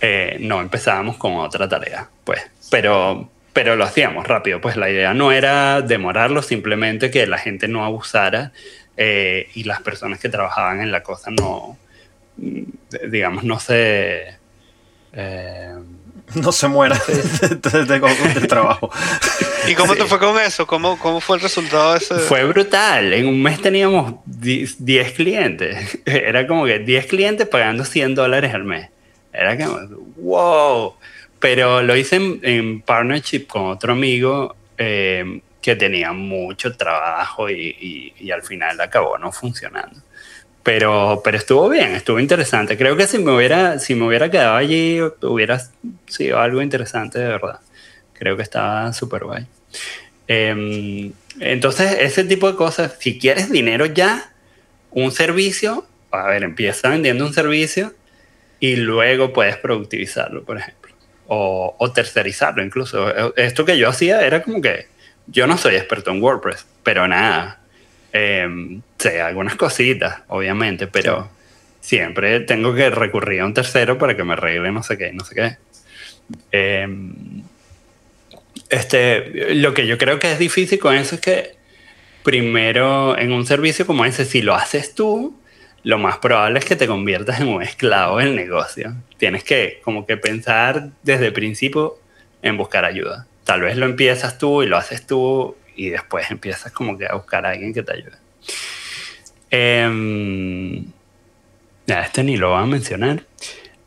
eh, 0.00 0.36
no 0.40 0.60
empezábamos 0.60 1.16
con 1.16 1.34
otra 1.34 1.68
tarea. 1.68 2.08
Pues, 2.24 2.40
pero, 2.70 3.30
pero 3.52 3.76
lo 3.76 3.84
hacíamos 3.84 4.26
rápido. 4.26 4.60
Pues 4.60 4.76
la 4.76 4.90
idea 4.90 5.14
no 5.14 5.32
era 5.32 5.82
demorarlo, 5.82 6.42
simplemente 6.42 7.10
que 7.10 7.26
la 7.26 7.38
gente 7.38 7.68
no 7.68 7.84
abusara 7.84 8.52
eh, 8.96 9.48
y 9.54 9.64
las 9.64 9.80
personas 9.80 10.20
que 10.20 10.28
trabajaban 10.28 10.80
en 10.80 10.92
la 10.92 11.02
cosa 11.02 11.30
no, 11.30 11.78
mm, 12.36 12.62
digamos, 13.10 13.44
no 13.44 13.58
se... 13.58 14.36
Eh, 15.12 15.74
no 16.34 16.52
se 16.52 16.68
muera 16.68 17.00
del 17.06 18.48
trabajo. 18.48 18.90
¿Y 19.68 19.74
cómo 19.74 19.94
te 19.94 20.04
fue 20.04 20.18
con 20.18 20.38
eso? 20.40 20.66
¿Cómo, 20.66 20.98
¿Cómo 20.98 21.20
fue 21.20 21.36
el 21.36 21.42
resultado 21.42 21.92
de 21.92 21.98
ese? 21.98 22.14
Fue 22.16 22.44
brutal. 22.44 23.12
En 23.12 23.26
un 23.26 23.42
mes 23.42 23.60
teníamos 23.60 24.14
10 24.26 25.12
clientes. 25.12 25.98
Era 26.04 26.46
como 26.46 26.66
que 26.66 26.78
10 26.78 27.06
clientes 27.06 27.46
pagando 27.48 27.84
100 27.84 28.14
dólares 28.14 28.54
al 28.54 28.64
mes. 28.64 28.88
Era 29.32 29.56
como, 29.56 29.80
wow. 30.16 30.94
Pero 31.38 31.82
lo 31.82 31.96
hice 31.96 32.16
en, 32.16 32.80
partnership 32.80 33.46
con 33.46 33.66
otro 33.66 33.92
amigo 33.92 34.56
eh, 34.78 35.40
que 35.60 35.76
tenía 35.76 36.12
mucho 36.12 36.76
trabajo 36.76 37.50
y, 37.50 38.14
y, 38.18 38.30
al 38.30 38.42
final 38.42 38.80
acabó 38.80 39.18
no 39.18 39.30
funcionando. 39.32 40.00
Pero, 40.66 41.20
pero 41.22 41.36
estuvo 41.36 41.68
bien, 41.68 41.94
estuvo 41.94 42.18
interesante. 42.18 42.76
Creo 42.76 42.96
que 42.96 43.06
si 43.06 43.18
me 43.18 43.30
hubiera, 43.30 43.78
si 43.78 43.94
me 43.94 44.04
hubiera 44.04 44.28
quedado 44.32 44.56
allí, 44.56 44.98
hubiera 45.22 45.62
sido 46.08 46.40
algo 46.40 46.60
interesante 46.60 47.20
de 47.20 47.28
verdad. 47.28 47.60
Creo 48.14 48.36
que 48.36 48.42
estaba 48.42 48.92
súper 48.92 49.22
guay. 49.22 49.46
Em, 50.26 51.12
entonces, 51.38 51.96
ese 52.00 52.24
tipo 52.24 52.50
de 52.50 52.56
cosas, 52.56 52.96
si 52.98 53.16
quieres 53.16 53.48
dinero 53.48 53.86
ya, 53.86 54.32
un 54.90 55.12
servicio, 55.12 55.86
a 56.10 56.26
ver, 56.26 56.42
empieza 56.42 56.88
vendiendo 56.88 57.24
un 57.24 57.32
servicio 57.32 57.94
y 58.58 58.74
luego 58.74 59.32
puedes 59.32 59.58
productivizarlo, 59.58 60.42
por 60.42 60.58
ejemplo, 60.58 60.92
o, 61.28 61.92
tercerizarlo 61.94 62.64
incluso. 62.64 63.36
Esto 63.36 63.64
que 63.64 63.78
yo 63.78 63.88
hacía 63.88 64.26
era 64.26 64.42
como 64.42 64.60
que 64.60 64.88
yo 65.28 65.46
no 65.46 65.58
soy 65.58 65.76
experto 65.76 66.10
en 66.10 66.20
WordPress, 66.20 66.66
pero 66.82 67.06
nada. 67.06 67.60
Eh, 68.12 68.80
sé 68.98 69.20
algunas 69.20 69.56
cositas, 69.56 70.22
obviamente, 70.28 70.86
pero 70.86 71.28
siempre 71.80 72.40
tengo 72.40 72.74
que 72.74 72.90
recurrir 72.90 73.40
a 73.40 73.46
un 73.46 73.54
tercero 73.54 73.98
para 73.98 74.16
que 74.16 74.24
me 74.24 74.32
arregle 74.32 74.72
no 74.72 74.82
sé 74.82 74.98
qué, 74.98 75.12
no 75.12 75.24
sé 75.24 75.34
qué. 75.34 75.56
Em, 76.50 77.42
este, 78.68 79.54
lo 79.54 79.74
que 79.74 79.86
yo 79.86 79.96
creo 79.96 80.18
que 80.18 80.32
es 80.32 80.38
difícil 80.38 80.78
con 80.78 80.94
eso 80.96 81.14
es 81.14 81.20
que 81.20 81.54
primero 82.24 83.16
en 83.16 83.32
un 83.32 83.46
servicio 83.46 83.86
como 83.86 84.04
ese, 84.04 84.24
si 84.24 84.42
lo 84.42 84.54
haces 84.54 84.94
tú, 84.94 85.38
lo 85.84 85.98
más 85.98 86.18
probable 86.18 86.58
es 86.58 86.64
que 86.64 86.74
te 86.74 86.88
conviertas 86.88 87.40
en 87.40 87.46
un 87.46 87.62
esclavo 87.62 88.18
del 88.18 88.34
negocio. 88.34 88.92
Tienes 89.18 89.44
que 89.44 89.80
como 89.84 90.04
que 90.04 90.16
pensar 90.16 90.90
desde 91.04 91.26
el 91.26 91.32
principio 91.32 92.00
en 92.42 92.56
buscar 92.56 92.84
ayuda. 92.84 93.28
Tal 93.44 93.60
vez 93.60 93.76
lo 93.76 93.86
empiezas 93.86 94.38
tú 94.38 94.64
y 94.64 94.66
lo 94.66 94.76
haces 94.76 95.06
tú 95.06 95.56
y 95.76 95.90
después 95.90 96.28
empiezas 96.32 96.72
como 96.72 96.98
que 96.98 97.06
a 97.06 97.14
buscar 97.14 97.46
a 97.46 97.50
alguien 97.50 97.72
que 97.72 97.84
te 97.84 97.92
ayude. 97.92 98.16
Eh, 99.50 100.82
este 101.86 102.24
ni 102.24 102.36
lo 102.36 102.50
voy 102.50 102.62
a 102.62 102.66
mencionar. 102.66 103.22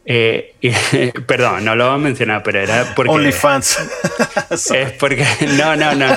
Eh, 0.05 0.55
perdón, 1.28 1.66
no 1.66 1.76
lo 1.76 1.86
voy 1.86 1.95
a 1.95 1.97
mencionar, 1.97 2.41
pero 2.43 2.60
era 2.60 2.93
porque... 2.95 3.12
OnlyFans. 3.12 3.78
es 4.74 4.91
porque... 4.93 5.26
No, 5.57 5.76
no, 5.76 5.93
no. 5.93 6.07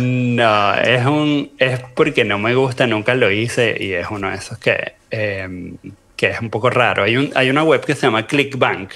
no, 0.00 0.74
es 0.74 1.06
un 1.06 1.52
es 1.58 1.80
porque 1.94 2.24
no 2.24 2.38
me 2.38 2.54
gusta, 2.54 2.86
nunca 2.86 3.14
lo 3.14 3.30
hice 3.30 3.76
y 3.78 3.92
es 3.92 4.06
uno 4.10 4.30
de 4.30 4.36
esos 4.36 4.58
que, 4.58 4.94
em, 5.10 5.76
que 6.16 6.28
es 6.28 6.40
un 6.40 6.50
poco 6.50 6.70
raro. 6.70 7.04
Hay, 7.04 7.16
un, 7.16 7.30
hay 7.34 7.50
una 7.50 7.62
web 7.62 7.84
que 7.84 7.94
se 7.94 8.02
llama 8.02 8.26
ClickBank, 8.26 8.92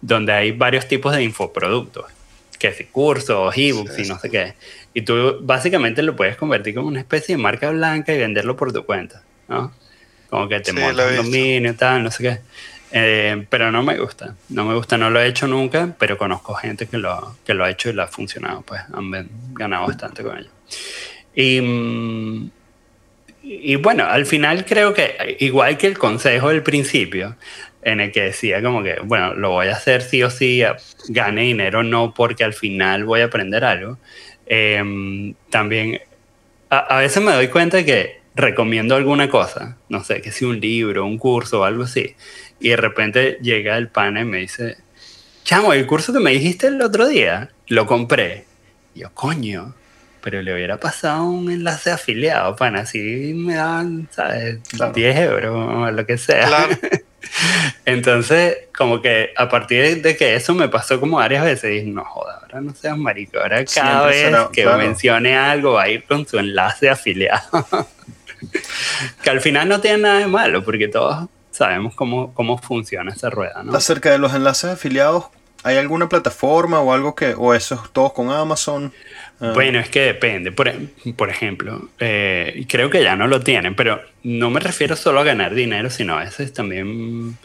donde 0.00 0.32
hay 0.32 0.52
varios 0.52 0.88
tipos 0.88 1.14
de 1.14 1.22
infoproductos, 1.22 2.04
que 2.60 2.72
si 2.74 2.84
cursos, 2.84 3.54
ebooks 3.56 3.98
y 3.98 4.08
no 4.08 4.18
sé 4.18 4.30
qué. 4.30 4.54
Y 4.92 5.00
tú 5.02 5.38
básicamente 5.40 6.02
lo 6.02 6.14
puedes 6.14 6.36
convertir 6.36 6.74
como 6.74 6.88
una 6.88 7.00
especie 7.00 7.36
de 7.36 7.42
marca 7.42 7.70
blanca 7.70 8.12
y 8.12 8.18
venderlo 8.18 8.54
por 8.54 8.72
tu 8.72 8.84
cuenta, 8.84 9.22
¿no? 9.48 9.72
Como 10.28 10.46
que 10.46 10.60
te 10.60 10.70
sí, 10.70 10.78
montas 10.78 11.10
un 11.10 11.16
dominio 11.16 11.70
y 11.70 11.74
tal, 11.74 12.04
no 12.04 12.10
sé 12.10 12.22
qué. 12.22 12.38
Eh, 12.92 13.46
pero 13.48 13.70
no 13.72 13.82
me 13.82 13.98
gusta, 13.98 14.34
no 14.50 14.64
me 14.66 14.74
gusta, 14.74 14.98
no 14.98 15.08
lo 15.08 15.20
he 15.20 15.26
hecho 15.26 15.46
nunca, 15.46 15.94
pero 15.98 16.18
conozco 16.18 16.54
gente 16.54 16.86
que 16.86 16.98
lo, 16.98 17.36
que 17.46 17.54
lo 17.54 17.64
ha 17.64 17.70
hecho 17.70 17.88
y 17.88 17.94
lo 17.94 18.02
ha 18.02 18.08
funcionado, 18.08 18.62
pues 18.62 18.82
han 18.92 19.28
ganado 19.54 19.86
bastante 19.86 20.22
con 20.22 20.36
ello. 20.36 20.50
Y, 21.34 21.60
mm, 21.62 22.50
y 23.42 23.76
bueno, 23.76 24.04
al 24.04 24.26
final 24.26 24.66
creo 24.66 24.92
que 24.92 25.36
igual 25.40 25.78
que 25.78 25.86
el 25.86 25.96
consejo 25.96 26.50
del 26.50 26.62
principio, 26.62 27.36
en 27.82 28.00
el 28.00 28.12
que 28.12 28.22
decía 28.22 28.62
como 28.62 28.82
que, 28.82 28.96
bueno, 29.02 29.34
lo 29.34 29.50
voy 29.50 29.68
a 29.68 29.72
hacer 29.72 30.02
sí 30.02 30.22
o 30.22 30.30
sí, 30.30 30.62
gane 31.08 31.42
dinero 31.42 31.82
no 31.82 32.12
porque 32.14 32.44
al 32.44 32.52
final 32.52 33.04
voy 33.04 33.20
a 33.20 33.26
aprender 33.26 33.64
algo. 33.64 33.98
Em, 34.46 35.34
también 35.48 36.00
a, 36.70 36.98
veces 36.98 37.22
me 37.22 37.32
doy 37.32 37.48
cuenta 37.48 37.78
de 37.78 37.84
que 37.84 38.20
recomiendo 38.34 38.94
alguna 38.94 39.28
cosa, 39.28 39.76
no 39.88 40.04
sé, 40.04 40.22
que 40.22 40.30
sea 40.30 40.48
un 40.48 40.60
libro, 40.60 41.04
un 41.04 41.18
curso 41.18 41.60
o 41.60 41.64
algo 41.64 41.84
así, 41.84 42.14
y 42.60 42.70
de 42.70 42.76
repente 42.76 43.38
llega 43.42 43.76
el 43.76 43.88
pana 43.88 44.20
y 44.20 44.24
me 44.24 44.38
dice, 44.38 44.76
chamo, 45.44 45.72
el 45.72 45.86
curso 45.86 46.12
que 46.12 46.20
me 46.20 46.30
dijiste 46.30 46.68
el 46.68 46.80
otro 46.80 47.08
día, 47.08 47.50
lo 47.66 47.86
compré. 47.86 48.44
Y 48.94 49.00
yo, 49.00 49.10
coño, 49.12 49.74
pero 50.22 50.42
le 50.42 50.54
hubiera 50.54 50.78
pasado 50.78 51.24
un 51.24 51.50
enlace 51.50 51.90
afiliado, 51.90 52.54
pana, 52.56 52.80
así 52.80 53.32
me 53.34 53.54
dan, 53.54 54.08
¿sabes? 54.10 54.60
10 54.94 55.16
euros 55.16 55.56
o 55.56 55.90
lo 55.90 56.06
que 56.06 56.18
sea. 56.18 56.46
Claro. 56.46 56.78
Entonces, 57.84 58.58
como 58.76 59.00
que 59.02 59.32
a 59.36 59.48
partir 59.48 60.02
de 60.02 60.16
que 60.16 60.34
eso 60.34 60.54
me 60.54 60.68
pasó 60.68 61.00
como 61.00 61.18
varias 61.18 61.44
veces, 61.44 61.70
dije, 61.70 61.86
no 61.86 62.04
joda, 62.04 62.40
ahora 62.42 62.60
no 62.60 62.74
seas 62.74 62.96
marico, 62.96 63.38
ahora 63.38 63.64
cada 63.64 64.06
vez 64.06 64.34
que 64.52 64.66
mencione 64.66 65.36
algo 65.36 65.74
va 65.74 65.82
a 65.82 65.88
ir 65.88 66.04
con 66.04 66.26
su 66.26 66.38
enlace 66.38 66.88
afiliado. 66.88 67.66
que 69.22 69.30
al 69.30 69.40
final 69.40 69.68
no 69.68 69.80
tiene 69.80 69.98
nada 69.98 70.18
de 70.20 70.26
malo, 70.26 70.64
porque 70.64 70.88
todos 70.88 71.28
sabemos 71.50 71.94
cómo, 71.94 72.32
cómo 72.34 72.58
funciona 72.58 73.12
esa 73.12 73.30
rueda, 73.30 73.62
¿no? 73.62 73.74
Acerca 73.74 74.10
de 74.10 74.18
los 74.18 74.34
enlaces 74.34 74.70
afiliados, 74.70 75.26
¿hay 75.62 75.76
alguna 75.76 76.08
plataforma 76.08 76.80
o 76.80 76.92
algo 76.92 77.14
que, 77.14 77.34
o 77.36 77.54
eso 77.54 77.74
es 77.74 77.90
todos 77.92 78.12
con 78.12 78.30
Amazon? 78.30 78.92
Ah. 79.40 79.52
Bueno, 79.54 79.78
es 79.78 79.88
que 79.88 80.00
depende. 80.00 80.52
Por, 80.52 80.72
por 81.16 81.30
ejemplo, 81.30 81.88
eh, 81.98 82.64
creo 82.68 82.90
que 82.90 83.02
ya 83.02 83.16
no 83.16 83.26
lo 83.26 83.40
tienen, 83.40 83.74
pero 83.74 84.00
no 84.22 84.50
me 84.50 84.60
refiero 84.60 84.96
solo 84.96 85.20
a 85.20 85.24
ganar 85.24 85.54
dinero, 85.54 85.90
sino 85.90 86.18
a 86.18 86.24
veces 86.24 86.52
también 86.52 87.36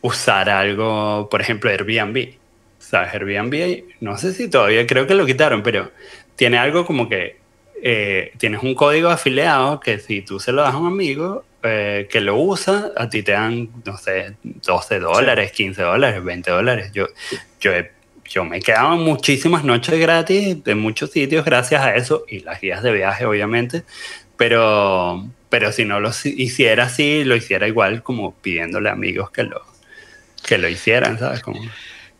usar 0.00 0.50
algo, 0.50 1.28
por 1.30 1.40
ejemplo, 1.40 1.70
Airbnb. 1.70 2.34
¿Sabes? 2.78 3.12
Airbnb, 3.12 3.84
no 4.00 4.16
sé 4.16 4.32
si 4.32 4.48
todavía 4.48 4.86
creo 4.86 5.06
que 5.06 5.14
lo 5.14 5.26
quitaron, 5.26 5.62
pero 5.62 5.90
tiene 6.36 6.58
algo 6.58 6.86
como 6.86 7.08
que 7.08 7.36
eh, 7.82 8.32
tienes 8.38 8.62
un 8.62 8.74
código 8.74 9.08
afiliado 9.08 9.80
que 9.80 9.98
si 9.98 10.22
tú 10.22 10.40
se 10.40 10.52
lo 10.52 10.62
das 10.62 10.74
a 10.74 10.78
un 10.78 10.86
amigo 10.86 11.44
eh, 11.62 12.08
que 12.10 12.20
lo 12.20 12.36
usa, 12.36 12.92
a 12.96 13.08
ti 13.08 13.22
te 13.22 13.32
dan, 13.32 13.68
no 13.84 13.96
sé, 13.98 14.36
12 14.42 15.00
dólares, 15.00 15.52
15 15.52 15.82
dólares, 15.82 16.22
20 16.22 16.50
dólares. 16.50 16.92
Yo, 16.92 17.06
yo 17.60 17.72
he 17.72 17.98
yo 18.28 18.44
me 18.44 18.60
quedaba 18.60 18.94
muchísimas 18.94 19.64
noches 19.64 19.98
gratis 19.98 20.58
en 20.66 20.78
muchos 20.78 21.10
sitios 21.10 21.44
gracias 21.44 21.82
a 21.82 21.94
eso 21.94 22.24
y 22.28 22.40
las 22.40 22.60
guías 22.60 22.82
de 22.82 22.92
viaje, 22.92 23.24
obviamente. 23.24 23.84
Pero, 24.36 25.26
pero 25.48 25.72
si 25.72 25.84
no 25.84 25.98
lo 25.98 26.10
hiciera 26.24 26.84
así, 26.84 27.24
lo 27.24 27.34
hiciera 27.34 27.66
igual 27.66 28.02
como 28.02 28.34
pidiéndole 28.34 28.90
a 28.90 28.92
amigos 28.92 29.30
que 29.30 29.44
lo, 29.44 29.62
que 30.46 30.58
lo 30.58 30.68
hicieran, 30.68 31.18
¿sabes? 31.18 31.40
Como... 31.40 31.60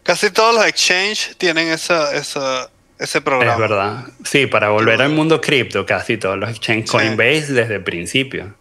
Casi 0.03 0.31
todos 0.31 0.55
los 0.55 0.65
exchanges 0.65 1.37
tienen 1.37 1.69
esa, 1.69 2.15
esa, 2.17 2.71
ese 2.99 3.21
programa. 3.21 3.53
Es 3.53 3.59
verdad. 3.59 4.05
Sí, 4.25 4.47
para 4.47 4.71
volver 4.71 5.03
al 5.03 5.11
mundo 5.11 5.41
cripto, 5.41 5.85
casi 5.85 6.17
todos 6.17 6.39
los 6.39 6.49
exchanges. 6.49 6.91
Coinbase 6.91 7.53
desde 7.53 7.77
el 7.77 7.85
principio. 7.85 8.55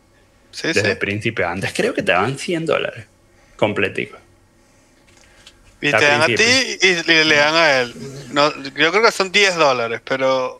Sí, 0.57 0.69
desde 0.69 0.93
el 0.93 0.97
principio. 0.97 1.47
Antes 1.47 1.71
creo 1.71 1.93
que 1.93 2.01
te 2.01 2.11
daban 2.11 2.39
100 2.39 2.65
dólares 2.65 3.05
completico. 3.57 4.17
Y 5.79 5.91
te 5.91 6.03
dan 6.03 6.23
a 6.23 6.25
ti 6.25 6.33
y 6.81 7.03
le, 7.03 7.35
dan 7.35 7.53
a 7.53 7.79
él. 7.81 7.93
No, 8.31 8.51
yo 8.63 8.91
creo 8.91 9.03
que 9.03 9.11
son 9.11 9.31
10 9.31 9.55
dólares, 9.55 10.01
pero, 10.03 10.59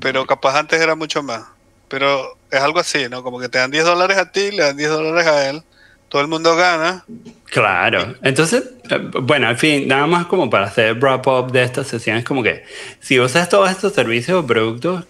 pero 0.00 0.26
capaz 0.26 0.58
antes 0.58 0.80
era 0.80 0.94
mucho 0.94 1.22
más. 1.22 1.42
Pero 1.88 2.38
es 2.50 2.58
algo 2.58 2.80
así, 2.80 3.06
¿no? 3.10 3.22
Como 3.22 3.38
que 3.38 3.50
te 3.50 3.58
dan 3.58 3.70
10 3.70 3.84
dólares 3.84 4.16
a 4.16 4.32
ti, 4.32 4.50
le 4.50 4.62
dan 4.62 4.78
10 4.78 4.88
dólares 4.88 5.26
a 5.26 5.50
él. 5.50 5.62
Todo 6.08 6.22
el 6.22 6.28
mundo 6.28 6.56
gana. 6.56 7.04
Claro. 7.44 8.14
Entonces, 8.22 8.64
eh, 8.88 9.10
bueno, 9.20 9.48
al 9.48 9.58
fin, 9.58 9.86
nada 9.86 10.06
más 10.06 10.24
como 10.24 10.48
para 10.48 10.68
hacer 10.68 10.86
el 10.86 10.94
wrap-up 10.94 11.52
de 11.52 11.64
esta 11.64 11.84
sesión, 11.84 12.16
es 12.16 12.24
como 12.24 12.42
que 12.42 12.64
si 12.98 13.20
usas 13.20 13.50
todos 13.50 13.70
estos 13.70 13.92
servicios 13.92 14.42
o 14.42 14.46
productos, 14.46 15.04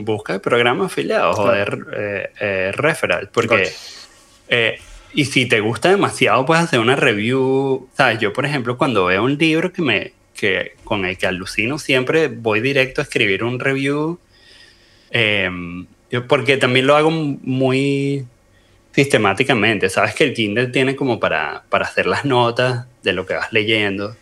busca 0.00 0.34
el 0.34 0.40
programa 0.40 0.86
afiliado 0.86 1.32
o 1.32 1.50
de 1.50 1.62
eh, 1.62 2.30
eh, 2.40 2.72
referral. 2.72 3.28
Porque 3.32 3.72
y 5.14 5.26
si 5.26 5.46
te 5.46 5.60
gusta 5.60 5.90
demasiado, 5.90 6.46
puedes 6.46 6.64
hacer 6.64 6.80
una 6.80 6.96
review. 6.96 7.88
¿Sabes? 7.96 8.18
Yo, 8.18 8.32
por 8.32 8.46
ejemplo, 8.46 8.78
cuando 8.78 9.06
veo 9.06 9.22
un 9.24 9.36
libro 9.36 9.72
que 9.72 9.82
me, 9.82 10.12
que, 10.34 10.76
con 10.84 11.04
el 11.04 11.18
que 11.18 11.26
alucino, 11.26 11.78
siempre 11.78 12.28
voy 12.28 12.60
directo 12.60 13.00
a 13.00 13.04
escribir 13.04 13.44
un 13.44 13.60
review. 13.60 14.18
Em, 15.10 15.86
porque 16.28 16.56
también 16.56 16.86
lo 16.86 16.96
hago 16.96 17.10
muy 17.10 18.26
sistemáticamente. 18.92 19.90
Sabes 19.90 20.14
que 20.14 20.24
el 20.24 20.34
Kindle 20.34 20.68
tiene 20.68 20.96
como 20.96 21.20
para, 21.20 21.64
para 21.68 21.86
hacer 21.86 22.06
las 22.06 22.24
notas 22.24 22.86
de 23.02 23.12
lo 23.12 23.26
que 23.26 23.34
vas 23.34 23.52
leyendo. 23.52 24.16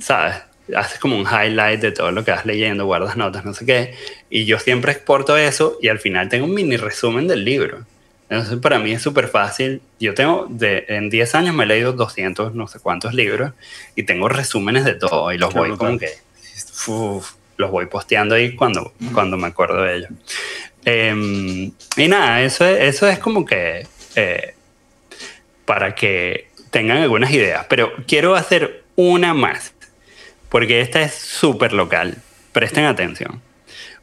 ¿Sabes? 0.00 0.36
Haces 0.76 0.98
como 0.98 1.16
un 1.16 1.26
highlight 1.26 1.80
de 1.80 1.92
todo 1.92 2.10
lo 2.12 2.24
que 2.24 2.30
vas 2.30 2.46
leyendo, 2.46 2.86
guardas 2.86 3.16
notas, 3.16 3.44
no 3.44 3.54
sé 3.54 3.66
qué, 3.66 3.94
y 4.30 4.44
yo 4.44 4.58
siempre 4.58 4.92
exporto 4.92 5.36
eso 5.36 5.78
y 5.80 5.88
al 5.88 5.98
final 5.98 6.28
tengo 6.28 6.46
un 6.46 6.54
mini 6.54 6.76
resumen 6.76 7.26
del 7.26 7.44
libro. 7.44 7.84
Entonces 8.30 8.58
para 8.58 8.78
mí 8.78 8.92
es 8.92 9.00
súper 9.00 9.28
fácil. 9.28 9.80
Yo 9.98 10.14
tengo, 10.14 10.46
de, 10.50 10.84
en 10.88 11.08
10 11.08 11.34
años 11.34 11.54
me 11.54 11.64
he 11.64 11.66
leído 11.66 11.92
200 11.92 12.54
no 12.54 12.68
sé 12.68 12.78
cuántos 12.78 13.14
libros 13.14 13.52
y 13.96 14.02
tengo 14.02 14.28
resúmenes 14.28 14.84
de 14.84 14.94
todo 14.94 15.32
y 15.32 15.38
los 15.38 15.54
voy 15.54 15.76
como 15.76 15.98
que, 15.98 16.10
los 17.56 17.70
voy 17.70 17.86
posteando 17.86 18.34
ahí 18.34 18.54
cuando, 18.54 18.92
cuando 19.14 19.36
me 19.36 19.48
acuerdo 19.48 19.82
de 19.82 19.96
ellos. 19.96 20.10
Em, 20.84 21.72
y 21.96 22.08
nada, 22.08 22.42
eso 22.42 22.64
es, 22.64 22.94
eso 22.94 23.08
es 23.08 23.18
como 23.18 23.44
que 23.44 23.86
eh, 24.14 24.54
para 25.64 25.94
que 25.94 26.48
tengan 26.70 26.98
algunas 26.98 27.30
ideas. 27.30 27.66
Pero 27.68 27.92
quiero 28.06 28.36
hacer 28.36 28.84
una 28.96 29.34
más, 29.34 29.74
porque 30.48 30.80
esta 30.80 31.02
es 31.02 31.14
súper 31.14 31.72
local. 31.72 32.16
Presten 32.52 32.84
atención. 32.84 33.42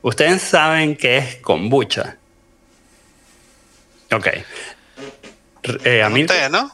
Ustedes 0.02 0.42
saben 0.42 0.96
qué 0.96 1.18
es 1.18 1.36
kombucha. 1.38 2.18
Ok. 4.12 4.28
Eh, 5.84 6.04
a 6.04 6.10
mí, 6.10 6.22
un 6.22 6.28
té, 6.28 6.50
¿no? 6.50 6.72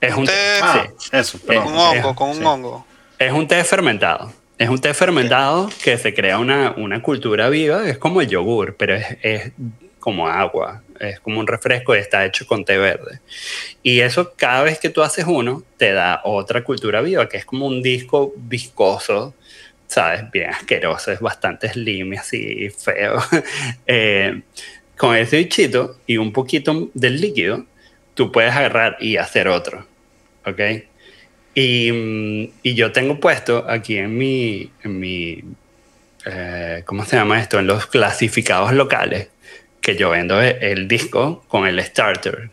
Es 0.00 0.14
un, 0.14 0.26
té. 0.26 0.32
Ah, 0.60 0.86
eso, 1.12 1.38
con 1.46 1.56
un 1.56 1.78
hongo, 1.78 2.14
con 2.14 2.30
un 2.30 2.44
hongo. 2.44 2.86
Es 3.18 3.32
un 3.32 3.46
té 3.46 3.62
fermentado. 3.64 4.32
Es 4.58 4.68
un 4.68 4.80
té 4.80 4.92
fermentado 4.92 5.70
que 5.82 5.96
se 5.98 6.12
crea 6.14 6.38
una, 6.38 6.74
una, 6.76 7.00
cultura 7.00 7.48
viva. 7.48 7.88
Es 7.88 7.98
como 7.98 8.20
el 8.20 8.28
yogur, 8.28 8.76
pero 8.76 8.96
es, 8.96 9.06
es 9.22 9.52
como 10.00 10.28
agua. 10.28 10.82
Es 11.10 11.20
como 11.20 11.40
un 11.40 11.46
refresco 11.46 11.94
y 11.94 11.98
está 11.98 12.24
hecho 12.24 12.46
con 12.46 12.64
té 12.64 12.78
verde. 12.78 13.20
Y 13.82 14.00
eso 14.00 14.34
cada 14.36 14.62
vez 14.62 14.78
que 14.78 14.90
tú 14.90 15.02
haces 15.02 15.24
uno, 15.26 15.62
te 15.76 15.92
da 15.92 16.20
otra 16.24 16.64
cultura 16.64 17.00
viva, 17.00 17.28
que 17.28 17.36
es 17.36 17.44
como 17.44 17.66
un 17.66 17.82
disco 17.82 18.32
viscoso, 18.36 19.34
¿sabes? 19.86 20.30
Bien 20.30 20.50
asqueroso, 20.50 21.12
es 21.12 21.20
bastante 21.20 21.68
slim 21.68 22.14
y 22.14 22.16
así 22.16 22.70
feo. 22.70 23.18
eh, 23.86 24.42
con 24.96 25.16
ese 25.16 25.38
bichito 25.38 25.98
y 26.06 26.16
un 26.16 26.32
poquito 26.32 26.90
del 26.94 27.20
líquido, 27.20 27.66
tú 28.14 28.32
puedes 28.32 28.54
agarrar 28.54 28.96
y 29.00 29.16
hacer 29.16 29.48
otro. 29.48 29.86
¿Ok? 30.46 30.60
Y, 31.54 31.92
mm, 31.92 32.52
y 32.62 32.74
yo 32.74 32.92
tengo 32.92 33.20
puesto 33.20 33.64
aquí 33.68 33.96
en 33.96 34.16
mi, 34.16 34.70
en 34.82 34.98
mi 34.98 35.42
eh, 36.26 36.82
¿cómo 36.86 37.04
se 37.04 37.16
llama 37.16 37.40
esto? 37.40 37.58
En 37.58 37.66
los 37.66 37.86
clasificados 37.86 38.72
locales, 38.72 39.28
que 39.84 39.96
yo 39.96 40.10
vendo 40.10 40.40
el 40.40 40.88
disco 40.88 41.44
con 41.46 41.66
el 41.66 41.80
starter 41.84 42.50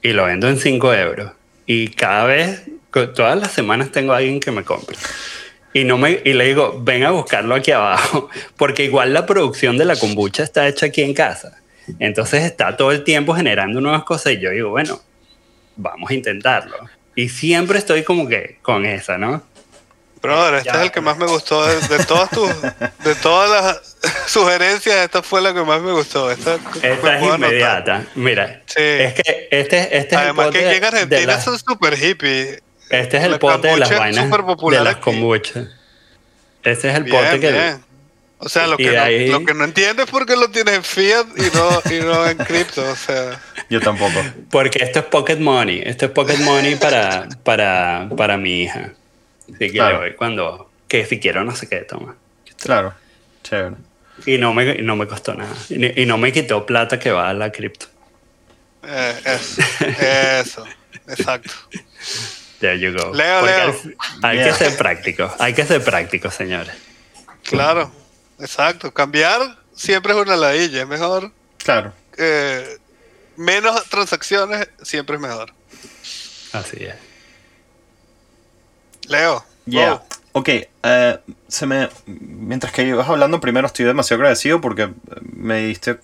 y 0.00 0.12
lo 0.12 0.24
vendo 0.24 0.48
en 0.48 0.56
5 0.58 0.94
euros. 0.94 1.32
Y 1.66 1.88
cada 1.88 2.24
vez, 2.24 2.62
todas 2.90 3.36
las 3.38 3.50
semanas 3.50 3.90
tengo 3.90 4.12
a 4.12 4.18
alguien 4.18 4.38
que 4.38 4.52
me 4.52 4.62
compre. 4.62 4.96
Y, 5.72 5.82
no 5.82 5.98
me, 5.98 6.20
y 6.24 6.32
le 6.32 6.44
digo, 6.44 6.80
ven 6.80 7.02
a 7.02 7.10
buscarlo 7.10 7.56
aquí 7.56 7.72
abajo, 7.72 8.30
porque 8.56 8.84
igual 8.84 9.12
la 9.12 9.26
producción 9.26 9.76
de 9.76 9.84
la 9.84 9.96
kombucha 9.96 10.44
está 10.44 10.68
hecha 10.68 10.86
aquí 10.86 11.02
en 11.02 11.12
casa. 11.12 11.58
Entonces 11.98 12.44
está 12.44 12.76
todo 12.76 12.92
el 12.92 13.02
tiempo 13.02 13.34
generando 13.34 13.80
nuevas 13.80 14.04
cosas 14.04 14.34
y 14.34 14.40
yo 14.40 14.50
digo, 14.50 14.70
bueno, 14.70 15.00
vamos 15.76 16.10
a 16.10 16.14
intentarlo. 16.14 16.76
Y 17.16 17.28
siempre 17.28 17.78
estoy 17.78 18.04
como 18.04 18.28
que 18.28 18.58
con 18.62 18.86
esa, 18.86 19.18
¿no? 19.18 19.42
Brother, 20.24 20.54
este 20.54 20.70
es 20.70 20.76
el 20.76 20.90
que 20.90 21.02
más 21.02 21.18
me 21.18 21.26
gustó 21.26 21.66
de, 21.66 22.02
todas 22.06 22.30
tus, 22.30 22.48
de 23.04 23.14
todas 23.16 23.50
las 23.50 23.96
sugerencias, 24.26 25.04
esta 25.04 25.22
fue 25.22 25.42
la 25.42 25.52
que 25.52 25.62
más 25.62 25.82
me 25.82 25.92
gustó. 25.92 26.30
Esta, 26.30 26.58
esta 26.82 27.18
es 27.18 27.22
inmediata. 27.22 28.06
Mira, 28.14 28.62
es 28.66 29.12
que 29.12 29.48
este, 29.50 29.98
este 29.98 29.98
es 29.98 30.12
Además 30.14 30.46
el 30.46 30.52
pote 30.52 30.58
que 30.60 30.68
aquí 30.68 30.76
en 30.78 30.84
Argentina 30.84 31.40
son 31.42 31.58
súper 31.58 32.02
hippie. 32.02 32.58
Este 32.88 33.18
es 33.18 33.24
el 33.24 33.38
pote 33.38 33.68
de 33.68 33.76
las 33.76 33.90
vainas 33.90 34.30
de 34.30 34.80
las 34.80 34.96
kombucha. 34.96 35.68
Este 36.62 36.88
es 36.88 36.96
el 36.96 37.04
pote 37.04 37.40
que... 37.40 37.76
O 38.38 38.48
sea, 38.48 38.66
lo 38.66 38.78
que, 38.78 38.92
no, 38.92 39.38
lo 39.38 39.44
que 39.44 39.54
no 39.54 39.64
entiendo 39.64 40.02
es 40.02 40.10
por 40.10 40.24
qué 40.24 40.36
lo 40.36 40.48
tienes 40.48 40.74
en 40.74 40.84
fiat 40.84 41.26
y 41.36 41.54
no, 41.54 41.82
y 41.94 42.02
no 42.02 42.26
en 42.26 42.36
cripto. 42.38 42.82
O 42.90 42.96
sea. 42.96 43.40
Yo 43.70 43.80
tampoco. 43.80 44.22
Porque 44.50 44.82
esto 44.82 45.00
es 45.00 45.04
pocket 45.06 45.36
money. 45.36 45.82
Esto 45.84 46.06
es 46.06 46.12
pocket 46.12 46.38
money 46.38 46.76
para, 46.76 47.28
para, 47.42 48.08
para 48.16 48.36
mi 48.36 48.62
hija. 48.62 48.92
Así 49.52 49.70
que 49.70 49.72
le 49.72 49.96
voy 49.96 50.14
cuando, 50.14 50.70
que 50.88 51.04
si 51.06 51.20
quiero 51.20 51.44
no 51.44 51.54
sé 51.54 51.68
qué 51.68 51.78
toma. 51.78 52.16
Claro, 52.58 52.94
chévere. 53.42 53.76
Y 54.26 54.38
no 54.38 54.54
me, 54.54 54.76
no 54.76 54.96
me 54.96 55.06
costó 55.06 55.34
nada. 55.34 55.54
Y, 55.68 56.06
no 56.06 56.18
me 56.18 56.32
quitó 56.32 56.64
plata 56.64 56.98
que 56.98 57.10
va 57.10 57.28
a 57.28 57.34
la 57.34 57.50
cripto. 57.50 57.86
Eh, 58.86 59.20
eso, 59.24 59.62
eso, 60.00 60.64
exacto. 61.08 61.52
There 62.60 62.78
you 62.78 62.92
go. 62.92 63.12
Leo, 63.12 63.44
Leo. 63.44 63.74
Hay, 64.22 64.38
hay 64.38 64.44
que 64.44 64.52
ser 64.52 64.76
prácticos, 64.76 65.32
hay 65.38 65.52
que 65.52 65.64
ser 65.64 65.82
prácticos, 65.82 66.34
señores. 66.34 66.74
Claro, 67.42 67.90
exacto. 68.38 68.92
Cambiar 68.92 69.58
siempre 69.74 70.12
es 70.12 70.18
una 70.18 70.36
ladilla, 70.36 70.82
es 70.82 70.88
mejor. 70.88 71.32
Claro. 71.58 71.92
Eh, 72.16 72.78
menos 73.36 73.84
transacciones 73.88 74.68
siempre 74.82 75.16
es 75.16 75.22
mejor. 75.22 75.52
Así 76.52 76.84
es. 76.84 76.94
Leo. 79.08 79.44
Yeah. 79.66 80.02
Ok, 80.32 80.48
uh, 80.82 81.32
se 81.46 81.66
me, 81.66 81.88
mientras 82.06 82.72
que 82.72 82.82
ibas 82.82 83.08
hablando, 83.08 83.40
primero 83.40 83.68
estoy 83.68 83.86
demasiado 83.86 84.20
agradecido 84.20 84.60
porque 84.60 84.90
me 85.32 85.66
diste, 85.66 85.98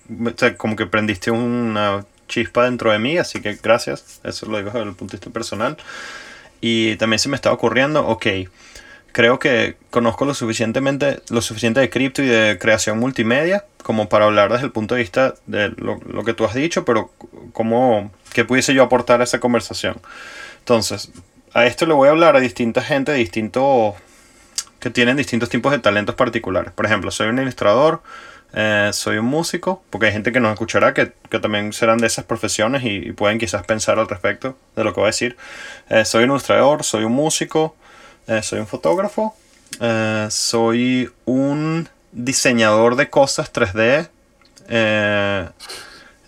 como 0.55 0.77
que 0.77 0.85
prendiste 0.85 1.31
una 1.31 2.05
chispa 2.29 2.63
dentro 2.63 2.93
de 2.93 2.99
mí, 2.99 3.17
así 3.17 3.41
que 3.41 3.55
gracias, 3.61 4.21
eso 4.23 4.45
lo 4.45 4.57
digo 4.57 4.71
desde 4.71 4.87
el 4.87 4.95
punto 4.95 5.11
de 5.11 5.17
vista 5.17 5.31
personal. 5.31 5.77
Y 6.61 6.95
también 6.95 7.19
se 7.19 7.27
me 7.27 7.35
estaba 7.35 7.53
ocurriendo, 7.53 8.07
ok, 8.07 8.25
creo 9.11 9.37
que 9.37 9.75
conozco 9.89 10.23
lo 10.23 10.33
suficientemente, 10.33 11.21
lo 11.29 11.41
suficiente 11.41 11.81
de 11.81 11.89
cripto 11.89 12.23
y 12.23 12.27
de 12.27 12.57
creación 12.57 12.99
multimedia 12.99 13.65
como 13.83 14.07
para 14.07 14.25
hablar 14.25 14.51
desde 14.51 14.65
el 14.65 14.71
punto 14.71 14.95
de 14.95 15.01
vista 15.01 15.35
de 15.45 15.69
lo, 15.75 15.99
lo 16.07 16.23
que 16.23 16.33
tú 16.33 16.45
has 16.45 16.53
dicho, 16.53 16.85
pero 16.85 17.11
cómo, 17.51 18.13
qué 18.31 18.45
pudiese 18.45 18.73
yo 18.73 18.83
aportar 18.83 19.19
a 19.19 19.25
esa 19.25 19.41
conversación. 19.41 19.97
Entonces, 20.59 21.11
a 21.53 21.65
esto 21.65 21.85
le 21.85 21.93
voy 21.93 22.07
a 22.07 22.11
hablar 22.11 22.35
a 22.35 22.39
distinta 22.39 22.81
gente, 22.81 23.13
distintos 23.13 23.95
que 24.79 24.89
tienen 24.89 25.17
distintos 25.17 25.49
tipos 25.49 25.71
de 25.71 25.79
talentos 25.79 26.15
particulares. 26.15 26.71
Por 26.73 26.85
ejemplo, 26.85 27.11
soy 27.11 27.27
un 27.27 27.39
ilustrador, 27.39 28.01
eh, 28.53 28.89
soy 28.93 29.17
un 29.17 29.25
músico, 29.25 29.83
porque 29.89 30.07
hay 30.07 30.13
gente 30.13 30.31
que 30.31 30.39
nos 30.39 30.53
escuchará 30.53 30.93
que, 30.93 31.13
también 31.39 31.71
serán 31.71 31.99
de 31.99 32.07
esas 32.07 32.25
profesiones 32.25 32.83
y, 32.83 33.11
pueden 33.11 33.37
quizás 33.37 33.63
pensar 33.63 33.99
al 33.99 34.07
respecto 34.07 34.57
de 34.75 34.83
lo 34.83 34.93
que 34.93 34.99
voy 34.99 35.07
a 35.07 35.11
decir. 35.11 35.37
Eh, 35.89 36.03
soy 36.03 36.23
un 36.23 36.31
ilustrador, 36.31 36.83
soy 36.83 37.03
un 37.03 37.13
músico, 37.13 37.75
eh, 38.27 38.41
soy 38.41 38.59
un 38.59 38.67
fotógrafo, 38.67 39.35
soy 40.29 41.09
un 41.25 41.87
diseñador 42.11 42.95
de 42.95 43.09
cosas 43.09 43.51
3D. 43.53 44.09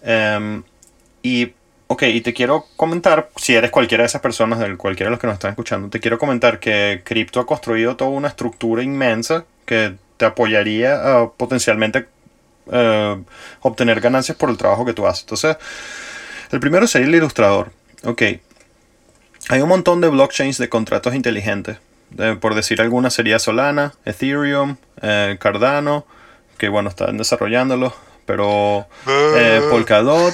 Em, 0.05 0.63
y 1.23 1.53
Ok, 1.87 2.03
y 2.03 2.21
te 2.21 2.33
quiero 2.33 2.65
comentar, 2.75 3.29
si 3.35 3.55
eres 3.55 3.69
cualquiera 3.69 4.03
de 4.03 4.07
esas 4.07 4.21
personas, 4.21 4.59
de 4.59 4.77
cualquiera 4.77 5.09
de 5.09 5.11
los 5.11 5.19
que 5.19 5.27
nos 5.27 5.35
están 5.35 5.51
escuchando, 5.51 5.89
te 5.89 5.99
quiero 5.99 6.17
comentar 6.17 6.59
que 6.59 7.01
Crypto 7.03 7.39
ha 7.39 7.45
construido 7.45 7.95
toda 7.95 8.09
una 8.09 8.29
estructura 8.29 8.81
inmensa 8.81 9.45
que 9.65 9.95
te 10.17 10.25
apoyaría 10.25 10.95
a 10.95 11.29
potencialmente 11.29 12.07
eh, 12.71 13.21
obtener 13.61 13.99
ganancias 13.99 14.37
por 14.37 14.49
el 14.49 14.57
trabajo 14.57 14.85
que 14.85 14.93
tú 14.93 15.05
haces. 15.05 15.23
Entonces, 15.23 15.57
el 16.51 16.59
primero 16.59 16.87
sería 16.87 17.07
el 17.07 17.15
ilustrador. 17.15 17.71
Ok, 18.05 18.21
hay 19.49 19.61
un 19.61 19.69
montón 19.69 20.01
de 20.01 20.09
blockchains 20.09 20.57
de 20.57 20.69
contratos 20.69 21.13
inteligentes. 21.13 21.77
por 22.39 22.55
decir 22.55 22.79
alguna 22.79 23.09
sería 23.09 23.39
Solana, 23.39 23.93
Ethereum, 24.05 24.77
eh, 25.01 25.37
Cardano, 25.39 26.05
que 26.57 26.69
bueno, 26.69 26.89
están 26.89 27.17
desarrollándolo, 27.17 27.93
pero 28.25 28.87
eh, 29.07 29.61
Polkadot. 29.69 30.33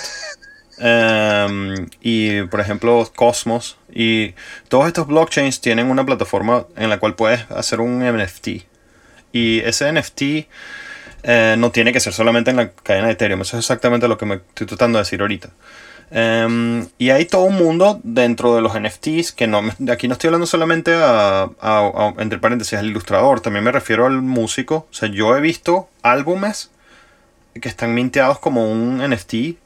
Em, 0.79 1.87
y 2.01 2.43
por 2.43 2.59
ejemplo 2.61 3.09
Cosmos. 3.15 3.77
Y 3.93 4.33
todos 4.69 4.87
estos 4.87 5.07
blockchains 5.07 5.61
tienen 5.61 5.91
una 5.91 6.05
plataforma 6.05 6.65
en 6.75 6.89
la 6.89 6.99
cual 6.99 7.15
puedes 7.15 7.49
hacer 7.51 7.81
un 7.81 7.99
NFT. 7.99 8.65
Y 9.31 9.59
ese 9.59 9.91
NFT 9.91 10.21
eh, 11.23 11.55
no 11.57 11.71
tiene 11.71 11.91
que 11.91 11.99
ser 11.99 12.13
solamente 12.13 12.51
en 12.51 12.57
la 12.57 12.69
cadena 12.71 13.07
de 13.07 13.13
Ethereum. 13.13 13.41
Eso 13.41 13.57
es 13.57 13.65
exactamente 13.65 14.07
lo 14.07 14.17
que 14.17 14.25
me 14.25 14.35
estoy 14.35 14.67
tratando 14.67 14.97
de 14.97 15.03
decir 15.03 15.21
ahorita. 15.21 15.49
Em, 16.11 16.87
y 16.97 17.11
hay 17.11 17.25
todo 17.25 17.43
un 17.43 17.55
mundo 17.55 17.99
dentro 18.03 18.55
de 18.55 18.61
los 18.61 18.73
NFTs 18.73 19.31
que 19.31 19.45
no, 19.45 19.61
aquí 19.91 20.07
no 20.07 20.13
estoy 20.13 20.29
hablando 20.29 20.47
solamente 20.47 20.95
a, 20.95 21.49
entre 22.17 22.39
paréntesis, 22.39 22.79
al 22.79 22.87
ilustrador, 22.87 23.41
también 23.41 23.63
me 23.63 23.71
refiero 23.71 24.07
al 24.07 24.21
músico. 24.21 24.87
O 24.89 24.93
sea, 24.93 25.09
yo 25.09 25.35
he 25.35 25.41
visto 25.41 25.89
álbumes 26.01 26.71
que 27.61 27.69
están 27.69 27.93
minteados 27.93 28.39
como 28.39 28.71
un 28.71 28.97
NFT 29.07 29.57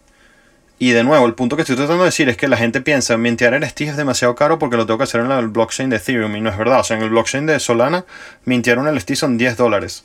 y 0.84 0.92
de 0.92 1.06
nuevo, 1.06 1.26
el 1.26 1.34
punto 1.34 1.56
que 1.56 1.62
estoy 1.62 1.78
tratando 1.78 2.04
de 2.04 2.10
decir 2.10 2.28
es 2.28 2.36
que 2.36 2.50
la 2.50 2.58
gente 2.58 2.82
piensa, 2.82 3.16
mintear 3.16 3.58
NFT 3.58 3.82
es 3.82 3.96
demasiado 3.96 4.36
caro 4.36 4.60
porque 4.60 4.76
lo 4.76 4.86
tengo 4.86 4.98
que 4.98 5.06
hacer 5.06 5.22
en 5.22 5.32
el 5.32 5.48
blockchain 5.48 5.90
de 5.90 5.96
Ethereum 5.96 6.36
y 6.36 6.42
no 6.42 6.50
es 6.50 6.58
verdad. 6.58 6.82
O 6.82 6.84
sea, 6.84 6.98
en 6.98 7.04
el 7.04 7.10
blockchain 7.10 7.46
de 7.46 7.58
Solana, 7.62 8.04
mintear 8.44 8.80
un 8.80 8.94
NFT 8.94 9.14
son 9.14 9.38
10 9.38 9.56
dólares. 9.56 10.04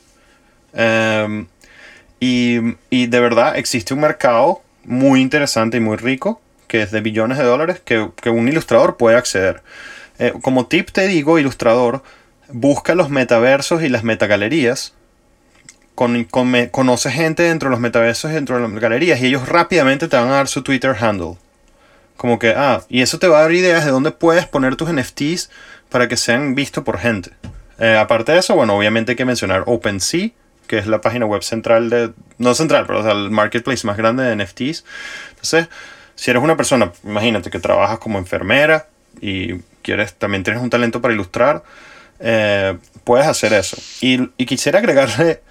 Em, 0.71 1.47
y, 2.21 2.59
y, 2.89 3.07
de 3.07 3.19
verdad 3.19 3.57
existe 3.57 3.93
un 3.93 3.99
mercado 3.99 4.61
muy 4.85 5.19
interesante 5.19 5.75
y 5.75 5.79
muy 5.81 5.97
rico, 5.97 6.39
que 6.67 6.81
es 6.81 6.91
de 6.91 7.01
billones 7.01 7.37
de 7.37 7.43
dólares, 7.43 7.81
que, 7.83 8.11
que 8.21 8.29
un 8.29 8.47
ilustrador 8.47 8.95
puede 8.95 9.17
acceder. 9.17 9.61
Eh, 10.17 10.31
como 10.41 10.67
tip 10.67 10.91
te 10.91 11.07
digo, 11.07 11.39
ilustrador, 11.39 12.03
busca 12.47 12.95
los 12.95 13.09
metaversos 13.09 13.83
y 13.83 13.89
las 13.89 14.05
metagalerías. 14.05 14.93
Con, 15.99 16.23
conoce 16.71 17.11
gente 17.11 17.43
dentro 17.43 17.67
de 17.67 17.71
los 17.71 17.81
metaversos 17.81 18.31
dentro 18.31 18.55
de 18.55 18.61
las 18.61 18.71
galerías 18.79 19.19
y 19.19 19.25
ellos 19.25 19.49
rápidamente 19.49 20.07
te 20.07 20.15
van 20.15 20.29
a 20.29 20.35
dar 20.35 20.47
su 20.47 20.63
Twitter 20.63 20.95
handle. 20.97 21.35
Como 22.15 22.39
que, 22.39 22.53
ah, 22.55 22.83
y 22.87 23.01
eso 23.01 23.19
te 23.19 23.27
va 23.27 23.39
a 23.39 23.41
dar 23.41 23.51
ideas 23.51 23.83
de 23.83 23.91
dónde 23.91 24.11
puedes 24.11 24.45
poner 24.45 24.77
tus 24.77 24.89
NFTs 24.93 25.49
para 25.89 26.07
que 26.07 26.15
sean 26.15 26.55
vistos 26.55 26.85
por 26.85 26.99
gente. 26.99 27.31
Eh, 27.79 27.97
aparte 27.97 28.31
de 28.31 28.39
eso, 28.39 28.55
bueno, 28.55 28.77
obviamente 28.77 29.11
hay 29.11 29.15
que 29.17 29.25
mencionar 29.25 29.63
OpenSea, 29.65 30.29
que 30.67 30.77
es 30.77 30.87
la 30.87 31.01
página 31.01 31.25
web 31.25 31.43
central 31.43 31.89
de, 31.89 32.13
no 32.37 32.55
central, 32.55 32.85
pero 32.87 33.11
el 33.11 33.29
marketplace 33.29 33.85
más 33.85 33.97
grande 33.97 34.23
de 34.23 34.37
NFTs. 34.37 34.85
Entonces, 35.31 35.67
si 36.15 36.31
eres 36.31 36.41
una 36.41 36.55
persona, 36.55 36.93
imagínate 37.03 37.49
que 37.49 37.59
trabajas 37.59 37.99
como 37.99 38.19
enfermera 38.19 38.87
y 39.19 39.55
quieres, 39.81 40.13
también 40.13 40.43
tienes 40.43 40.63
un 40.63 40.69
talento 40.69 41.01
para 41.01 41.13
ilustrar, 41.13 41.63
eh, 42.19 42.77
puedes 43.03 43.27
hacer 43.27 43.51
eso. 43.51 43.77
Y, 44.01 44.45
quisiera 44.45 44.79
agregarle 44.79 45.41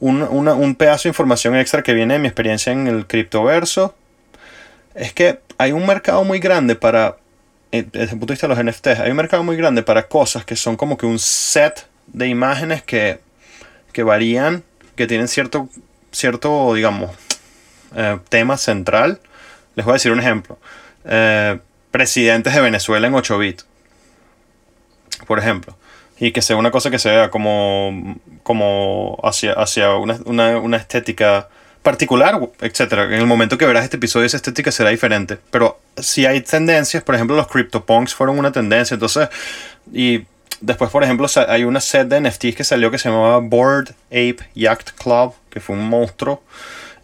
un, 0.00 0.22
un, 0.22 0.74
pedazo 0.74 1.04
de 1.04 1.10
información 1.10 1.54
extra 1.56 1.82
que 1.82 1.92
viene 1.92 2.14
de 2.14 2.20
mi 2.20 2.26
experiencia 2.26 2.72
en 2.72 2.86
el 2.86 3.06
criptoverso. 3.06 3.94
Es 4.94 5.12
que 5.12 5.40
hay 5.58 5.72
un 5.72 5.86
mercado 5.86 6.24
muy 6.24 6.38
grande 6.38 6.74
para, 6.74 7.16
eh, 7.70 7.84
desde 7.92 8.14
el 8.14 8.18
punto 8.18 8.26
de 8.26 8.32
vista 8.34 8.48
de 8.48 8.54
los 8.54 8.64
NFTs, 8.64 9.00
hay 9.00 9.10
un 9.10 9.16
mercado 9.16 9.44
muy 9.44 9.56
grande 9.56 9.82
para 9.82 10.08
cosas 10.08 10.44
que 10.44 10.56
son 10.56 10.76
como 10.76 10.96
que 10.96 11.06
un 11.06 11.18
set 11.18 11.86
de 12.06 12.28
imágenes 12.28 12.82
que, 12.82 13.20
que 13.92 14.02
varían, 14.02 14.64
que 14.96 15.06
tienen 15.06 15.28
cierto, 15.28 15.68
cierto 16.10 16.74
digamos, 16.74 17.10
eh, 17.94 18.18
tema 18.28 18.56
central. 18.56 19.20
Les 19.74 19.84
voy 19.84 19.92
a 19.92 19.94
decir 19.94 20.12
un 20.12 20.20
ejemplo. 20.20 20.58
presidentes 21.90 22.54
de 22.54 22.60
Venezuela 22.60 23.06
en 23.06 23.14
8 23.14 23.38
bits. 23.38 23.66
Por 25.26 25.38
ejemplo 25.38 25.76
y 26.20 26.32
que 26.32 26.42
sea 26.42 26.56
una 26.56 26.70
cosa 26.70 26.90
que 26.90 26.98
se 26.98 27.08
vea 27.08 27.30
como, 27.30 28.16
como 28.42 29.18
hacia, 29.24 29.54
hacia 29.54 29.94
una, 29.94 30.18
una, 30.26 30.58
una 30.58 30.76
estética 30.76 31.48
particular, 31.82 32.38
etcétera. 32.60 33.04
En 33.04 33.14
el 33.14 33.26
momento 33.26 33.56
que 33.56 33.64
verás 33.64 33.84
este 33.84 33.96
episodio, 33.96 34.26
esa 34.26 34.36
estética 34.36 34.70
será 34.70 34.90
diferente. 34.90 35.38
Pero 35.50 35.80
si 35.96 36.26
hay 36.26 36.42
tendencias, 36.42 37.02
por 37.02 37.14
ejemplo, 37.14 37.36
los 37.36 37.48
CryptoPunks 37.48 38.14
fueron 38.14 38.38
una 38.38 38.52
tendencia. 38.52 38.94
Entonces, 38.94 39.30
y 39.92 40.26
después, 40.60 40.90
por 40.90 41.02
ejemplo, 41.02 41.26
hay 41.48 41.64
una 41.64 41.80
set 41.80 42.06
de 42.08 42.20
NFTs 42.20 42.54
que 42.54 42.64
salió 42.64 42.90
que 42.90 42.98
se 42.98 43.08
llamaba 43.08 43.38
Board 43.38 43.94
Ape 44.08 44.40
Yacht 44.54 44.90
Club, 45.02 45.32
que 45.48 45.60
fue 45.60 45.74
un 45.74 45.88
monstruo. 45.88 46.42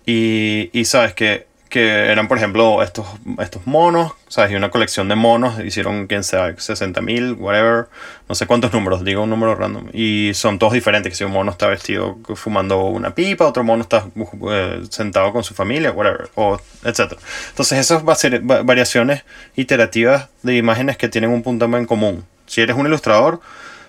Y, 0.04 0.68
y 0.78 0.84
sabes 0.84 1.14
que 1.14 1.46
que 1.76 2.10
eran, 2.10 2.26
por 2.26 2.38
ejemplo, 2.38 2.82
estos, 2.82 3.06
estos 3.38 3.66
monos, 3.66 4.14
¿sabes? 4.28 4.50
Y 4.50 4.54
una 4.54 4.70
colección 4.70 5.10
de 5.10 5.14
monos, 5.14 5.62
hicieron, 5.62 6.06
quién 6.06 6.24
sabe, 6.24 6.58
60 6.58 7.02
mil, 7.02 7.34
whatever, 7.34 7.88
no 8.30 8.34
sé 8.34 8.46
cuántos 8.46 8.72
números, 8.72 9.04
digo 9.04 9.24
un 9.24 9.28
número 9.28 9.54
random. 9.54 9.88
Y 9.92 10.30
son 10.32 10.58
todos 10.58 10.72
diferentes, 10.72 11.12
que 11.12 11.16
si 11.16 11.24
un 11.24 11.32
mono 11.32 11.50
está 11.50 11.66
vestido 11.66 12.16
fumando 12.34 12.82
una 12.84 13.14
pipa, 13.14 13.44
otro 13.44 13.62
mono 13.62 13.82
está 13.82 14.06
eh, 14.50 14.84
sentado 14.88 15.34
con 15.34 15.44
su 15.44 15.52
familia, 15.52 15.90
whatever, 15.90 16.30
o 16.34 16.58
etc. 16.82 17.12
Entonces 17.50 17.78
esas 17.78 18.02
variaciones 18.02 19.24
iterativas 19.54 20.30
de 20.42 20.56
imágenes 20.56 20.96
que 20.96 21.10
tienen 21.10 21.28
un 21.28 21.42
punto 21.42 21.66
en 21.66 21.84
común. 21.84 22.24
Si 22.46 22.62
eres 22.62 22.74
un 22.74 22.86
ilustrador, 22.86 23.42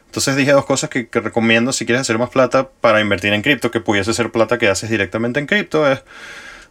entonces 0.07 0.35
dije 0.35 0.51
dos 0.51 0.65
cosas 0.65 0.89
que, 0.89 1.07
que 1.07 1.21
recomiendo 1.21 1.71
si 1.71 1.85
quieres 1.85 2.01
hacer 2.01 2.17
más 2.17 2.31
plata 2.31 2.67
para 2.81 2.99
invertir 2.99 3.31
en 3.31 3.41
cripto, 3.41 3.71
que 3.71 3.79
pudiese 3.79 4.13
ser 4.13 4.29
plata 4.29 4.57
que 4.57 4.67
haces 4.67 4.89
directamente 4.89 5.39
en 5.39 5.45
cripto, 5.45 5.89
es 5.89 6.03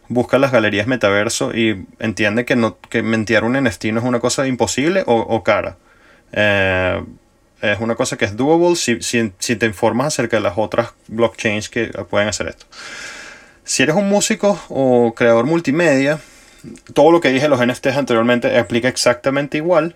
busca 0.09 0.37
las 0.37 0.51
galerías 0.51 0.87
metaverso 0.87 1.55
y 1.55 1.85
entiende 1.99 2.45
que, 2.45 2.55
no, 2.55 2.77
que 2.89 3.03
mentir 3.03 3.43
un 3.43 3.61
NFT 3.61 3.85
es 3.85 4.03
una 4.03 4.19
cosa 4.19 4.47
imposible 4.47 5.03
o, 5.05 5.43
cara. 5.43 5.77
Eh, 6.31 7.03
es 7.61 7.79
una 7.79 7.95
cosa 7.95 8.17
que 8.17 8.25
es 8.25 8.35
doable 8.35 8.75
si, 8.75 8.99
si, 9.01 9.55
te 9.55 9.65
informas 9.65 10.07
acerca 10.07 10.37
de 10.37 10.43
las 10.43 10.57
otras 10.57 10.93
blockchains 11.07 11.69
que 11.69 11.87
pueden 12.09 12.27
hacer 12.27 12.47
esto. 12.47 12.65
Si 13.63 13.83
eres 13.83 13.95
un 13.95 14.07
músico 14.07 14.59
o 14.69 15.13
creador 15.15 15.45
multimedia, 15.45 16.19
todo 16.93 17.11
lo 17.11 17.19
que 17.19 17.29
dije 17.29 17.47
los 17.47 17.65
NFTs 17.65 17.97
anteriormente 17.97 18.57
aplica 18.57 18.87
exactamente 18.87 19.57
igual. 19.57 19.95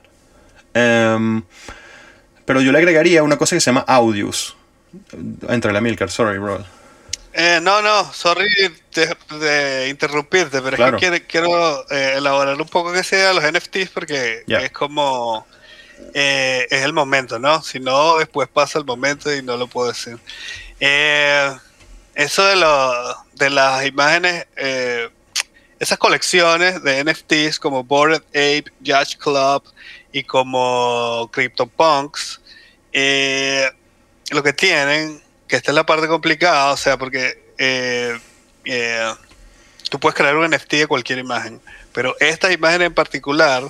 Em, 0.74 1.43
pero 2.45 2.62
yo 2.62 2.72
le 2.72 2.80
agregaría 2.80 3.24
una 3.24 3.38
cosa 3.38 3.55
que 3.55 3.62
se 3.62 3.70
llama 3.70 3.86
Audios. 3.88 4.57
Entre 5.47 5.72
la 5.72 5.82
Milker, 5.82 6.09
sorry, 6.09 6.38
bro. 6.38 6.66
Eh, 7.34 7.59
no, 7.61 7.82
no, 7.82 8.11
sorry 8.11 8.45
de, 8.93 9.88
interrumpirte, 9.89 10.61
pero 10.61 10.97
es 10.97 10.99
que 10.99 11.25
quiero, 11.25 11.89
eh, 11.89 12.15
elaborar 12.17 12.59
un 12.59 12.67
poco 12.67 12.91
que 12.91 13.03
sea 13.03 13.32
los 13.34 13.43
NFTs 13.43 13.89
porque 13.89 14.43
es 14.47 14.71
como 14.71 15.47
eh, 16.13 16.67
es 16.69 16.82
el 16.84 16.91
momento, 16.91 17.39
¿no? 17.39 17.61
Si 17.61 17.79
no, 17.79 18.17
después 18.17 18.49
pasa 18.49 18.79
el 18.79 18.86
momento 18.86 19.34
y 19.34 19.41
no 19.41 19.55
lo 19.55 19.67
puedo 19.67 19.88
decir. 19.89 20.19
eso 22.15 22.45
de, 22.45 22.55
lo, 22.57 23.15
de 23.36 23.49
las 23.49 23.86
imágenes, 23.86 24.47
esas 25.79 25.97
colecciones 25.97 26.84
de 26.84 27.01
NFTs 27.05 27.59
como 27.59 27.86
Bored 27.86 28.23
Ape, 28.29 28.65
Judge 28.86 29.17
Club 29.17 29.63
y 30.11 30.23
como 30.23 31.29
CryptoPunks, 31.32 32.41
lo 34.32 34.43
que 34.43 34.53
tienen 34.53 35.21
que 35.52 35.58
esta 35.58 35.72
es 35.72 35.76
la 35.76 35.86
parte 35.86 36.08
complicada, 36.08 36.72
o 36.72 36.78
sea, 36.78 36.97
porque 36.97 37.43
eh, 37.58 38.18
eh, 38.64 39.14
tú 39.89 39.99
puedes 39.99 40.16
crear 40.16 40.38
un 40.38 40.49
NFT 40.49 40.72
de 40.76 40.88
cualquier 40.88 41.20
imagen, 41.20 41.60
pero 41.91 42.16
estas 42.22 42.54
imágenes 42.54 42.88
en 42.88 42.93
particular 42.93 43.62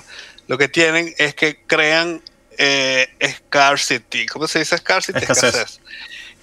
lo 0.46 0.58
que 0.58 0.68
tienen 0.68 1.12
es 1.18 1.34
que 1.34 1.60
crean 1.66 2.22
eh, 2.56 3.08
scarcity. 3.28 4.26
¿Cómo 4.26 4.46
se 4.46 4.60
dice 4.60 4.78
scarcity? 4.78 5.18
Escasez. 5.18 5.80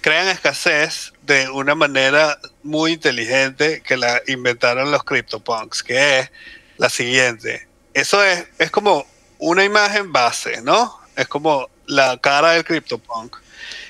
Crean 0.02 0.28
escasez 0.28 1.14
de 1.22 1.48
una 1.48 1.74
manera 1.74 2.38
muy 2.62 2.92
inteligente 2.92 3.80
que 3.80 3.96
la 3.96 4.20
inventaron 4.26 4.90
los 4.90 5.04
CryptoPunks, 5.04 5.82
que 5.82 6.18
es 6.18 6.30
la 6.76 6.90
siguiente. 6.90 7.66
Eso 7.94 8.22
es, 8.22 8.44
es 8.58 8.70
como 8.70 9.06
una 9.38 9.64
imagen 9.64 10.12
base, 10.12 10.60
¿no? 10.60 11.00
Es 11.16 11.28
como 11.28 11.70
la 11.86 12.18
cara 12.18 12.50
del 12.50 12.64
CryptoPunk. 12.64 13.38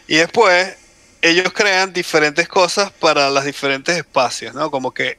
Y 0.07 0.14
después 0.14 0.76
ellos 1.22 1.52
crean 1.52 1.92
diferentes 1.92 2.48
cosas 2.48 2.90
para 2.92 3.30
los 3.30 3.44
diferentes 3.44 3.96
espacios, 3.96 4.54
¿no? 4.54 4.70
Como 4.70 4.92
que 4.92 5.18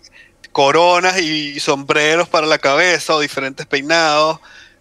coronas 0.51 1.19
y 1.19 1.59
sombreros 1.59 2.27
para 2.27 2.47
la 2.47 2.57
cabeza 2.57 3.15
o 3.15 3.19
diferentes 3.19 3.65
peinados. 3.65 4.39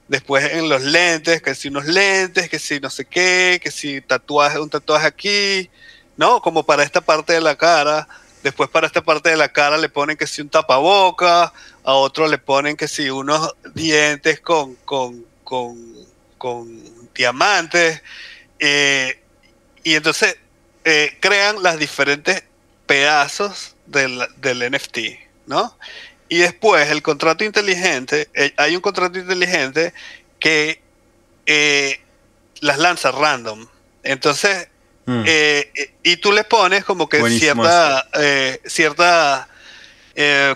Después 0.08 0.52
en 0.52 0.68
los 0.68 0.82
lentes, 0.82 1.40
que 1.40 1.54
si 1.54 1.68
unos 1.68 1.86
lentes, 1.86 2.48
que 2.48 2.58
si 2.58 2.80
no 2.80 2.90
sé 2.90 3.04
qué, 3.04 3.60
que 3.62 3.70
si 3.70 4.00
tatuaje, 4.00 4.58
un 4.58 4.68
tatuaje 4.68 5.06
aquí, 5.06 5.70
¿no? 6.16 6.42
Como 6.42 6.64
para 6.64 6.82
esta 6.82 7.00
parte 7.00 7.34
de 7.34 7.40
la 7.40 7.56
cara. 7.56 8.08
Después 8.42 8.70
para 8.70 8.86
esta 8.86 9.02
parte 9.02 9.30
de 9.30 9.36
la 9.36 9.52
cara 9.52 9.76
le 9.76 9.88
ponen 9.88 10.16
que 10.16 10.26
si 10.26 10.40
un 10.40 10.48
tapaboca, 10.48 11.52
a 11.84 11.92
otro 11.92 12.26
le 12.26 12.38
ponen 12.38 12.76
que 12.76 12.88
si 12.88 13.10
unos 13.10 13.54
dientes 13.74 14.40
con, 14.40 14.74
con, 14.84 15.24
con, 15.44 15.78
con 16.38 17.12
diamantes. 17.14 18.02
Eh, 18.58 19.22
y 19.84 19.94
entonces 19.94 20.36
eh, 20.84 21.16
crean 21.20 21.62
las 21.62 21.78
diferentes 21.78 22.42
pedazos 22.86 23.76
del, 23.86 24.18
NFT, 24.42 24.98
¿no? 25.46 25.76
Y 26.28 26.38
después 26.38 26.88
el 26.90 27.02
contrato 27.02 27.44
inteligente, 27.44 28.28
eh, 28.34 28.52
hay 28.56 28.76
un 28.76 28.82
contrato 28.82 29.18
inteligente 29.18 29.92
que 30.38 30.80
eh, 31.46 32.00
las 32.60 32.78
lanza 32.78 33.10
random. 33.10 33.66
Entonces, 34.02 34.68
mm. 35.06 35.24
y 36.02 36.16
tú 36.16 36.32
le 36.32 36.44
pones 36.44 36.84
como 36.84 37.08
que 37.08 37.28
cierta, 37.30 38.08
cierta 38.64 39.48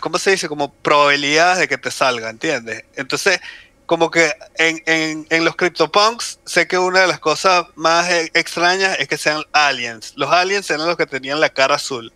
¿cómo 0.01 0.19
se 0.19 0.31
dice? 0.31 0.49
Como 0.49 0.73
probabilidades 0.73 1.59
de 1.59 1.69
que 1.69 1.77
te 1.77 1.91
salga, 1.91 2.31
¿entiendes? 2.31 2.85
Entonces, 2.95 3.41
como 3.87 4.11
que 4.11 4.33
en, 4.57 4.83
en, 4.87 5.27
en, 5.31 5.45
los 5.45 5.57
CryptoPunks 5.57 6.41
sé 6.47 6.67
que 6.67 6.79
una 6.79 7.01
de 7.01 7.07
las 7.07 7.19
cosas 7.19 7.67
más 7.75 8.09
e, 8.11 8.31
extrañas 8.35 8.97
es 8.99 9.09
que 9.09 9.19
sean 9.19 9.43
aliens. 9.53 10.15
Los 10.17 10.31
aliens 10.31 10.71
eran 10.71 10.87
los 10.87 10.97
que 10.97 11.07
tenían 11.07 11.41
la 11.41 11.51
cara 11.51 11.75
azul. 11.75 12.13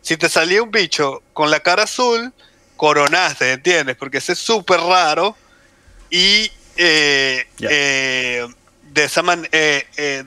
Si 0.00 0.16
te 0.16 0.28
salía 0.28 0.62
un 0.62 0.72
bicho 0.72 1.22
con 1.32 1.50
la 1.50 1.60
cara 1.60 1.84
azul, 1.84 2.32
coronaste, 2.76 3.52
¿entiendes? 3.52 3.96
Porque 3.96 4.18
ese 4.18 4.32
es 4.32 4.38
súper 4.40 4.80
raro 4.80 5.36
y 6.10 6.50
eh, 6.76 7.46
eh, 7.60 8.46
de 8.82 9.04
esa 9.04 9.22
manera, 9.22 9.48
eh, 9.52 10.24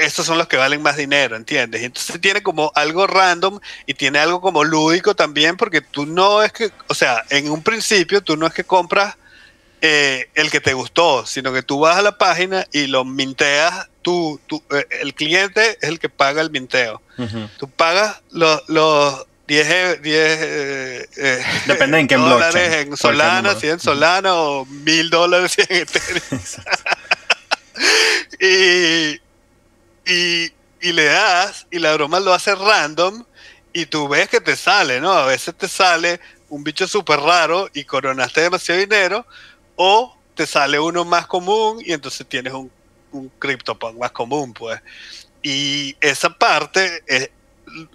estos 0.00 0.24
son 0.24 0.38
los 0.38 0.48
que 0.48 0.56
valen 0.56 0.82
más 0.82 0.96
dinero, 0.96 1.36
¿entiendes? 1.36 1.82
entonces 1.82 2.20
tiene 2.20 2.42
como 2.42 2.72
algo 2.74 3.06
random 3.06 3.60
y 3.86 3.94
tiene 3.94 4.18
algo 4.18 4.40
como 4.40 4.64
lúdico 4.64 5.14
también 5.14 5.56
porque 5.56 5.80
tú 5.80 6.06
no 6.06 6.42
es 6.42 6.52
que, 6.52 6.70
o 6.88 6.94
sea, 6.94 7.24
en 7.30 7.50
un 7.50 7.62
principio 7.62 8.22
tú 8.22 8.36
no 8.36 8.46
es 8.46 8.54
que 8.54 8.64
compras 8.64 9.16
eh, 9.82 10.28
el 10.34 10.50
que 10.50 10.60
te 10.60 10.74
gustó, 10.74 11.24
sino 11.26 11.52
que 11.52 11.62
tú 11.62 11.80
vas 11.80 11.96
a 11.96 12.02
la 12.02 12.18
página 12.18 12.66
y 12.72 12.86
lo 12.86 13.04
minteas, 13.04 13.88
tú, 14.02 14.40
eh, 14.70 14.86
el 15.00 15.14
cliente 15.14 15.78
es 15.80 15.88
el 15.88 15.98
que 15.98 16.08
paga 16.08 16.42
el 16.42 16.50
minteo. 16.50 17.00
Tú 17.58 17.68
pagas 17.68 18.22
los, 18.30 18.62
los 18.68 19.26
10, 19.46 20.00
10 20.00 20.06
eh, 20.06 21.44
Depende 21.66 21.98
en 21.98 22.08
qué 22.08 22.16
dólares 22.16 22.86
en 22.86 22.96
Solana, 22.96 23.54
si 23.54 23.68
en 23.68 23.78
Solana 23.78 24.34
o 24.34 24.64
mil 24.64 25.10
dólares 25.10 25.56
en 25.58 25.76
Ethereum. 25.76 26.40
y, 28.40 29.20
y, 30.10 30.52
y 30.80 30.92
le 30.92 31.04
das 31.04 31.66
y 31.70 31.78
la 31.78 31.92
broma 31.94 32.20
lo 32.20 32.32
hace 32.32 32.54
random 32.54 33.24
y 33.72 33.86
tú 33.86 34.08
ves 34.08 34.28
que 34.28 34.40
te 34.40 34.56
sale, 34.56 35.00
¿no? 35.00 35.12
A 35.12 35.26
veces 35.26 35.54
te 35.54 35.68
sale 35.68 36.20
un 36.48 36.64
bicho 36.64 36.86
súper 36.86 37.20
raro 37.20 37.68
y 37.72 37.84
coronaste 37.84 38.42
demasiado 38.42 38.80
dinero 38.80 39.26
o 39.82 40.14
te 40.34 40.46
sale 40.46 40.78
uno 40.78 41.06
más 41.06 41.26
común 41.26 41.82
y 41.82 41.94
entonces 41.94 42.26
tienes 42.26 42.52
un, 42.52 42.70
un 43.12 43.30
CryptoPunk 43.38 43.96
más 43.96 44.10
común, 44.10 44.52
pues. 44.52 44.78
Y 45.42 45.96
esa 46.02 46.28
parte 46.28 47.02
es 47.06 47.30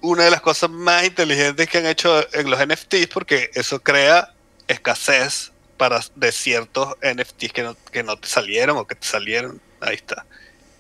una 0.01 0.23
de 0.23 0.31
las 0.31 0.41
cosas 0.41 0.71
más 0.71 1.05
inteligentes 1.05 1.69
que 1.69 1.77
han 1.77 1.85
hecho 1.85 2.25
en 2.33 2.49
los 2.49 2.59
NFTs 2.59 3.05
porque 3.13 3.51
eso 3.53 3.79
crea 3.83 4.33
escasez 4.67 5.51
para 5.77 6.01
de 6.15 6.31
ciertos 6.31 6.95
NFTs 7.03 7.53
que 7.53 7.61
no, 7.61 7.77
que 7.91 8.01
no 8.01 8.17
te 8.17 8.27
salieron 8.27 8.77
o 8.77 8.87
que 8.87 8.95
te 8.95 9.05
salieron. 9.05 9.61
Ahí 9.79 9.93
está. 9.93 10.25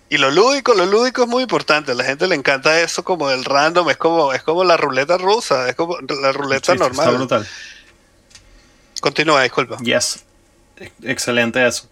Y 0.09 0.17
lo 0.17 0.31
lúdico, 0.31 0.73
lo 0.73 0.87
lúdico 0.87 1.21
es 1.21 1.27
muy 1.27 1.43
importante. 1.43 1.91
A 1.91 1.95
la 1.95 2.03
gente 2.03 2.25
le 2.25 2.33
encanta 2.33 2.81
eso 2.81 3.03
como 3.03 3.29
el 3.29 3.45
random, 3.45 3.91
es 3.91 3.97
como, 3.97 4.33
es 4.33 4.41
como 4.41 4.63
la 4.63 4.75
ruleta 4.75 5.19
rusa, 5.19 5.69
es 5.69 5.75
como 5.75 5.99
la 5.99 6.31
ruleta 6.31 6.73
Sí, 6.73 6.79
normal. 6.79 7.05
Está 7.05 7.17
brutal. 7.17 7.47
Continúa, 9.01 9.43
disculpa. 9.43 9.77
Yes. 9.83 10.24
Ex- 10.77 10.93
Excelente 11.03 11.65
eso. 11.65 11.89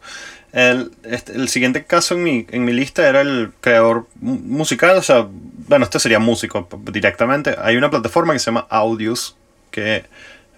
El, 0.52 0.92
este, 1.04 1.34
el 1.34 1.50
siguiente 1.50 1.84
caso 1.86 2.14
en 2.16 2.24
mi, 2.24 2.46
en 2.52 2.64
mi 2.66 2.74
lista 2.74 3.08
era 3.10 3.22
el 3.22 3.52
creador 3.60 4.08
mu- 4.22 4.40
musical, 4.40 4.98
o 4.98 5.02
sea, 5.02 5.28
bueno, 5.30 5.86
este 5.86 6.00
sería 6.00 6.20
músico 6.20 6.68
directamente. 6.92 7.56
Hay 7.60 7.76
una 7.76 7.90
plataforma 7.90 8.34
que 8.34 8.40
se 8.40 8.46
llama 8.48 8.68
Audius, 8.70 9.36
que 9.72 10.04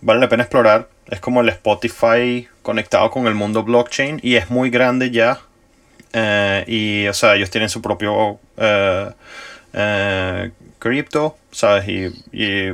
vale 0.02 0.20
la 0.20 0.28
pena 0.30 0.44
explorar. 0.44 0.90
Es 1.08 1.20
como 1.20 1.42
el 1.42 1.50
Spotify 1.50 2.48
conectado 2.62 3.10
con 3.12 3.28
el 3.28 3.36
mundo 3.36 3.64
blockchain 3.64 4.20
y 4.24 4.36
es 4.36 4.50
muy 4.50 4.70
grande 4.70 5.12
ya. 5.12 5.40
Eh, 6.14 6.64
y, 6.68 7.08
o 7.08 7.14
sea, 7.14 7.36
ellos 7.36 7.50
tienen 7.50 7.70
su 7.70 7.82
propio 7.82 8.40
eh, 8.58 9.10
eh, 9.74 10.52
cripto, 10.80 11.38
¿sabes? 11.52 11.88
Y, 11.88 12.06
y 12.32 12.74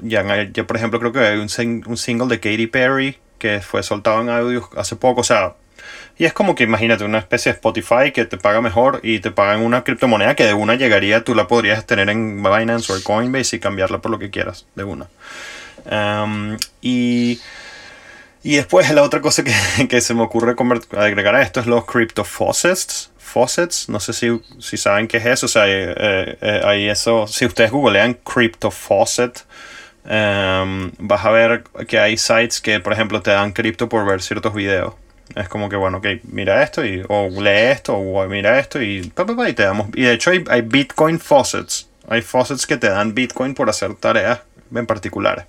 ya, 0.00 0.24
ya, 0.52 0.64
por 0.66 0.76
ejemplo, 0.76 0.98
creo 1.00 1.12
que 1.12 1.18
hay 1.20 1.36
un, 1.38 1.48
un 1.86 1.96
single 1.96 2.28
de 2.28 2.40
Katy 2.40 2.66
Perry 2.68 3.16
que 3.44 3.60
fue 3.60 3.82
soltado 3.82 4.22
en 4.22 4.30
audio 4.30 4.70
hace 4.74 4.96
poco, 4.96 5.20
o 5.20 5.24
sea, 5.24 5.52
y 6.16 6.24
es 6.24 6.32
como 6.32 6.54
que 6.54 6.64
imagínate 6.64 7.04
una 7.04 7.18
especie 7.18 7.52
de 7.52 7.56
Spotify 7.56 8.10
que 8.10 8.24
te 8.24 8.38
paga 8.38 8.62
mejor 8.62 9.00
y 9.02 9.18
te 9.18 9.30
pagan 9.30 9.60
una 9.60 9.84
criptomoneda 9.84 10.34
que 10.34 10.46
de 10.46 10.54
una 10.54 10.76
llegaría, 10.76 11.24
tú 11.24 11.34
la 11.34 11.46
podrías 11.46 11.84
tener 11.84 12.08
en 12.08 12.42
Binance 12.42 12.90
o 12.90 12.96
en 12.96 13.02
Coinbase 13.02 13.56
y 13.56 13.60
cambiarla 13.60 13.98
por 13.98 14.10
lo 14.10 14.18
que 14.18 14.30
quieras, 14.30 14.64
de 14.76 14.84
una. 14.84 15.08
Um, 15.84 16.56
y, 16.80 17.38
y 18.42 18.56
después 18.56 18.90
la 18.90 19.02
otra 19.02 19.20
cosa 19.20 19.44
que, 19.44 19.52
que 19.90 20.00
se 20.00 20.14
me 20.14 20.22
ocurre 20.22 20.56
agregar 20.96 21.34
a 21.34 21.42
esto 21.42 21.60
es 21.60 21.66
los 21.66 21.84
crypto 21.84 22.24
faucets. 22.24 23.10
Faucets, 23.18 23.90
no 23.90 24.00
sé 24.00 24.14
si, 24.14 24.40
si 24.58 24.78
saben 24.78 25.06
qué 25.06 25.18
es 25.18 25.26
eso, 25.26 25.44
o 25.44 25.50
sea, 25.50 25.66
eh, 25.68 25.94
eh, 25.94 26.38
eh, 26.40 26.60
ahí 26.64 26.88
eso, 26.88 27.26
si 27.26 27.44
ustedes 27.44 27.72
googlean 27.72 28.14
crypto 28.14 28.70
faucet, 28.70 29.44
em, 30.04 30.90
vas 30.98 31.24
a 31.24 31.30
ver 31.30 31.64
que 31.86 31.98
hay 31.98 32.16
sites 32.16 32.60
que, 32.60 32.80
por 32.80 32.92
ejemplo, 32.92 33.22
te 33.22 33.30
dan 33.30 33.52
cripto 33.52 33.88
por 33.88 34.06
ver 34.06 34.22
ciertos 34.22 34.54
videos. 34.54 34.94
Es 35.34 35.48
como 35.48 35.68
que, 35.68 35.76
bueno, 35.76 35.98
ok, 35.98 36.06
mira 36.24 36.62
esto, 36.62 36.84
y, 36.84 37.02
o 37.08 37.28
lee 37.28 37.70
esto, 37.72 37.94
o 37.94 38.26
mira 38.28 38.58
esto, 38.58 38.80
y, 38.80 39.02
pa, 39.10 39.24
pa, 39.26 39.34
pa, 39.34 39.48
y 39.48 39.54
te 39.54 39.64
damos. 39.64 39.88
Y 39.94 40.02
de 40.02 40.12
hecho, 40.12 40.30
hay, 40.30 40.44
hay 40.48 40.62
Bitcoin 40.62 41.18
faucets. 41.18 41.88
Hay 42.08 42.22
faucets 42.22 42.66
que 42.66 42.76
te 42.76 42.88
dan 42.88 43.14
Bitcoin 43.14 43.54
por 43.54 43.70
hacer 43.70 43.94
tareas 43.94 44.40
en 44.74 44.86
particulares. 44.86 45.46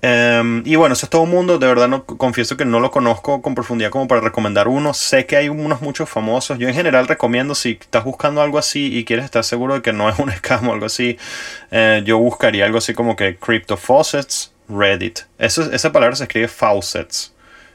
Em, 0.00 0.62
y 0.64 0.76
bueno, 0.76 0.92
eso 0.92 1.06
es 1.06 1.10
todo 1.10 1.24
el 1.24 1.30
mundo. 1.30 1.58
De 1.58 1.66
verdad, 1.66 1.88
no, 1.88 2.04
confieso 2.04 2.56
que 2.56 2.64
no 2.64 2.80
lo 2.80 2.90
conozco 2.90 3.42
con 3.42 3.54
profundidad 3.54 3.90
como 3.90 4.06
para 4.06 4.20
recomendar 4.20 4.68
uno. 4.68 4.94
Sé 4.94 5.26
que 5.26 5.36
hay 5.36 5.48
unos 5.48 5.80
muchos 5.80 6.08
famosos. 6.08 6.58
Yo 6.58 6.68
en 6.68 6.74
general 6.74 7.08
recomiendo 7.08 7.54
si 7.54 7.78
estás 7.80 8.04
buscando 8.04 8.40
algo 8.40 8.58
así 8.58 8.96
y 8.96 9.04
quieres 9.04 9.24
estar 9.24 9.44
seguro 9.44 9.74
de 9.74 9.82
que 9.82 9.92
no 9.92 10.08
es 10.10 10.18
un 10.18 10.30
scam 10.30 10.68
o 10.68 10.72
algo 10.72 10.86
así, 10.86 11.18
eh, 11.70 12.02
yo 12.04 12.18
buscaría 12.18 12.64
algo 12.64 12.78
así 12.78 12.94
como 12.94 13.16
que 13.16 13.36
Crypto 13.36 13.76
Faucets, 13.76 14.52
Reddit. 14.68 15.20
Eso, 15.38 15.70
esa 15.72 15.92
palabra 15.92 16.16
se 16.16 16.24
escribe 16.24 16.48
faucets. 16.48 17.34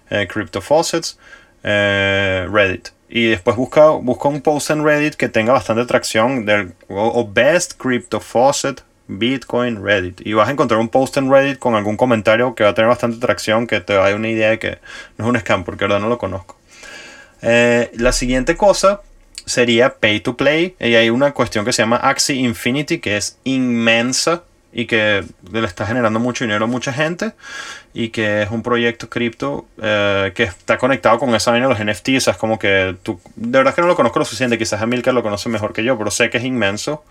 Eh, 0.09 0.27
Crypto 0.31 0.61
Faucets, 0.61 1.17
eh, 1.63 2.47
Reddit. 2.51 2.89
Y 3.09 3.27
después 3.27 3.55
busca, 3.55 3.89
busca 3.89 4.27
un 4.27 4.41
post 4.41 4.71
en 4.71 4.83
Reddit 4.83 5.15
que 5.15 5.29
tenga 5.29 5.53
bastante 5.53 5.85
tracción 5.85 6.45
del 6.45 6.73
o, 6.87 7.19
o 7.19 7.27
Best 7.31 7.73
Crypto 7.77 8.19
Faucet 8.19 8.83
Bitcoin 9.07 9.83
Reddit. 9.83 10.25
Y 10.25 10.33
vas 10.33 10.47
a 10.47 10.51
encontrar 10.51 10.79
un 10.79 10.89
post 10.89 11.17
en 11.17 11.31
Reddit 11.31 11.59
con 11.59 11.75
algún 11.75 11.97
comentario 11.97 12.55
que 12.55 12.63
va 12.63 12.71
a 12.71 12.73
tener 12.73 12.89
bastante 12.89 13.17
tracción, 13.17 13.67
que 13.67 13.81
te 13.81 13.95
va 13.95 14.05
a 14.05 14.09
dar 14.09 14.15
una 14.15 14.29
idea 14.29 14.49
de 14.49 14.59
que 14.59 14.79
no 15.17 15.25
es 15.25 15.29
un 15.29 15.39
scam, 15.39 15.63
porque 15.63 15.85
de 15.85 15.89
verdad 15.89 16.01
no 16.01 16.09
lo 16.09 16.17
conozco. 16.17 16.57
Eh, 17.41 17.91
la 17.95 18.13
siguiente 18.13 18.55
cosa 18.55 19.01
sería 19.45 19.95
Pay 19.95 20.21
to 20.21 20.37
Play. 20.37 20.75
Y 20.79 20.95
hay 20.95 21.09
una 21.09 21.31
cuestión 21.33 21.65
que 21.65 21.73
se 21.73 21.81
llama 21.81 21.97
Axie 21.97 22.35
Infinity, 22.35 22.99
que 22.99 23.17
es 23.17 23.37
inmensa 23.43 24.43
y 24.75 24.87
que 24.87 25.23
le 25.51 25.67
está 25.67 25.85
generando 25.85 26.19
mucho 26.19 26.45
dinero 26.45 26.65
a 26.65 26.67
mucha 26.67 26.93
gente. 26.93 27.33
Y 27.93 28.09
que 28.09 28.43
es 28.43 28.49
un 28.49 28.63
proyecto 28.63 29.09
cripto 29.09 29.65
eh, 29.81 30.31
que 30.33 30.43
está 30.43 30.77
conectado 30.77 31.19
con 31.19 31.35
esa 31.35 31.51
vaina 31.51 31.67
de 31.67 31.73
los 31.73 31.85
NFTs. 31.85 32.17
O 32.17 32.21
sea, 32.21 32.33
es 32.33 32.39
como 32.39 32.57
que 32.57 32.95
tú. 33.03 33.19
De 33.35 33.57
verdad 33.59 33.75
que 33.75 33.81
no 33.81 33.87
lo 33.87 33.95
conozco 33.95 34.19
lo 34.19 34.25
suficiente. 34.25 34.57
Quizás 34.57 34.81
Amilcar 34.81 35.13
lo 35.13 35.21
conoce 35.21 35.49
mejor 35.49 35.73
que 35.73 35.83
yo, 35.83 35.97
pero 35.97 36.09
sé 36.09 36.29
que 36.29 36.37
es 36.37 36.43
inmenso. 36.43 37.03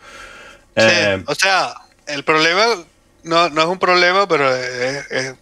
Sí, 0.76 0.82
Eh, 0.84 1.22
o 1.26 1.34
sea, 1.34 1.74
el 2.06 2.24
problema 2.24 2.66
no, 3.24 3.48
no 3.50 3.62
es 3.62 3.68
un 3.68 3.78
problema, 3.78 4.26
pero 4.26 4.54
es, 4.54 5.34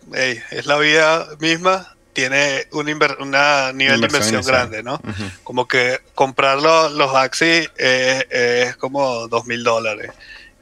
es- 0.53 0.67
la 0.67 0.77
vida 0.79 1.27
misma. 1.39 1.95
Tiene 2.13 2.67
un 2.73 2.89
una 3.21 3.73
nivel 3.73 4.01
de 4.01 4.07
Inversión 4.09 4.43
grande, 4.45 4.83
¿no? 4.83 5.01
Como 5.45 5.69
que 5.69 6.01
comprar 6.15 6.61
los, 6.61 6.91
los 6.93 7.15
Axie 7.15 7.71
es, 7.77 8.27
es 8.31 8.77
como 8.77 9.29
dos 9.29 9.47
mil 9.47 9.63
dólares, 9.63 10.11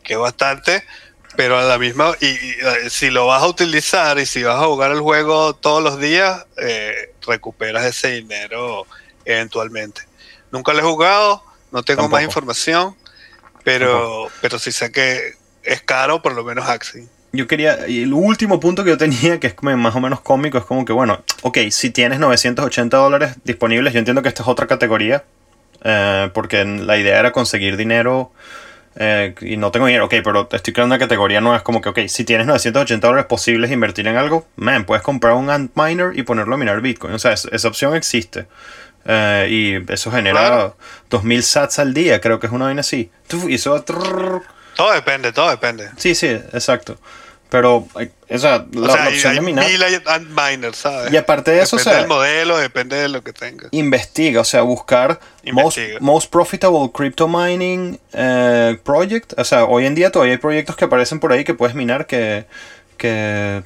que 0.04 0.12
es 0.12 0.18
bastante, 0.18 0.84
pero 1.36 1.58
a 1.58 1.62
la 1.64 1.78
misma, 1.78 2.12
y, 2.20 2.26
y, 2.26 2.50
eh, 2.60 2.90
si 2.90 3.08
lo 3.08 3.26
vas 3.26 3.42
a 3.42 3.48
utilizar 3.48 4.18
y 4.18 4.26
si 4.26 4.42
vas 4.42 4.62
a 4.62 4.66
jugar 4.66 4.90
el 4.92 5.00
juego 5.00 5.54
todos 5.54 5.82
los 5.82 5.98
días, 5.98 6.44
eh, 6.58 7.14
recuperas 7.26 7.86
ese 7.86 8.08
dinero 8.12 8.86
eventualmente. 9.24 10.02
Nunca 10.52 10.74
lo 10.74 10.80
he 10.80 10.82
jugado, 10.82 11.42
no 11.72 11.82
tengo 11.82 12.02
Tampoco. 12.02 12.16
más 12.16 12.24
información, 12.24 12.94
pero, 13.64 14.28
pero 14.42 14.58
sí 14.58 14.70
sé 14.70 14.92
que 14.92 15.32
es 15.68 15.82
caro, 15.82 16.22
por 16.22 16.34
lo 16.34 16.44
menos 16.44 16.68
Axie. 16.68 17.06
Yo 17.32 17.46
quería, 17.46 17.86
y 17.88 18.02
el 18.02 18.12
último 18.14 18.58
punto 18.58 18.84
que 18.84 18.90
yo 18.90 18.96
tenía, 18.98 19.38
que 19.38 19.48
es 19.48 19.54
más 19.62 19.94
o 19.94 20.00
menos 20.00 20.20
cómico, 20.20 20.58
es 20.58 20.64
como 20.64 20.84
que, 20.84 20.92
bueno, 20.92 21.22
ok, 21.42 21.58
si 21.70 21.90
tienes 21.90 22.18
980 22.18 22.96
dólares 22.96 23.36
disponibles, 23.44 23.92
yo 23.92 23.98
entiendo 23.98 24.22
que 24.22 24.28
esta 24.28 24.42
es 24.42 24.48
otra 24.48 24.66
categoría, 24.66 25.24
eh, 25.84 26.30
porque 26.32 26.64
la 26.64 26.96
idea 26.96 27.18
era 27.20 27.30
conseguir 27.32 27.76
dinero 27.76 28.32
eh, 28.96 29.34
y 29.42 29.56
no 29.58 29.70
tengo 29.70 29.86
dinero, 29.86 30.06
ok, 30.06 30.14
pero 30.24 30.48
estoy 30.50 30.72
creando 30.72 30.94
una 30.94 30.98
categoría 30.98 31.40
nueva, 31.40 31.58
es 31.58 31.62
como 31.62 31.80
que, 31.82 31.90
ok, 31.90 31.98
si 32.08 32.24
tienes 32.24 32.46
980 32.46 33.06
dólares 33.06 33.26
posibles 33.26 33.70
invertir 33.70 34.08
en 34.08 34.16
algo, 34.16 34.46
man, 34.56 34.84
puedes 34.86 35.02
comprar 35.04 35.34
un 35.34 35.50
ant 35.50 35.70
miner 35.76 36.18
y 36.18 36.22
ponerlo 36.22 36.54
a 36.54 36.58
minar 36.58 36.80
Bitcoin, 36.80 37.12
o 37.14 37.18
sea, 37.18 37.32
es- 37.34 37.48
esa 37.52 37.68
opción 37.68 37.94
existe. 37.94 38.46
Eh, 39.04 39.46
y 39.86 39.92
eso 39.92 40.10
genera 40.10 40.40
Claro. 40.40 40.76
2000 41.10 41.42
sats 41.42 41.78
al 41.78 41.94
día, 41.94 42.20
creo 42.20 42.40
que 42.40 42.46
es 42.48 42.52
una 42.52 42.64
vaina 42.66 42.80
así. 42.80 43.10
Y 43.46 43.54
eso 43.54 43.80
trrr, 43.82 44.42
Todo 44.78 44.92
depende, 44.92 45.32
todo 45.32 45.50
depende. 45.50 45.90
Sí, 45.96 46.14
sí, 46.14 46.28
exacto. 46.28 46.96
Pero, 47.50 47.88
eh, 47.98 48.12
o 48.30 48.38
sea, 48.38 48.64
la, 48.70 48.86
O 48.86 48.92
sea, 48.92 49.08
opción 49.08 49.32
hay 49.32 49.38
de 49.40 49.44
minar. 49.44 49.66
Y 51.10 51.16
aparte 51.16 51.50
de 51.50 51.62
eso, 51.62 51.74
o 51.74 51.78
depende 51.80 51.96
sea, 51.96 51.98
del 51.98 52.06
modelo, 52.06 52.58
depende 52.58 52.94
de 52.94 53.08
lo 53.08 53.24
que 53.24 53.32
tengas. 53.32 53.70
investiga, 53.72 54.40
o 54.40 54.44
sea, 54.44 54.62
buscar 54.62 55.18
most, 55.50 55.78
most 55.98 56.30
profitable 56.30 56.92
crypto 56.94 57.26
mining 57.26 57.98
eh, 58.12 58.78
project. 58.84 59.36
O 59.36 59.42
sea, 59.42 59.64
hoy 59.64 59.84
en 59.84 59.96
día 59.96 60.12
todavía 60.12 60.34
hay 60.34 60.38
proyectos 60.38 60.76
que 60.76 60.84
aparecen 60.84 61.18
por 61.18 61.32
ahí 61.32 61.42
que 61.42 61.54
puedes 61.54 61.74
minar 61.74 62.06
que, 62.06 62.46
que 62.98 63.64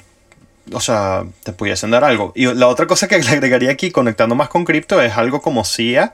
o 0.71 0.79
sea, 0.79 1.25
te 1.43 1.53
pudiesen 1.53 1.91
dar 1.91 2.03
algo. 2.03 2.31
Y 2.35 2.51
la 2.55 2.67
otra 2.67 2.87
cosa 2.87 3.07
que 3.07 3.19
le 3.21 3.29
agregaría 3.29 3.69
aquí, 3.69 3.91
conectando 3.91 4.33
más 4.33 4.49
con 4.49 4.65
cripto, 4.65 4.99
es 4.99 5.15
algo 5.15 5.43
como 5.43 5.63
CIA. 5.63 6.11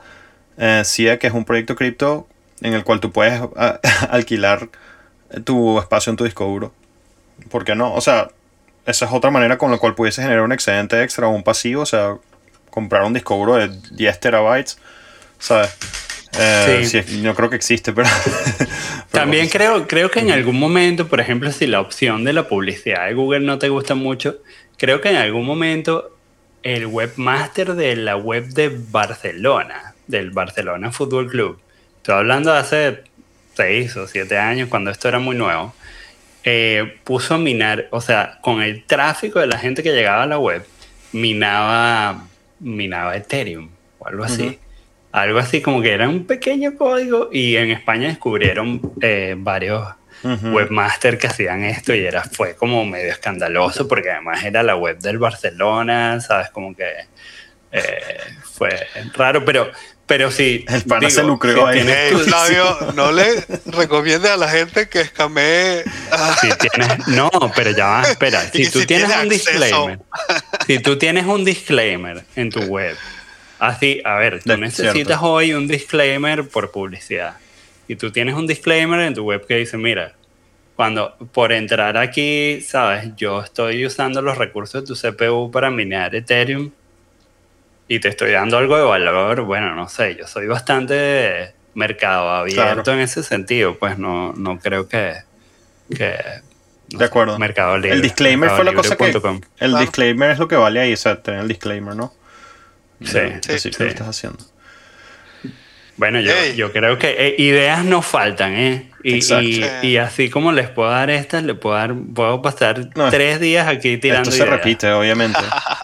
Eh, 0.58 0.82
CIA, 0.84 1.18
que 1.18 1.28
es 1.28 1.32
un 1.32 1.46
proyecto 1.46 1.74
cripto 1.74 2.28
en 2.60 2.74
el 2.74 2.84
cual 2.84 3.00
tú 3.00 3.10
puedes 3.12 3.40
ah, 3.56 3.80
alquilar 4.10 4.68
tu 5.44 5.78
espacio 5.78 6.10
en 6.10 6.16
tu 6.16 6.24
disco 6.24 6.44
duro. 6.44 6.72
¿Por 7.50 7.64
qué 7.64 7.74
no? 7.74 7.94
O 7.94 8.00
sea, 8.00 8.28
esa 8.86 9.06
es 9.06 9.12
otra 9.12 9.30
manera 9.30 9.58
con 9.58 9.70
la 9.70 9.78
cual 9.78 9.94
pudiese 9.94 10.22
generar 10.22 10.44
un 10.44 10.52
excedente 10.52 11.02
extra 11.02 11.26
o 11.26 11.30
un 11.30 11.42
pasivo. 11.42 11.82
O 11.82 11.86
sea, 11.86 12.16
comprar 12.70 13.02
un 13.04 13.12
disco 13.12 13.36
duro 13.36 13.56
de 13.56 13.68
10 13.92 14.20
terabytes. 14.20 14.78
¿Sabes? 15.38 15.76
Eh, 16.38 16.82
Sí. 16.84 17.02
sí, 17.02 17.22
no 17.22 17.34
creo 17.34 17.50
que 17.50 17.56
existe, 17.56 17.92
pero. 17.92 18.08
pero 18.58 18.70
También 19.10 19.44
pues, 19.44 19.52
creo, 19.52 19.88
creo 19.88 20.10
que 20.10 20.20
en 20.20 20.30
algún 20.30 20.58
momento, 20.58 21.08
por 21.08 21.20
ejemplo, 21.20 21.50
si 21.50 21.66
la 21.66 21.80
opción 21.80 22.24
de 22.24 22.32
la 22.32 22.46
publicidad 22.48 23.06
de 23.06 23.14
Google 23.14 23.40
no 23.40 23.58
te 23.58 23.68
gusta 23.68 23.94
mucho, 23.94 24.38
creo 24.76 25.00
que 25.00 25.10
en 25.10 25.16
algún 25.16 25.44
momento 25.44 26.16
el 26.62 26.86
webmaster 26.86 27.74
de 27.74 27.96
la 27.96 28.16
web 28.16 28.48
de 28.48 28.68
Barcelona, 28.68 29.94
del 30.06 30.30
Barcelona 30.30 30.92
Fútbol 30.92 31.28
Club, 31.28 31.58
estoy 31.96 32.14
hablando 32.14 32.52
de 32.52 32.58
hace 32.58 33.02
seis 33.60 33.96
o 33.96 34.06
siete 34.06 34.38
años, 34.38 34.68
cuando 34.68 34.90
esto 34.90 35.08
era 35.08 35.18
muy 35.18 35.36
nuevo, 35.36 35.74
eh, 36.44 36.98
puso 37.04 37.34
a 37.34 37.38
minar, 37.38 37.88
o 37.90 38.00
sea, 38.00 38.38
con 38.40 38.62
el 38.62 38.84
tráfico 38.84 39.38
de 39.38 39.46
la 39.46 39.58
gente 39.58 39.82
que 39.82 39.92
llegaba 39.92 40.22
a 40.22 40.26
la 40.26 40.38
web, 40.38 40.64
minaba, 41.12 42.24
minaba 42.58 43.16
Ethereum 43.16 43.68
o 43.98 44.08
algo 44.08 44.24
así. 44.24 44.58
Algo 45.12 45.40
así 45.40 45.60
como 45.60 45.82
que 45.82 45.92
era 45.92 46.08
un 46.08 46.24
pequeño 46.24 46.76
código 46.76 47.30
y 47.32 47.56
en 47.56 47.72
España 47.72 48.08
descubrieron 48.08 48.80
eh, 49.00 49.34
varios 49.36 49.86
Ujú. 50.22 50.50
webmasters 50.50 51.18
que 51.18 51.26
hacían 51.26 51.64
esto 51.64 51.94
y 51.94 52.04
era, 52.04 52.22
fue 52.22 52.54
como 52.54 52.84
medio 52.84 53.10
escandaloso 53.10 53.88
porque 53.88 54.10
además 54.10 54.44
era 54.44 54.62
la 54.62 54.76
web 54.76 54.98
del 54.98 55.18
Barcelona, 55.18 56.20
¿sabes? 56.20 56.50
Como 56.50 56.76
que 56.76 56.84
eh, 57.72 58.18
fue 58.42 58.70
raro, 59.14 59.44
pero, 59.44 59.70
pero 60.10 60.28
sí. 60.32 60.64
El 60.66 60.82
pana 60.82 61.06
digo, 61.06 61.10
se 61.10 61.22
lucró 61.22 61.52
si 61.72 61.78
ahí. 61.78 61.84
tienes 61.84 62.26
no 62.96 63.12
le 63.12 63.44
recomiende 63.66 64.28
a 64.28 64.36
la 64.36 64.48
gente 64.48 64.88
que 64.88 65.02
escamee. 65.02 65.84
si 66.40 66.48
tienes- 66.58 67.06
no, 67.06 67.30
pero 67.54 67.70
ya 67.70 67.86
va, 67.86 68.02
espera. 68.02 68.40
Si 68.52 68.68
tú 68.68 68.80
si 68.80 68.86
tienes 68.86 69.06
tiene 69.06 69.22
un 69.22 69.32
acceso. 69.32 69.50
disclaimer, 69.52 69.98
si 70.66 70.78
tú 70.80 70.98
tienes 70.98 71.26
un 71.26 71.44
disclaimer 71.44 72.24
en 72.34 72.50
tu 72.50 72.58
web, 72.62 72.96
así, 73.60 74.02
a 74.04 74.16
ver, 74.16 74.42
tú 74.42 74.50
De- 74.50 74.56
necesitas 74.58 74.92
cierto. 74.94 75.20
hoy 75.30 75.52
un 75.54 75.68
disclaimer 75.68 76.48
por 76.48 76.72
publicidad. 76.72 77.36
Y 77.86 77.94
tú 77.94 78.10
tienes 78.10 78.34
un 78.34 78.48
disclaimer 78.48 78.98
en 79.02 79.14
tu 79.14 79.22
web 79.22 79.46
que 79.46 79.58
dice, 79.58 79.76
mira, 79.76 80.14
cuando 80.74 81.16
por 81.32 81.52
entrar 81.52 81.96
aquí, 81.96 82.60
sabes, 82.62 83.10
yo 83.16 83.42
estoy 83.42 83.86
usando 83.86 84.22
los 84.22 84.36
recursos 84.38 84.82
de 84.82 84.86
tu 84.88 84.94
CPU 85.00 85.52
para 85.52 85.70
minar 85.70 86.16
Ethereum 86.16 86.72
y 87.92 87.98
te 87.98 88.06
estoy 88.08 88.30
dando 88.30 88.56
algo 88.56 88.76
de 88.76 88.84
valor, 88.84 89.40
bueno, 89.42 89.74
no 89.74 89.88
sé, 89.88 90.14
yo 90.14 90.24
soy 90.28 90.46
bastante 90.46 91.52
mercado 91.74 92.30
abierto 92.30 92.84
Claro. 92.84 92.92
en 92.92 93.00
ese 93.00 93.24
sentido, 93.24 93.78
pues 93.80 93.98
no, 93.98 94.32
no 94.34 94.60
creo 94.60 94.86
que... 94.88 95.14
que 95.96 96.14
no 96.92 96.98
De 96.98 97.04
sé, 97.04 97.04
acuerdo. 97.04 97.36
Mercado 97.38 97.76
Libre. 97.78 97.96
El 97.96 98.02
disclaimer 98.02 98.48
fue 98.50 98.64
la 98.64 98.74
cosa 98.74 98.96
que. 98.96 99.06
El 99.08 99.20
Claro. 99.20 99.78
disclaimer 99.80 100.30
es 100.30 100.38
lo 100.38 100.46
que 100.46 100.54
vale 100.56 100.78
ahí, 100.80 100.92
o 100.92 100.96
sea, 100.96 101.20
tener 101.20 101.40
el 101.40 101.48
disclaimer, 101.48 101.96
¿no? 101.96 102.12
Sí, 103.02 103.18
sí, 103.40 103.48
que 103.48 103.58
sí. 103.58 103.70
lo 103.78 103.86
estás 103.86 104.08
haciendo. 104.08 104.38
Bueno, 105.96 106.20
yo, 106.20 106.32
yo 106.56 106.72
creo 106.72 106.96
que 106.98 107.10
eh, 107.10 107.34
ideas 107.38 107.84
no 107.84 108.02
faltan, 108.02 108.54
¿eh? 108.54 108.90
Y, 109.02 109.16
y, 109.34 109.64
y 109.82 109.96
así 109.98 110.30
como 110.30 110.52
les 110.52 110.68
puedo 110.68 110.90
dar 110.90 111.10
estas, 111.10 111.42
les 111.42 111.56
puedo 111.56 111.74
dar, 111.76 111.94
puedo 112.14 112.40
pasar 112.40 112.88
No, 112.94 113.10
tres 113.10 113.38
días 113.40 113.66
aquí 113.68 113.98
tirando 113.98 114.30
Esto 114.30 114.36
se 114.42 114.48
ideas. 114.48 114.56
repite, 114.58 114.90
obviamente. 114.92 115.38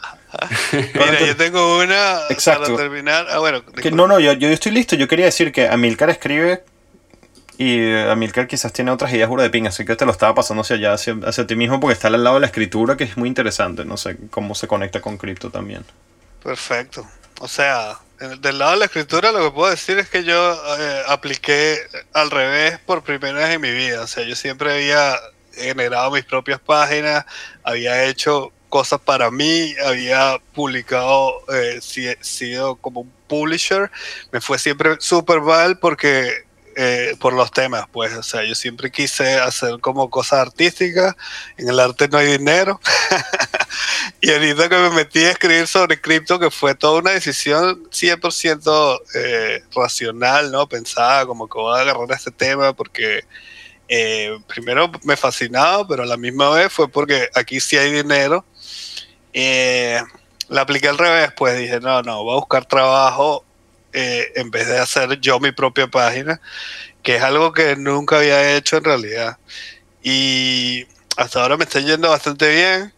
Mira, 0.72 1.20
yo 1.20 1.36
tengo 1.36 1.78
una 1.78 2.20
Exacto. 2.30 2.64
para 2.64 2.76
terminar. 2.76 3.26
Ah, 3.30 3.38
bueno, 3.38 3.64
Que 3.64 3.90
no, 3.90 4.06
no, 4.06 4.18
yo, 4.20 4.32
yo 4.32 4.48
estoy 4.48 4.72
listo. 4.72 4.96
Yo 4.96 5.08
quería 5.08 5.26
decir 5.26 5.52
que 5.52 5.68
Amilcar 5.68 6.10
escribe 6.10 6.64
y 7.58 7.78
eh, 7.78 8.10
Amilcar 8.10 8.46
quizás 8.46 8.72
tiene 8.72 8.90
otras 8.90 9.12
ideas 9.12 9.28
juro 9.28 9.42
de 9.42 9.50
ping, 9.50 9.66
así 9.66 9.84
que 9.84 9.96
te 9.96 10.04
lo 10.04 10.12
estaba 10.12 10.34
pasando 10.34 10.60
hacia 10.62 10.76
allá, 10.76 10.92
hacia, 10.92 11.16
hacia 11.24 11.46
ti 11.46 11.56
mismo, 11.56 11.80
porque 11.80 11.94
está 11.94 12.08
al 12.08 12.22
lado 12.22 12.36
de 12.36 12.40
la 12.40 12.46
escritura, 12.46 12.96
que 12.96 13.04
es 13.04 13.16
muy 13.16 13.28
interesante. 13.28 13.84
No 13.84 13.96
sé 13.96 14.18
cómo 14.30 14.54
se 14.54 14.68
conecta 14.68 15.00
con 15.00 15.16
cripto 15.16 15.50
también. 15.50 15.84
Perfecto. 16.42 17.06
O 17.40 17.48
sea, 17.48 17.98
del 18.40 18.58
lado 18.58 18.72
de 18.72 18.78
la 18.78 18.84
escritura 18.86 19.32
lo 19.32 19.42
que 19.44 19.50
puedo 19.50 19.70
decir 19.70 19.98
es 19.98 20.08
que 20.08 20.24
yo 20.24 20.54
eh, 20.78 21.02
apliqué 21.08 21.78
al 22.12 22.30
revés 22.30 22.78
por 22.78 23.02
primera 23.02 23.38
vez 23.38 23.50
en 23.50 23.60
mi 23.60 23.70
vida. 23.70 24.02
O 24.02 24.06
sea, 24.06 24.24
yo 24.24 24.36
siempre 24.36 24.72
había 24.72 25.18
generado 25.54 26.10
mis 26.10 26.24
propias 26.24 26.60
páginas, 26.60 27.24
había 27.62 28.04
hecho 28.04 28.52
cosas 28.78 29.00
para 29.00 29.30
mí, 29.30 29.74
había 29.84 30.38
publicado, 30.54 31.32
eh, 31.54 31.78
si- 31.80 32.14
sido 32.20 32.76
como 32.76 33.00
un 33.02 33.12
publisher. 33.26 33.90
Me 34.32 34.40
fue 34.40 34.58
siempre 34.58 34.96
súper 35.00 35.40
mal 35.40 35.78
porque... 35.78 36.44
eh, 36.78 37.14
por 37.20 37.32
los 37.32 37.50
temas, 37.52 37.86
pues, 37.90 38.12
o 38.12 38.22
sea, 38.22 38.44
yo 38.44 38.54
siempre 38.54 38.90
quise 38.90 39.38
hacer 39.40 39.80
como 39.80 40.10
cosas 40.10 40.40
artísticas, 40.40 41.14
en 41.56 41.70
el 41.70 41.80
arte 41.80 42.06
no 42.08 42.18
hay 42.18 42.26
dinero, 42.36 42.78
y 44.20 44.30
ahorita 44.30 44.68
que 44.68 44.76
me 44.76 44.90
metí 44.90 45.20
a 45.24 45.30
escribir 45.30 45.66
sobre 45.66 45.98
cripto, 45.98 46.38
que 46.38 46.50
fue 46.50 46.74
toda 46.74 47.00
una 47.00 47.12
decisión 47.12 47.82
100% 47.90 49.00
eh, 49.14 49.62
racional, 49.74 50.52
¿no? 50.52 50.68
Pensaba 50.68 51.24
como 51.26 51.48
que 51.48 51.58
voy 51.58 51.78
a 51.78 51.80
agarrar 51.80 52.12
este 52.12 52.30
tema 52.30 52.74
porque 52.74 53.24
eh, 53.88 54.38
primero 54.46 54.90
me 55.04 55.16
fascinaba, 55.16 55.86
pero 55.86 56.02
a 56.02 56.06
la 56.06 56.16
misma 56.16 56.50
vez 56.50 56.72
fue 56.72 56.88
porque 56.88 57.28
aquí 57.34 57.60
sí 57.60 57.76
hay 57.76 57.92
dinero. 57.92 58.44
Eh, 59.32 60.00
la 60.48 60.62
apliqué 60.62 60.88
al 60.88 60.98
revés, 60.98 61.30
pues 61.36 61.58
dije, 61.58 61.80
no, 61.80 62.02
no, 62.02 62.22
voy 62.22 62.34
a 62.34 62.40
buscar 62.40 62.64
trabajo 62.64 63.44
eh, 63.92 64.32
en 64.36 64.50
vez 64.50 64.68
de 64.68 64.78
hacer 64.78 65.20
yo 65.20 65.40
mi 65.40 65.52
propia 65.52 65.86
página, 65.88 66.40
que 67.02 67.16
es 67.16 67.22
algo 67.22 67.52
que 67.52 67.76
nunca 67.76 68.18
había 68.18 68.56
hecho 68.56 68.76
en 68.76 68.84
realidad. 68.84 69.38
Y 70.02 70.86
hasta 71.16 71.42
ahora 71.42 71.56
me 71.56 71.64
está 71.64 71.80
yendo 71.80 72.10
bastante 72.10 72.48
bien 72.48 72.92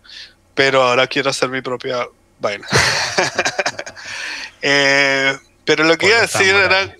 pero 0.58 0.82
ahora 0.82 1.06
quiero 1.06 1.30
hacer 1.30 1.48
mi 1.50 1.62
propia 1.62 2.08
vaina. 2.40 2.66
Eh, 4.60 5.38
pero 5.64 5.84
lo 5.84 5.96
que 5.96 6.08
iba 6.08 6.18
a 6.18 6.22
decir 6.22 6.52
era, 6.52 6.92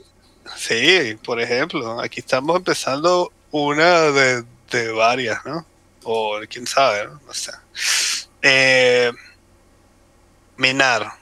sí, 0.57 1.19
por 1.25 1.41
ejemplo, 1.41 2.01
aquí 2.01 2.21
estamos 2.21 2.57
empezando 2.57 3.33
una 3.51 4.03
de, 4.11 4.45
de 4.71 4.93
varias, 4.93 5.45
¿no? 5.45 5.67
O 6.05 6.39
quién 6.49 6.67
sabe, 6.67 7.07
¿no? 7.07 7.21
No 7.27 7.35
sé. 7.35 7.53
Eh, 8.43 9.13
minar. 10.57 11.13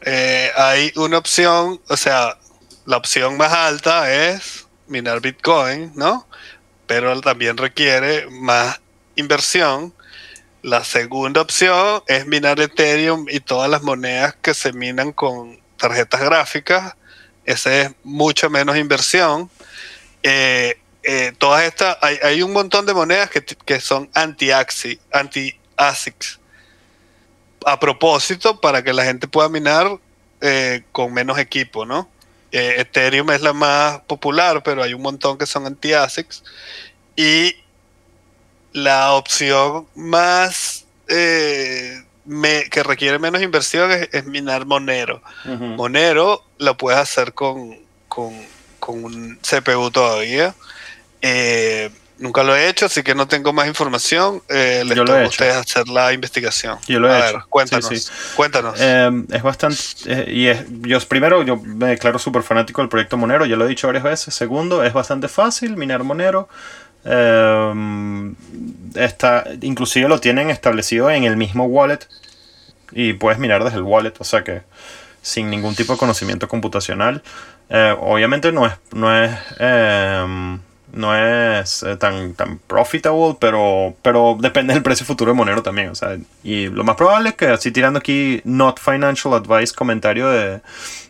Eh, 0.00 0.50
hay 0.56 0.92
una 0.96 1.18
opción, 1.18 1.80
o 1.88 1.96
sea, 1.96 2.38
la 2.84 2.96
opción 2.96 3.36
más 3.36 3.52
alta 3.52 4.12
es 4.12 4.66
minar 4.86 5.20
Bitcoin, 5.20 5.92
¿no? 5.94 6.26
Pero 6.86 7.20
también 7.20 7.56
requiere 7.56 8.28
más 8.30 8.80
inversión. 9.16 9.92
La 10.62 10.84
segunda 10.84 11.40
opción 11.40 12.02
es 12.06 12.26
minar 12.26 12.60
Ethereum 12.60 13.26
y 13.28 13.40
todas 13.40 13.70
las 13.70 13.82
monedas 13.82 14.36
que 14.40 14.54
se 14.54 14.72
minan 14.72 15.12
con 15.12 15.60
tarjetas 15.76 16.20
gráficas. 16.20 16.94
Esa 17.44 17.82
es 17.82 17.90
mucha 18.02 18.48
menos 18.48 18.76
inversión. 18.76 19.50
Eh, 20.22 20.78
eh, 21.06 21.32
todas 21.38 21.62
estas, 21.64 21.96
hay, 22.02 22.18
hay 22.22 22.42
un 22.42 22.52
montón 22.52 22.84
de 22.86 22.92
monedas 22.94 23.30
que, 23.30 23.42
que 23.44 23.80
son 23.80 24.10
anti-ASICs, 24.14 25.00
anti-ASICs. 25.12 26.40
A 27.64 27.80
propósito, 27.80 28.60
para 28.60 28.82
que 28.84 28.92
la 28.92 29.04
gente 29.04 29.26
pueda 29.28 29.48
minar 29.48 29.98
eh, 30.40 30.82
con 30.92 31.12
menos 31.12 31.38
equipo, 31.38 31.84
¿no? 31.86 32.08
Eh, 32.52 32.76
Ethereum 32.78 33.30
es 33.30 33.40
la 33.40 33.52
más 33.52 34.00
popular, 34.02 34.62
pero 34.62 34.82
hay 34.82 34.94
un 34.94 35.02
montón 35.02 35.36
que 35.38 35.46
son 35.46 35.66
anti-ASICs. 35.66 36.44
Y 37.16 37.56
la 38.72 39.12
opción 39.14 39.86
más 39.94 40.84
eh, 41.08 42.02
me- 42.24 42.64
que 42.70 42.82
requiere 42.82 43.18
menos 43.18 43.42
inversión 43.42 43.90
es, 43.90 44.08
es 44.12 44.24
minar 44.26 44.66
Monero. 44.66 45.22
Monero 45.76 46.44
lo 46.58 46.76
puedes 46.76 47.00
hacer 47.00 47.32
con, 47.32 47.78
con, 48.08 48.32
con 48.78 49.04
un 49.04 49.38
CPU 49.42 49.90
todavía. 49.90 50.54
Eh, 51.28 51.90
nunca 52.18 52.42
lo 52.42 52.54
he 52.56 52.68
hecho, 52.68 52.86
así 52.86 53.02
que 53.02 53.14
no 53.14 53.26
tengo 53.28 53.52
más 53.52 53.66
información. 53.66 54.42
Eh, 54.48 54.82
les 54.86 54.96
Yo 54.96 55.04
lo 55.04 55.16
he 55.16 55.24
a 55.24 55.28
ustedes 55.28 55.56
hacer 55.56 55.88
la 55.88 56.12
investigación. 56.12 56.78
Yo 56.86 57.00
lo 57.00 57.08
he 57.08 57.12
a 57.12 57.28
hecho. 57.28 57.38
ver, 57.38 57.46
cuéntanos. 57.48 57.88
Sí, 57.88 57.98
sí. 57.98 58.10
Cuéntanos. 58.36 58.74
Eh, 58.78 59.10
es 59.32 59.42
bastante. 59.42 59.76
eh, 60.06 60.24
y 60.32 60.46
es, 60.46 60.64
yo 60.82 60.98
primero, 61.00 61.42
yo 61.42 61.56
me 61.56 61.88
declaro 61.88 62.18
súper 62.18 62.42
fanático 62.42 62.80
del 62.80 62.88
proyecto 62.88 63.16
Monero, 63.16 63.44
ya 63.44 63.56
lo 63.56 63.66
he 63.66 63.68
dicho 63.68 63.86
varias 63.88 64.04
veces. 64.04 64.34
Segundo, 64.34 64.84
es 64.84 64.92
bastante 64.92 65.28
fácil 65.28 65.76
minar 65.76 66.04
Monero. 66.04 66.48
Está, 68.94 69.44
inclusive 69.60 70.08
lo 70.08 70.18
tienen 70.18 70.50
establecido 70.50 71.10
en 71.10 71.24
el 71.24 71.36
mismo 71.36 71.66
wallet 71.66 72.00
y 72.92 73.12
puedes 73.12 73.38
minar 73.38 73.62
desde 73.62 73.76
el 73.76 73.82
wallet, 73.84 74.14
o 74.18 74.24
sea 74.24 74.42
que 74.42 74.62
sin 75.22 75.50
ningún 75.50 75.74
tipo 75.76 75.92
de 75.92 75.98
conocimiento 76.00 76.48
computacional. 76.48 77.22
Obviamente 78.00 78.50
no 78.50 78.66
es, 78.66 78.72
no 78.92 79.14
es, 79.16 79.30
no 80.96 81.14
es 81.14 81.82
eh, 81.82 81.96
tan, 81.96 82.34
tan 82.34 82.58
profitable, 82.58 83.36
pero, 83.38 83.94
pero 84.02 84.36
depende 84.40 84.72
del 84.74 84.82
precio 84.82 85.06
futuro 85.06 85.30
de 85.30 85.36
Monero 85.36 85.62
también. 85.62 85.90
O 85.90 85.94
sea, 85.94 86.16
y 86.42 86.68
lo 86.68 86.84
más 86.84 86.96
probable 86.96 87.30
es 87.30 87.34
que 87.36 87.46
así 87.48 87.70
tirando 87.70 87.98
aquí 87.98 88.40
not 88.44 88.80
financial 88.80 89.34
advice 89.34 89.74
comentario 89.74 90.28
de, 90.28 90.60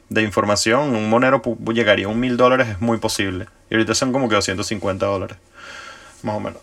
de 0.09 0.23
información, 0.23 0.95
un 0.95 1.09
Monero 1.09 1.41
llegaría 1.73 2.07
a 2.07 2.09
un 2.09 2.21
mil 2.21 2.37
dólares, 2.37 2.69
es 2.69 2.81
muy 2.81 2.99
posible. 2.99 3.47
Y 3.71 3.75
ahorita 3.75 3.95
son 3.95 4.13
como 4.13 4.29
que 4.29 4.35
250 4.35 5.07
dólares, 5.07 5.39
más 6.23 6.37
o 6.37 6.41
menos. 6.41 6.61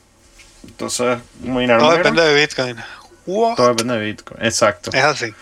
Entonces, 0.65 1.19
minar 1.41 1.79
Todo 1.79 1.91
Monero, 1.91 2.03
depende 2.03 2.21
de 2.23 2.41
Bitcoin. 2.41 2.77
What? 3.25 3.55
todo 3.55 3.69
depende 3.69 3.97
de 3.97 4.05
Bitcoin. 4.05 4.45
Exacto. 4.45 4.91
Es 4.93 5.03
así. 5.03 5.33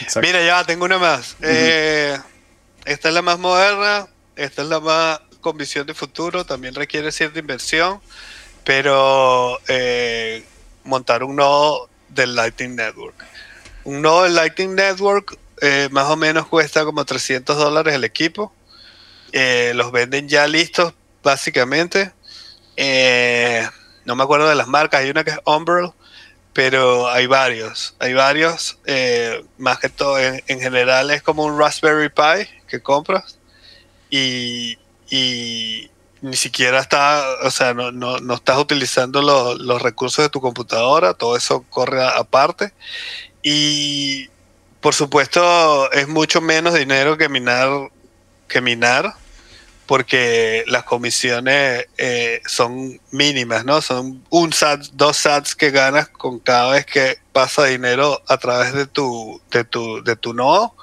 exacto. 0.00 0.26
Mira, 0.26 0.44
ya 0.44 0.62
tengo 0.64 0.84
una 0.84 0.98
más. 0.98 1.36
Eh, 1.40 2.18
esta 2.84 3.08
es 3.08 3.14
la 3.14 3.22
más 3.22 3.38
moderna, 3.38 4.06
esta 4.36 4.62
es 4.62 4.68
la 4.68 4.80
más 4.80 5.20
con 5.44 5.58
visión 5.58 5.86
de 5.86 5.92
futuro, 5.94 6.46
también 6.46 6.74
requiere 6.74 7.12
cierta 7.12 7.38
inversión, 7.38 8.00
pero 8.64 9.60
eh, 9.68 10.42
montar 10.84 11.22
un 11.22 11.36
nodo 11.36 11.90
del 12.08 12.34
Lightning 12.34 12.74
Network. 12.74 13.14
Un 13.84 14.00
nodo 14.00 14.22
del 14.24 14.34
Lightning 14.34 14.74
Network 14.74 15.38
eh, 15.60 15.88
más 15.92 16.08
o 16.08 16.16
menos 16.16 16.46
cuesta 16.46 16.84
como 16.84 17.04
300 17.04 17.56
dólares 17.58 17.94
el 17.94 18.04
equipo. 18.04 18.54
Eh, 19.32 19.72
los 19.74 19.92
venden 19.92 20.28
ya 20.30 20.48
listos, 20.48 20.94
básicamente. 21.22 22.12
Eh, 22.76 23.68
no 24.06 24.16
me 24.16 24.24
acuerdo 24.24 24.48
de 24.48 24.54
las 24.54 24.66
marcas, 24.66 25.02
hay 25.02 25.10
una 25.10 25.24
que 25.24 25.32
es 25.32 25.38
Umbrel, 25.44 25.90
pero 26.54 27.10
hay 27.10 27.26
varios, 27.26 27.94
hay 27.98 28.14
varios, 28.14 28.78
eh, 28.86 29.44
más 29.58 29.78
que 29.78 29.90
todo 29.90 30.18
en, 30.18 30.42
en 30.46 30.60
general 30.60 31.10
es 31.10 31.22
como 31.22 31.44
un 31.44 31.58
Raspberry 31.58 32.08
Pi 32.08 32.48
que 32.66 32.80
compras 32.80 33.38
y, 34.10 34.78
y 35.10 35.90
ni 36.22 36.36
siquiera 36.36 36.80
está, 36.80 37.22
o 37.42 37.50
sea, 37.50 37.74
no, 37.74 37.92
no, 37.92 38.18
no 38.18 38.34
estás 38.34 38.58
utilizando 38.58 39.20
los, 39.20 39.58
los 39.60 39.82
recursos 39.82 40.24
de 40.24 40.30
tu 40.30 40.40
computadora, 40.40 41.14
todo 41.14 41.36
eso 41.36 41.64
corre 41.68 42.02
aparte. 42.02 42.72
Y 43.42 44.28
por 44.80 44.94
supuesto 44.94 45.92
es 45.92 46.08
mucho 46.08 46.40
menos 46.40 46.74
dinero 46.74 47.18
que 47.18 47.28
minar, 47.28 47.90
que 48.48 48.60
minar 48.60 49.14
porque 49.86 50.64
las 50.66 50.84
comisiones 50.84 51.86
eh, 51.98 52.40
son 52.46 53.00
mínimas, 53.10 53.64
¿no? 53.64 53.82
Son 53.82 54.24
un 54.30 54.52
SAT, 54.52 54.86
dos 54.92 55.18
SATs 55.18 55.54
que 55.54 55.70
ganas 55.70 56.08
con 56.08 56.38
cada 56.38 56.72
vez 56.72 56.86
que 56.86 57.18
pasa 57.32 57.66
dinero 57.66 58.22
a 58.28 58.38
través 58.38 58.72
de 58.72 58.86
tu, 58.86 59.40
de 59.50 59.64
tu, 59.64 60.02
de 60.02 60.16
tu 60.16 60.32
nodo, 60.32 60.74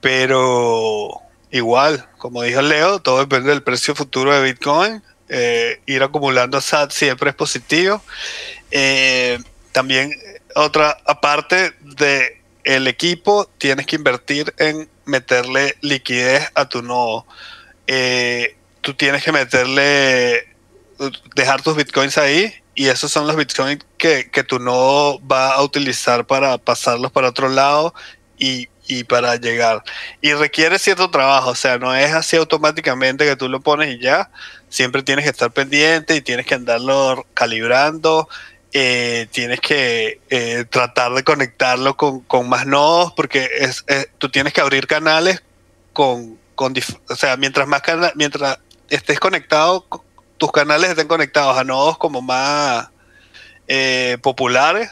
pero 0.00 1.22
igual, 1.50 2.08
como 2.18 2.42
dijo 2.42 2.62
Leo, 2.62 3.00
todo 3.00 3.20
depende 3.20 3.50
del 3.50 3.62
precio 3.62 3.94
futuro 3.94 4.32
de 4.34 4.42
Bitcoin. 4.42 5.02
Eh, 5.28 5.80
ir 5.86 6.02
acumulando 6.02 6.60
SAT 6.60 6.90
siempre 6.92 7.30
es 7.30 7.36
positivo. 7.36 8.02
Eh, 8.70 9.38
también 9.72 10.12
otra 10.54 10.96
aparte 11.04 11.72
de 11.80 12.42
el 12.64 12.88
equipo, 12.88 13.48
tienes 13.58 13.86
que 13.86 13.96
invertir 13.96 14.52
en 14.58 14.88
meterle 15.04 15.76
liquidez 15.82 16.50
a 16.54 16.68
tu 16.68 16.82
nodo. 16.82 17.26
Eh, 17.86 18.56
tú 18.80 18.94
tienes 18.94 19.22
que 19.22 19.30
meterle, 19.30 20.54
dejar 21.34 21.62
tus 21.62 21.76
bitcoins 21.76 22.18
ahí 22.18 22.52
y 22.74 22.88
esos 22.88 23.12
son 23.12 23.26
los 23.26 23.36
bitcoins 23.36 23.84
que, 23.96 24.30
que 24.30 24.42
tu 24.42 24.58
nodo 24.58 25.20
va 25.26 25.54
a 25.54 25.62
utilizar 25.62 26.26
para 26.26 26.58
pasarlos 26.58 27.12
para 27.12 27.28
otro 27.28 27.48
lado 27.48 27.94
y, 28.38 28.68
y 28.88 29.04
para 29.04 29.36
llegar. 29.36 29.82
Y 30.20 30.32
requiere 30.34 30.78
cierto 30.78 31.10
trabajo, 31.10 31.50
o 31.50 31.54
sea, 31.54 31.78
no 31.78 31.94
es 31.94 32.12
así 32.12 32.36
automáticamente 32.36 33.24
que 33.24 33.36
tú 33.36 33.48
lo 33.48 33.60
pones 33.60 33.94
y 33.94 33.98
ya. 34.00 34.30
Siempre 34.68 35.02
tienes 35.02 35.24
que 35.24 35.30
estar 35.30 35.50
pendiente 35.52 36.16
y 36.16 36.20
tienes 36.22 36.46
que 36.46 36.54
andarlo 36.54 37.26
calibrando. 37.34 38.28
eh, 38.72 39.26
tienes 39.32 39.60
que 39.60 40.20
eh, 40.28 40.64
tratar 40.68 41.12
de 41.14 41.24
conectarlo 41.24 41.96
con, 41.96 42.20
con 42.20 42.48
más 42.48 42.66
nodos 42.66 43.12
porque 43.16 43.48
es, 43.58 43.84
es- 43.86 44.08
tú 44.18 44.28
tienes 44.30 44.52
que 44.52 44.60
abrir 44.60 44.86
canales 44.86 45.42
con, 45.94 46.38
con 46.54 46.74
o 47.08 47.16
sea, 47.16 47.36
mientras 47.38 47.66
más 47.68 47.80
cana- 47.82 48.12
mientras 48.16 48.58
estés 48.90 49.18
conectado, 49.20 49.86
co- 49.88 50.04
tus 50.36 50.52
canales 50.52 50.90
estén 50.90 51.08
conectados 51.08 51.56
a 51.56 51.64
nodos 51.64 51.96
como 51.96 52.20
más 52.20 52.88
eh, 53.68 54.18
populares, 54.22 54.90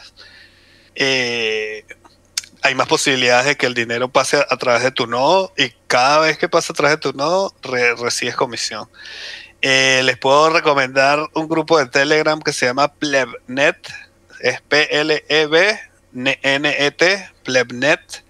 eh, 0.95 1.85
hay 2.65 2.73
más 2.73 2.87
posibilidades 2.87 3.45
de 3.45 3.55
que 3.57 3.67
el 3.67 3.75
dinero 3.75 4.09
pase 4.09 4.37
a, 4.37 4.57
través 4.57 4.81
de 4.81 4.89
tu 4.89 5.05
nodo 5.05 5.53
y 5.55 5.69
cada 5.85 6.17
vez 6.21 6.39
que 6.39 6.49
pasa 6.49 6.73
a 6.73 6.75
través 6.75 6.97
de 6.97 7.11
tu 7.11 7.15
nodo 7.15 7.53
re- 7.61 7.93
recibes 7.95 8.35
comisión. 8.35 8.89
Eh, 9.61 10.01
les 10.03 10.17
puedo 10.17 10.49
recomendar 10.49 11.19
un 11.35 11.47
grupo 11.47 11.77
de 11.77 11.85
Telegram 11.85 12.41
que 12.41 12.51
se 12.53 12.65
llama 12.65 12.87
Plebnet, 12.87 13.87
es 14.39 14.61
P-L-E-B-N-E-T, 14.61 15.79
Plebnet. 17.43 18.23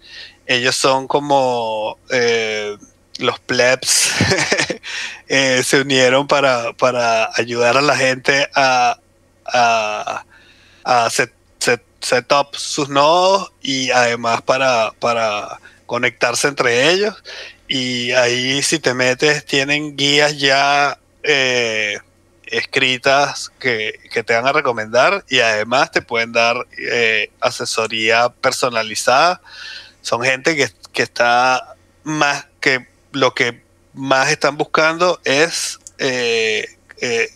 Ellos 0.47 0.75
son 0.75 1.07
como 1.07 1.97
eh, 2.09 2.75
los 3.19 3.39
plebs 3.39 4.11
eh, 5.29 5.63
se 5.63 5.79
unieron 5.79 6.27
para, 6.27 6.73
para 6.73 7.29
ayudar 7.35 7.77
a 7.77 7.81
la 7.81 7.95
gente 7.95 8.49
a, 8.53 8.99
a, 9.45 10.25
a 10.83 11.09
set, 11.09 11.31
set, 12.05 12.27
set 12.27 12.31
up 12.31 12.55
sus 12.55 12.89
nodos 12.89 13.51
y 13.61 13.91
además 13.91 14.41
para, 14.41 14.91
para 14.99 15.59
conectarse 15.85 16.47
entre 16.47 16.91
ellos. 16.91 17.15
Y 17.67 18.11
ahí 18.11 18.61
si 18.61 18.79
te 18.79 18.93
metes 18.93 19.45
tienen 19.45 19.95
guías 19.95 20.37
ya 20.37 20.99
eh, 21.23 21.97
escritas 22.45 23.51
que, 23.59 23.99
que 24.11 24.23
te 24.23 24.35
van 24.35 24.47
a 24.47 24.51
recomendar 24.51 25.25
y 25.29 25.39
además 25.39 25.91
te 25.91 26.01
pueden 26.01 26.31
dar 26.31 26.65
eh, 26.77 27.31
asesoría 27.39 28.29
personalizada. 28.29 29.41
Son 30.01 30.21
gente 30.21 30.55
que, 30.55 30.69
que 30.93 31.03
está 31.03 31.75
más 32.03 32.45
que 32.59 32.87
lo 33.11 33.33
que 33.33 33.63
más 33.93 34.29
están 34.29 34.57
buscando 34.57 35.19
es 35.23 35.79
eh, 35.97 36.67
eh, 37.01 37.29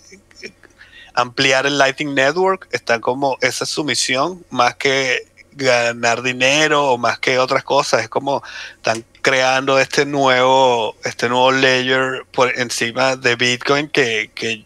ampliar 1.22 1.66
el 1.66 1.78
Lightning 1.78 2.14
Network. 2.14 2.68
Está 2.72 3.00
como, 3.00 3.38
esa 3.42 3.64
es 3.64 3.70
su 3.70 3.84
misión, 3.84 4.46
más 4.50 4.76
que 4.76 5.28
ganar 5.54 6.22
dinero 6.22 6.92
o 6.92 6.98
más 6.98 7.20
que 7.20 7.40
otras 7.40 7.64
cosas. 7.64 8.04
Es 8.04 8.10
como 8.10 8.44
están 8.76 9.04
creando 9.22 9.80
este 9.80 10.06
nuevo, 10.06 10.96
este 11.04 11.30
nuevo 11.30 11.52
layer 11.52 12.26
por 12.32 12.58
encima 12.58 13.16
de 13.16 13.36
Bitcoin 13.36 13.90
que, 13.90 14.66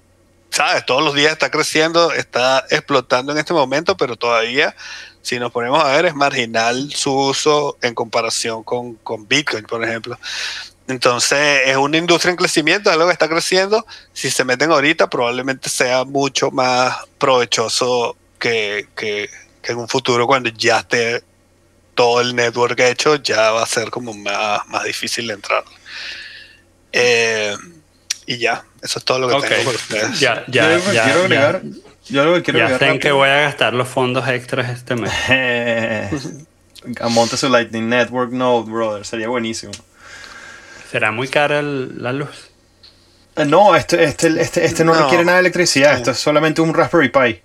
sabes, 0.49 0.85
todos 0.85 1.03
los 1.03 1.15
días 1.15 1.33
está 1.33 1.49
creciendo, 1.49 2.11
está 2.11 2.65
explotando 2.69 3.31
en 3.31 3.39
este 3.39 3.53
momento, 3.53 3.97
pero 3.97 4.15
todavía, 4.15 4.75
si 5.21 5.39
nos 5.39 5.51
ponemos 5.51 5.83
a 5.83 5.87
ver, 5.87 6.05
es 6.05 6.15
marginal 6.15 6.91
su 6.93 7.11
uso 7.11 7.77
en 7.81 7.95
comparación 7.95 8.63
con, 8.63 8.95
con 8.95 9.27
Bitcoin, 9.27 9.63
por 9.65 9.83
ejemplo. 9.83 10.17
Entonces, 10.87 11.61
es 11.65 11.77
una 11.77 11.97
industria 11.97 12.31
en 12.31 12.37
crecimiento, 12.37 12.89
es 12.89 12.93
algo 12.95 13.07
que 13.07 13.13
está 13.13 13.29
creciendo. 13.29 13.85
Si 14.11 14.29
se 14.29 14.43
meten 14.43 14.71
ahorita, 14.71 15.09
probablemente 15.09 15.69
sea 15.69 16.03
mucho 16.03 16.51
más 16.51 16.97
provechoso 17.17 18.17
que, 18.37 18.87
que, 18.95 19.29
que 19.61 19.71
en 19.71 19.77
un 19.77 19.87
futuro, 19.87 20.27
cuando 20.27 20.49
ya 20.49 20.79
esté 20.79 21.23
todo 21.95 22.19
el 22.21 22.35
network 22.35 22.77
hecho, 22.81 23.15
ya 23.15 23.51
va 23.51 23.63
a 23.63 23.67
ser 23.67 23.89
como 23.91 24.13
más, 24.13 24.67
más 24.67 24.83
difícil 24.83 25.27
de 25.27 25.33
entrar. 25.35 25.63
Eh, 26.91 27.55
y 28.25 28.37
ya, 28.37 28.63
eso 28.81 28.99
es 28.99 29.05
todo 29.05 29.19
lo 29.19 29.27
que 29.29 29.35
Ok. 29.35 29.45
tengo 29.47 29.63
para 29.63 29.75
ustedes. 29.77 30.19
Ya, 30.19 30.43
yo 30.47 30.51
ya, 30.53 30.65
algo 30.73 30.85
que 30.85 30.93
ya. 30.93 31.03
quiero 31.03 31.19
ya. 31.19 31.25
agregar, 31.25 31.61
yo 32.09 32.21
algo 32.21 32.35
que 32.35 32.43
quiero 32.43 32.59
Ya 32.59 32.65
agregar 32.65 32.93
en 32.95 32.99
que 32.99 33.11
voy 33.11 33.29
a 33.29 33.41
gastar 33.41 33.73
los 33.73 33.87
fondos 33.87 34.27
extras 34.27 34.69
este 34.69 34.95
mes. 34.95 35.11
Monte 37.09 37.37
su 37.37 37.47
Lightning 37.47 37.87
Network 37.87 38.31
Node, 38.33 38.69
brother. 38.69 39.05
Sería 39.05 39.29
buenísimo. 39.29 39.71
¿Será 40.93 41.11
muy 41.11 41.27
cara 41.27 41.59
el- 41.59 42.01
la 42.03 42.13
luz? 42.13 42.51
Eh, 43.35 43.45
No, 43.45 43.75
este, 43.75 44.03
este, 44.03 44.27
este, 44.39 44.63
este 44.63 44.85
no, 44.85 44.93
No. 44.93 45.01
requiere 45.01 45.25
nada 45.25 45.37
de 45.37 45.41
electricidad. 45.41 45.93
Sí. 45.93 45.97
Esto 45.97 46.11
es 46.11 46.19
solamente 46.19 46.61
un 46.61 46.71
Raspberry 46.71 47.09
Pi. 47.09 47.41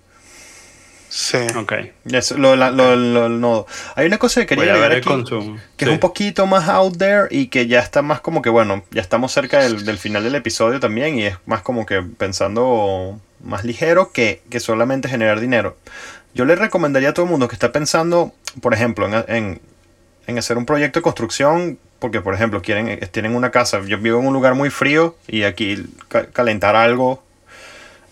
Sí. 1.09 1.39
Ok. 1.57 1.73
Eso, 2.13 2.37
lo, 2.37 2.55
la- 2.57 2.71
lo- 2.71 2.95
lo- 2.95 3.25
el 3.27 3.41
nodo. 3.41 3.67
Hay 3.97 4.07
una 4.07 4.19
cosa 4.19 4.45
que 4.45 4.55
Voy 4.55 4.67
quería 4.67 4.75
a 4.79 4.89
ver 4.89 4.93
agregar 4.93 4.93
el 4.93 5.23
aquí, 5.23 5.31
consumo. 5.31 5.57
que 5.79 5.87
Sí. 5.87 5.91
es 5.91 5.95
un 5.95 6.01
poquito 6.01 6.47
más 6.47 6.69
out 6.69 6.99
there 6.99 7.29
y 7.31 7.47
que 7.47 7.67
ya 7.67 7.81
está 7.81 8.03
más 8.03 8.21
como 8.21 8.43
que, 8.43 8.51
bueno, 8.51 8.85
ya 8.91 9.01
estamos 9.01 9.33
cerca 9.33 9.61
del, 9.63 9.87
del 9.87 9.97
final 9.97 10.23
del 10.23 10.35
episodio 10.35 10.79
también 10.79 11.19
y 11.19 11.25
es 11.25 11.37
más 11.47 11.63
como 11.63 11.87
que 11.87 12.03
pensando 12.03 13.19
más 13.43 13.65
ligero 13.65 14.13
que, 14.13 14.43
que 14.51 14.61
solamente 14.61 15.09
generar 15.09 15.41
dinero. 15.41 15.79
Yo 16.35 16.45
le 16.45 16.55
recomendaría 16.55 17.09
a 17.09 17.15
todo 17.15 17.25
el 17.25 17.31
mundo 17.31 17.49
que 17.49 17.55
está 17.55 17.73
pensando, 17.73 18.35
por 18.61 18.75
ejemplo, 18.75 19.07
en, 19.07 19.25
en- 19.35 19.61
en 20.27 20.37
hacer 20.39 20.59
un 20.59 20.67
proyecto 20.67 20.99
de 20.99 21.03
construcción, 21.05 21.79
porque 21.99 22.21
por 22.21 22.35
ejemplo 22.35 22.63
quieren, 22.63 22.89
eh, 22.89 22.97
tienen 23.11 23.35
una 23.35 23.51
casa, 23.51 23.81
yo 23.87 23.99
vivo 23.99 24.21
en 24.21 24.27
un 24.27 24.33
lugar 24.35 24.55
muy 24.55 24.71
frío 24.71 25.17
y 25.27 25.43
aquí 25.43 25.85
ca- 26.09 26.27
calentar 26.27 26.77
algo 26.77 27.23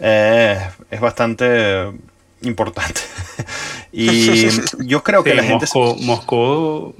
eh, 0.01 0.59
es 0.91 1.01
bastante 1.01 1.91
importante. 2.43 3.01
y 3.93 4.49
yo 4.87 5.03
creo 5.03 5.23
que 5.25 5.31
Sí, 5.31 5.37
la 5.37 5.43
gente... 5.43 5.67
Moscú, 5.73 5.97
Moscú, 6.03 6.95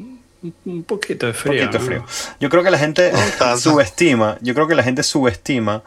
un 0.65 0.83
poquito 0.85 1.27
de 1.27 1.33
Un 1.33 1.39
frío. 1.39 1.61
poquito 1.65 1.79
¿no? 1.79 1.85
frío. 1.85 2.05
Yo 2.41 2.49
creo 2.49 2.63
que 2.63 2.71
la 2.71 2.79
gente 2.79 3.13
subestima, 3.59 4.39
yo 4.41 4.55
creo 4.55 4.69
que 4.69 4.75
la 4.75 4.83
gente 4.83 5.03
subestima 5.03 5.83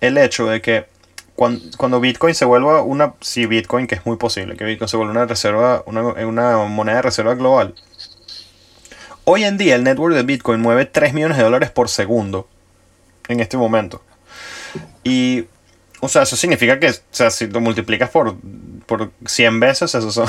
el 0.00 0.18
hecho 0.18 0.46
de 0.46 0.60
que 0.60 0.86
cuando, 1.36 1.60
cuando 1.76 2.00
Bitcoin 2.00 2.34
se 2.34 2.44
vuelva 2.44 2.82
una, 2.82 3.14
si 3.20 3.46
Bitcoin, 3.46 3.86
que 3.86 3.94
es 3.94 4.06
muy 4.06 4.16
posible, 4.16 4.56
que 4.56 4.64
Bitcoin 4.64 4.88
se 4.88 4.96
vuelva 4.96 5.12
una 5.12 5.26
reserva, 5.26 5.82
una, 5.86 6.02
una 6.02 6.56
moneda 6.64 6.96
de 6.96 7.02
reserva 7.02 7.34
global. 7.34 7.74
Hoy 9.28 9.42
en 9.42 9.58
día 9.58 9.74
el 9.74 9.82
network 9.82 10.14
de 10.14 10.22
Bitcoin 10.22 10.60
mueve 10.60 10.84
3 10.84 11.12
millones 11.12 11.36
de 11.36 11.42
dólares 11.42 11.72
por 11.72 11.88
segundo 11.88 12.48
en 13.26 13.40
este 13.40 13.56
momento. 13.56 14.00
Y, 15.02 15.46
o 15.98 16.08
sea, 16.08 16.22
eso 16.22 16.36
significa 16.36 16.78
que, 16.78 16.90
o 16.90 16.94
sea, 17.10 17.32
si 17.32 17.48
lo 17.48 17.60
multiplicas 17.60 18.08
por, 18.08 18.36
por 18.86 19.10
100 19.26 19.58
veces, 19.58 19.92
eso 19.96 20.12
son, 20.12 20.28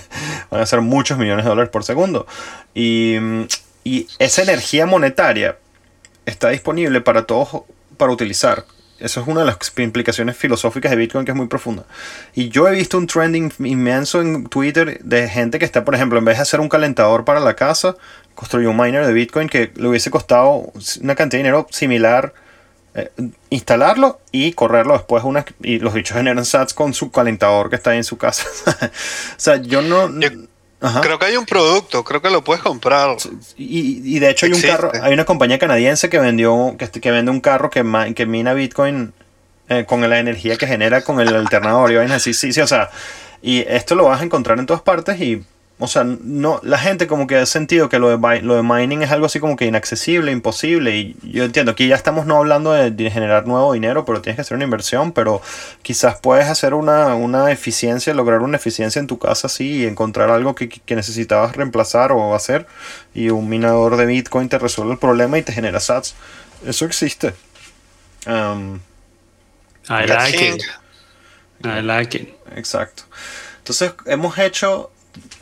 van 0.50 0.60
a 0.60 0.66
ser 0.66 0.80
muchos 0.80 1.18
millones 1.18 1.44
de 1.44 1.50
dólares 1.50 1.70
por 1.70 1.84
segundo. 1.84 2.26
Y, 2.74 3.14
y 3.84 4.08
esa 4.18 4.42
energía 4.42 4.86
monetaria 4.86 5.58
está 6.26 6.48
disponible 6.48 7.00
para 7.00 7.28
todos 7.28 7.62
para 7.96 8.10
utilizar. 8.10 8.64
Eso 9.02 9.20
es 9.20 9.26
una 9.26 9.40
de 9.40 9.46
las 9.46 9.58
implicaciones 9.78 10.36
filosóficas 10.36 10.90
de 10.90 10.96
Bitcoin 10.96 11.24
que 11.24 11.32
es 11.32 11.36
muy 11.36 11.48
profunda. 11.48 11.84
Y 12.34 12.48
yo 12.48 12.68
he 12.68 12.72
visto 12.72 12.98
un 12.98 13.06
trending 13.06 13.52
inmenso 13.58 14.20
en 14.20 14.46
Twitter 14.46 15.00
de 15.02 15.28
gente 15.28 15.58
que 15.58 15.64
está, 15.64 15.84
por 15.84 15.94
ejemplo, 15.94 16.18
en 16.18 16.24
vez 16.24 16.36
de 16.36 16.42
hacer 16.42 16.60
un 16.60 16.68
calentador 16.68 17.24
para 17.24 17.40
la 17.40 17.54
casa, 17.54 17.96
construyó 18.34 18.70
un 18.70 18.76
miner 18.76 19.06
de 19.06 19.12
Bitcoin 19.12 19.48
que 19.48 19.72
le 19.74 19.88
hubiese 19.88 20.10
costado 20.10 20.72
una 21.00 21.14
cantidad 21.14 21.38
de 21.38 21.44
dinero 21.44 21.66
similar 21.70 22.32
eh, 22.94 23.10
instalarlo 23.48 24.20
y 24.32 24.52
correrlo 24.52 24.92
después 24.92 25.24
una, 25.24 25.46
y 25.62 25.78
los 25.78 25.94
bichos 25.94 26.14
generan 26.14 26.44
sats 26.44 26.74
con 26.74 26.92
su 26.92 27.10
calentador 27.10 27.70
que 27.70 27.76
está 27.76 27.90
ahí 27.90 27.96
en 27.96 28.04
su 28.04 28.18
casa. 28.18 28.46
o 28.66 28.90
sea, 29.36 29.56
yo 29.56 29.82
no... 29.82 30.10
Ajá. 30.82 31.00
Creo 31.00 31.18
que 31.18 31.26
hay 31.26 31.36
un 31.36 31.46
producto, 31.46 32.02
creo 32.04 32.20
que 32.20 32.28
lo 32.30 32.42
puedes 32.42 32.62
comprar. 32.62 33.16
Y, 33.56 34.16
y 34.16 34.18
de 34.18 34.30
hecho 34.30 34.46
hay 34.46 34.52
un 34.52 34.60
carro, 34.60 34.90
hay 35.00 35.14
una 35.14 35.24
compañía 35.24 35.58
canadiense 35.58 36.10
que 36.10 36.18
vendió, 36.18 36.74
que, 36.78 36.90
que 36.90 37.10
vende 37.10 37.30
un 37.30 37.40
carro 37.40 37.70
que, 37.70 37.82
ma- 37.84 38.12
que 38.12 38.26
mina 38.26 38.52
Bitcoin 38.52 39.12
eh, 39.68 39.84
con 39.86 40.00
la 40.08 40.18
energía 40.18 40.56
que 40.56 40.66
genera 40.66 41.02
con 41.02 41.20
el 41.20 41.34
alternador 41.34 41.92
y 41.92 41.96
vainas 41.96 42.16
así, 42.16 42.34
sí, 42.34 42.52
sí, 42.52 42.60
o 42.60 42.66
sea, 42.66 42.90
y 43.40 43.60
esto 43.68 43.94
lo 43.94 44.04
vas 44.04 44.20
a 44.20 44.24
encontrar 44.24 44.58
en 44.58 44.66
todas 44.66 44.82
partes 44.82 45.20
y, 45.20 45.44
o 45.82 45.88
sea, 45.88 46.04
no, 46.04 46.60
la 46.62 46.78
gente 46.78 47.08
como 47.08 47.26
que 47.26 47.36
ha 47.36 47.44
sentido 47.44 47.88
que 47.88 47.98
lo 47.98 48.16
de, 48.16 48.42
lo 48.42 48.54
de 48.54 48.62
mining 48.62 49.02
es 49.02 49.10
algo 49.10 49.26
así 49.26 49.40
como 49.40 49.56
que 49.56 49.66
inaccesible, 49.66 50.30
imposible 50.30 50.96
y 50.96 51.16
yo 51.24 51.42
entiendo 51.42 51.74
que 51.74 51.88
ya 51.88 51.96
estamos 51.96 52.24
no 52.24 52.36
hablando 52.36 52.72
de, 52.72 52.92
de 52.92 53.10
generar 53.10 53.48
nuevo 53.48 53.72
dinero, 53.72 54.04
pero 54.04 54.22
tienes 54.22 54.36
que 54.36 54.42
hacer 54.42 54.54
una 54.54 54.62
inversión, 54.62 55.10
pero 55.10 55.42
quizás 55.82 56.20
puedes 56.20 56.46
hacer 56.46 56.74
una, 56.74 57.16
una 57.16 57.50
eficiencia, 57.50 58.14
lograr 58.14 58.42
una 58.42 58.58
eficiencia 58.58 59.00
en 59.00 59.08
tu 59.08 59.18
casa 59.18 59.48
así 59.48 59.78
y 59.78 59.86
encontrar 59.86 60.30
algo 60.30 60.54
que, 60.54 60.68
que 60.68 60.94
necesitabas 60.94 61.56
reemplazar 61.56 62.12
o 62.12 62.36
hacer 62.36 62.68
y 63.12 63.30
un 63.30 63.48
minador 63.48 63.96
de 63.96 64.06
Bitcoin 64.06 64.48
te 64.48 64.60
resuelve 64.60 64.92
el 64.92 64.98
problema 65.00 65.36
y 65.36 65.42
te 65.42 65.52
genera 65.52 65.80
sats. 65.80 66.14
Eso 66.64 66.84
existe. 66.84 67.34
Um, 68.28 68.76
I 69.88 70.06
like 70.06 70.48
it. 70.48 70.62
I 71.64 71.82
like 71.82 72.16
it. 72.16 72.28
exacto. 72.54 73.02
Entonces 73.58 73.94
hemos 74.06 74.38
hecho 74.38 74.92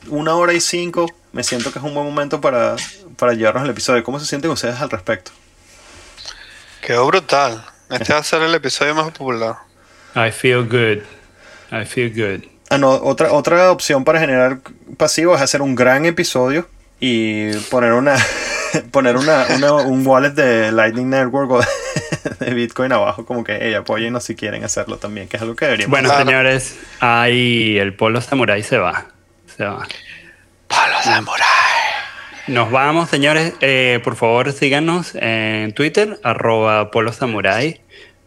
una 0.08 0.34
hora 0.34 0.52
y 0.52 0.60
cinco. 0.60 1.06
Me 1.32 1.44
siento 1.44 1.72
que 1.72 1.78
es 1.78 1.84
un 1.84 1.94
buen 1.94 2.06
momento 2.06 2.40
para, 2.40 2.76
para 3.16 3.34
llevarnos 3.34 3.64
el 3.64 3.70
episodio. 3.70 4.02
¿Cómo 4.02 4.18
se 4.18 4.26
sienten 4.26 4.50
ustedes 4.50 4.80
al 4.80 4.90
respecto? 4.90 5.30
Quedó 6.80 7.06
brutal. 7.06 7.64
Este 7.90 8.12
va 8.12 8.20
a 8.20 8.24
ser 8.24 8.42
el 8.42 8.54
episodio 8.54 8.94
más 8.94 9.10
popular. 9.12 9.56
I 10.16 10.30
feel 10.32 10.64
good. 10.64 11.02
I 11.72 11.84
feel 11.84 12.10
good. 12.12 12.44
Ah, 12.70 12.78
no, 12.78 12.90
otra, 12.90 13.32
otra 13.32 13.70
opción 13.70 14.04
para 14.04 14.20
generar 14.20 14.60
pasivo 14.96 15.34
es 15.34 15.40
hacer 15.42 15.60
un 15.62 15.74
gran 15.74 16.04
episodio 16.06 16.68
y 17.00 17.52
poner 17.70 17.92
una 17.92 18.16
poner 18.92 19.16
una, 19.16 19.46
una- 19.56 19.72
un 19.74 20.06
wallet 20.06 20.30
de 20.30 20.70
Lightning 20.72 21.10
Network 21.10 21.50
o 21.50 21.60
de 22.40 22.54
Bitcoin 22.54 22.92
abajo, 22.92 23.24
como 23.26 23.42
que 23.44 23.58
hey, 23.60 23.74
apóyennos 23.74 24.22
si 24.24 24.34
quieren 24.36 24.62
hacerlo 24.64 24.98
también, 24.98 25.26
que 25.28 25.36
es 25.36 25.42
algo 25.42 25.56
que 25.56 25.64
deberíamos 25.64 25.90
Bueno, 25.90 26.16
señores, 26.16 26.76
ahí 27.00 27.76
el 27.78 27.94
polo 27.94 28.20
samurai 28.20 28.62
se 28.62 28.78
va. 28.78 29.06
Se 29.60 29.66
va. 29.66 29.86
Palo 30.68 31.02
Samurai. 31.04 31.44
Nos 32.46 32.70
vamos, 32.70 33.10
señores. 33.10 33.52
Eh, 33.60 34.00
por 34.02 34.16
favor, 34.16 34.52
síganos 34.52 35.14
en 35.14 35.74
Twitter, 35.74 36.18
arroba 36.22 36.90
Polo 36.90 37.12
Samurai. 37.12 37.78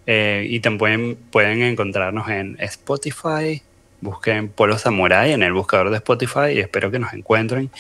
Eh, 0.05 0.45
y 0.47 0.59
también 0.59 1.17
pueden 1.31 1.63
encontrarnos 1.63 2.29
en 2.29 2.55
Spotify. 2.59 3.63
Busquen 3.99 4.47
Polo 4.47 4.77
Samurai 4.77 5.31
en 5.31 5.41
el 5.41 5.53
buscador 5.53 5.89
de 5.89 5.97
Spotify 5.97 6.51
y 6.53 6.59
espero 6.59 6.91
que 6.91 6.99
nos 6.99 7.11
encuentren. 7.13 7.71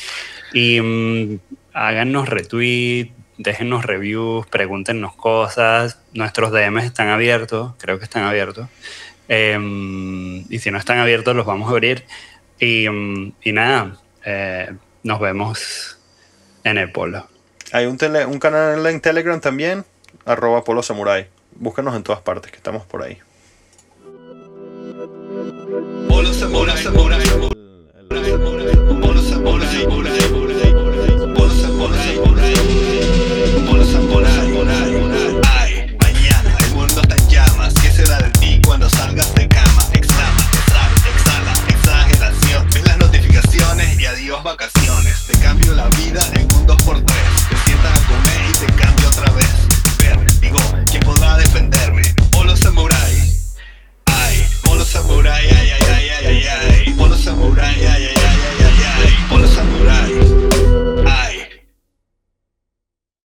Y 0.51 0.81
mm, 0.81 1.39
háganos 1.73 2.29
retweet, 2.29 3.11
déjennos 3.37 3.85
reviews, 3.85 4.47
pregúntenos 4.47 5.13
cosas. 5.13 5.99
Nuestros 6.15 6.51
DMs 6.51 6.85
están 6.85 7.09
abiertos, 7.09 7.73
creo 7.77 7.99
que 7.99 8.05
están 8.05 8.23
abiertos. 8.23 8.67
Em, 9.27 10.43
y 10.49 10.57
si 10.57 10.71
no 10.71 10.79
están 10.79 10.97
abiertos, 10.97 11.35
los 11.35 11.45
vamos 11.45 11.69
a 11.69 11.71
abrir. 11.71 12.03
Y, 12.63 12.87
mm, 12.87 13.33
y 13.43 13.51
nada, 13.51 13.97
eh, 14.23 14.73
nos 15.03 15.19
vemos 15.19 15.99
en 16.63 16.77
el 16.77 16.93
polo. 16.93 17.27
Hay 17.73 17.87
un, 17.87 17.97
tele, 17.97 18.25
un 18.25 18.39
canal 18.39 18.85
en 18.85 19.01
Telegram 19.01 19.41
también, 19.41 19.83
arroba 20.25 20.63
polo 20.63 20.81
samurai. 20.81 21.27
Búscanos 21.55 21.93
en 21.93 22.03
todas 22.03 22.21
partes, 22.21 22.51
que 22.51 22.57
estamos 22.57 22.85
por 22.85 23.03
ahí. 23.03 23.17
Polo 26.07 26.33
samurai, 26.33 26.77
samurai, 26.77 27.25
samurai, 27.25 27.51
samurai, 27.99 28.31
samurai, 28.31 28.75
samurai, 28.75 29.25
samurai, 29.25 29.67
samurai. 29.67 30.32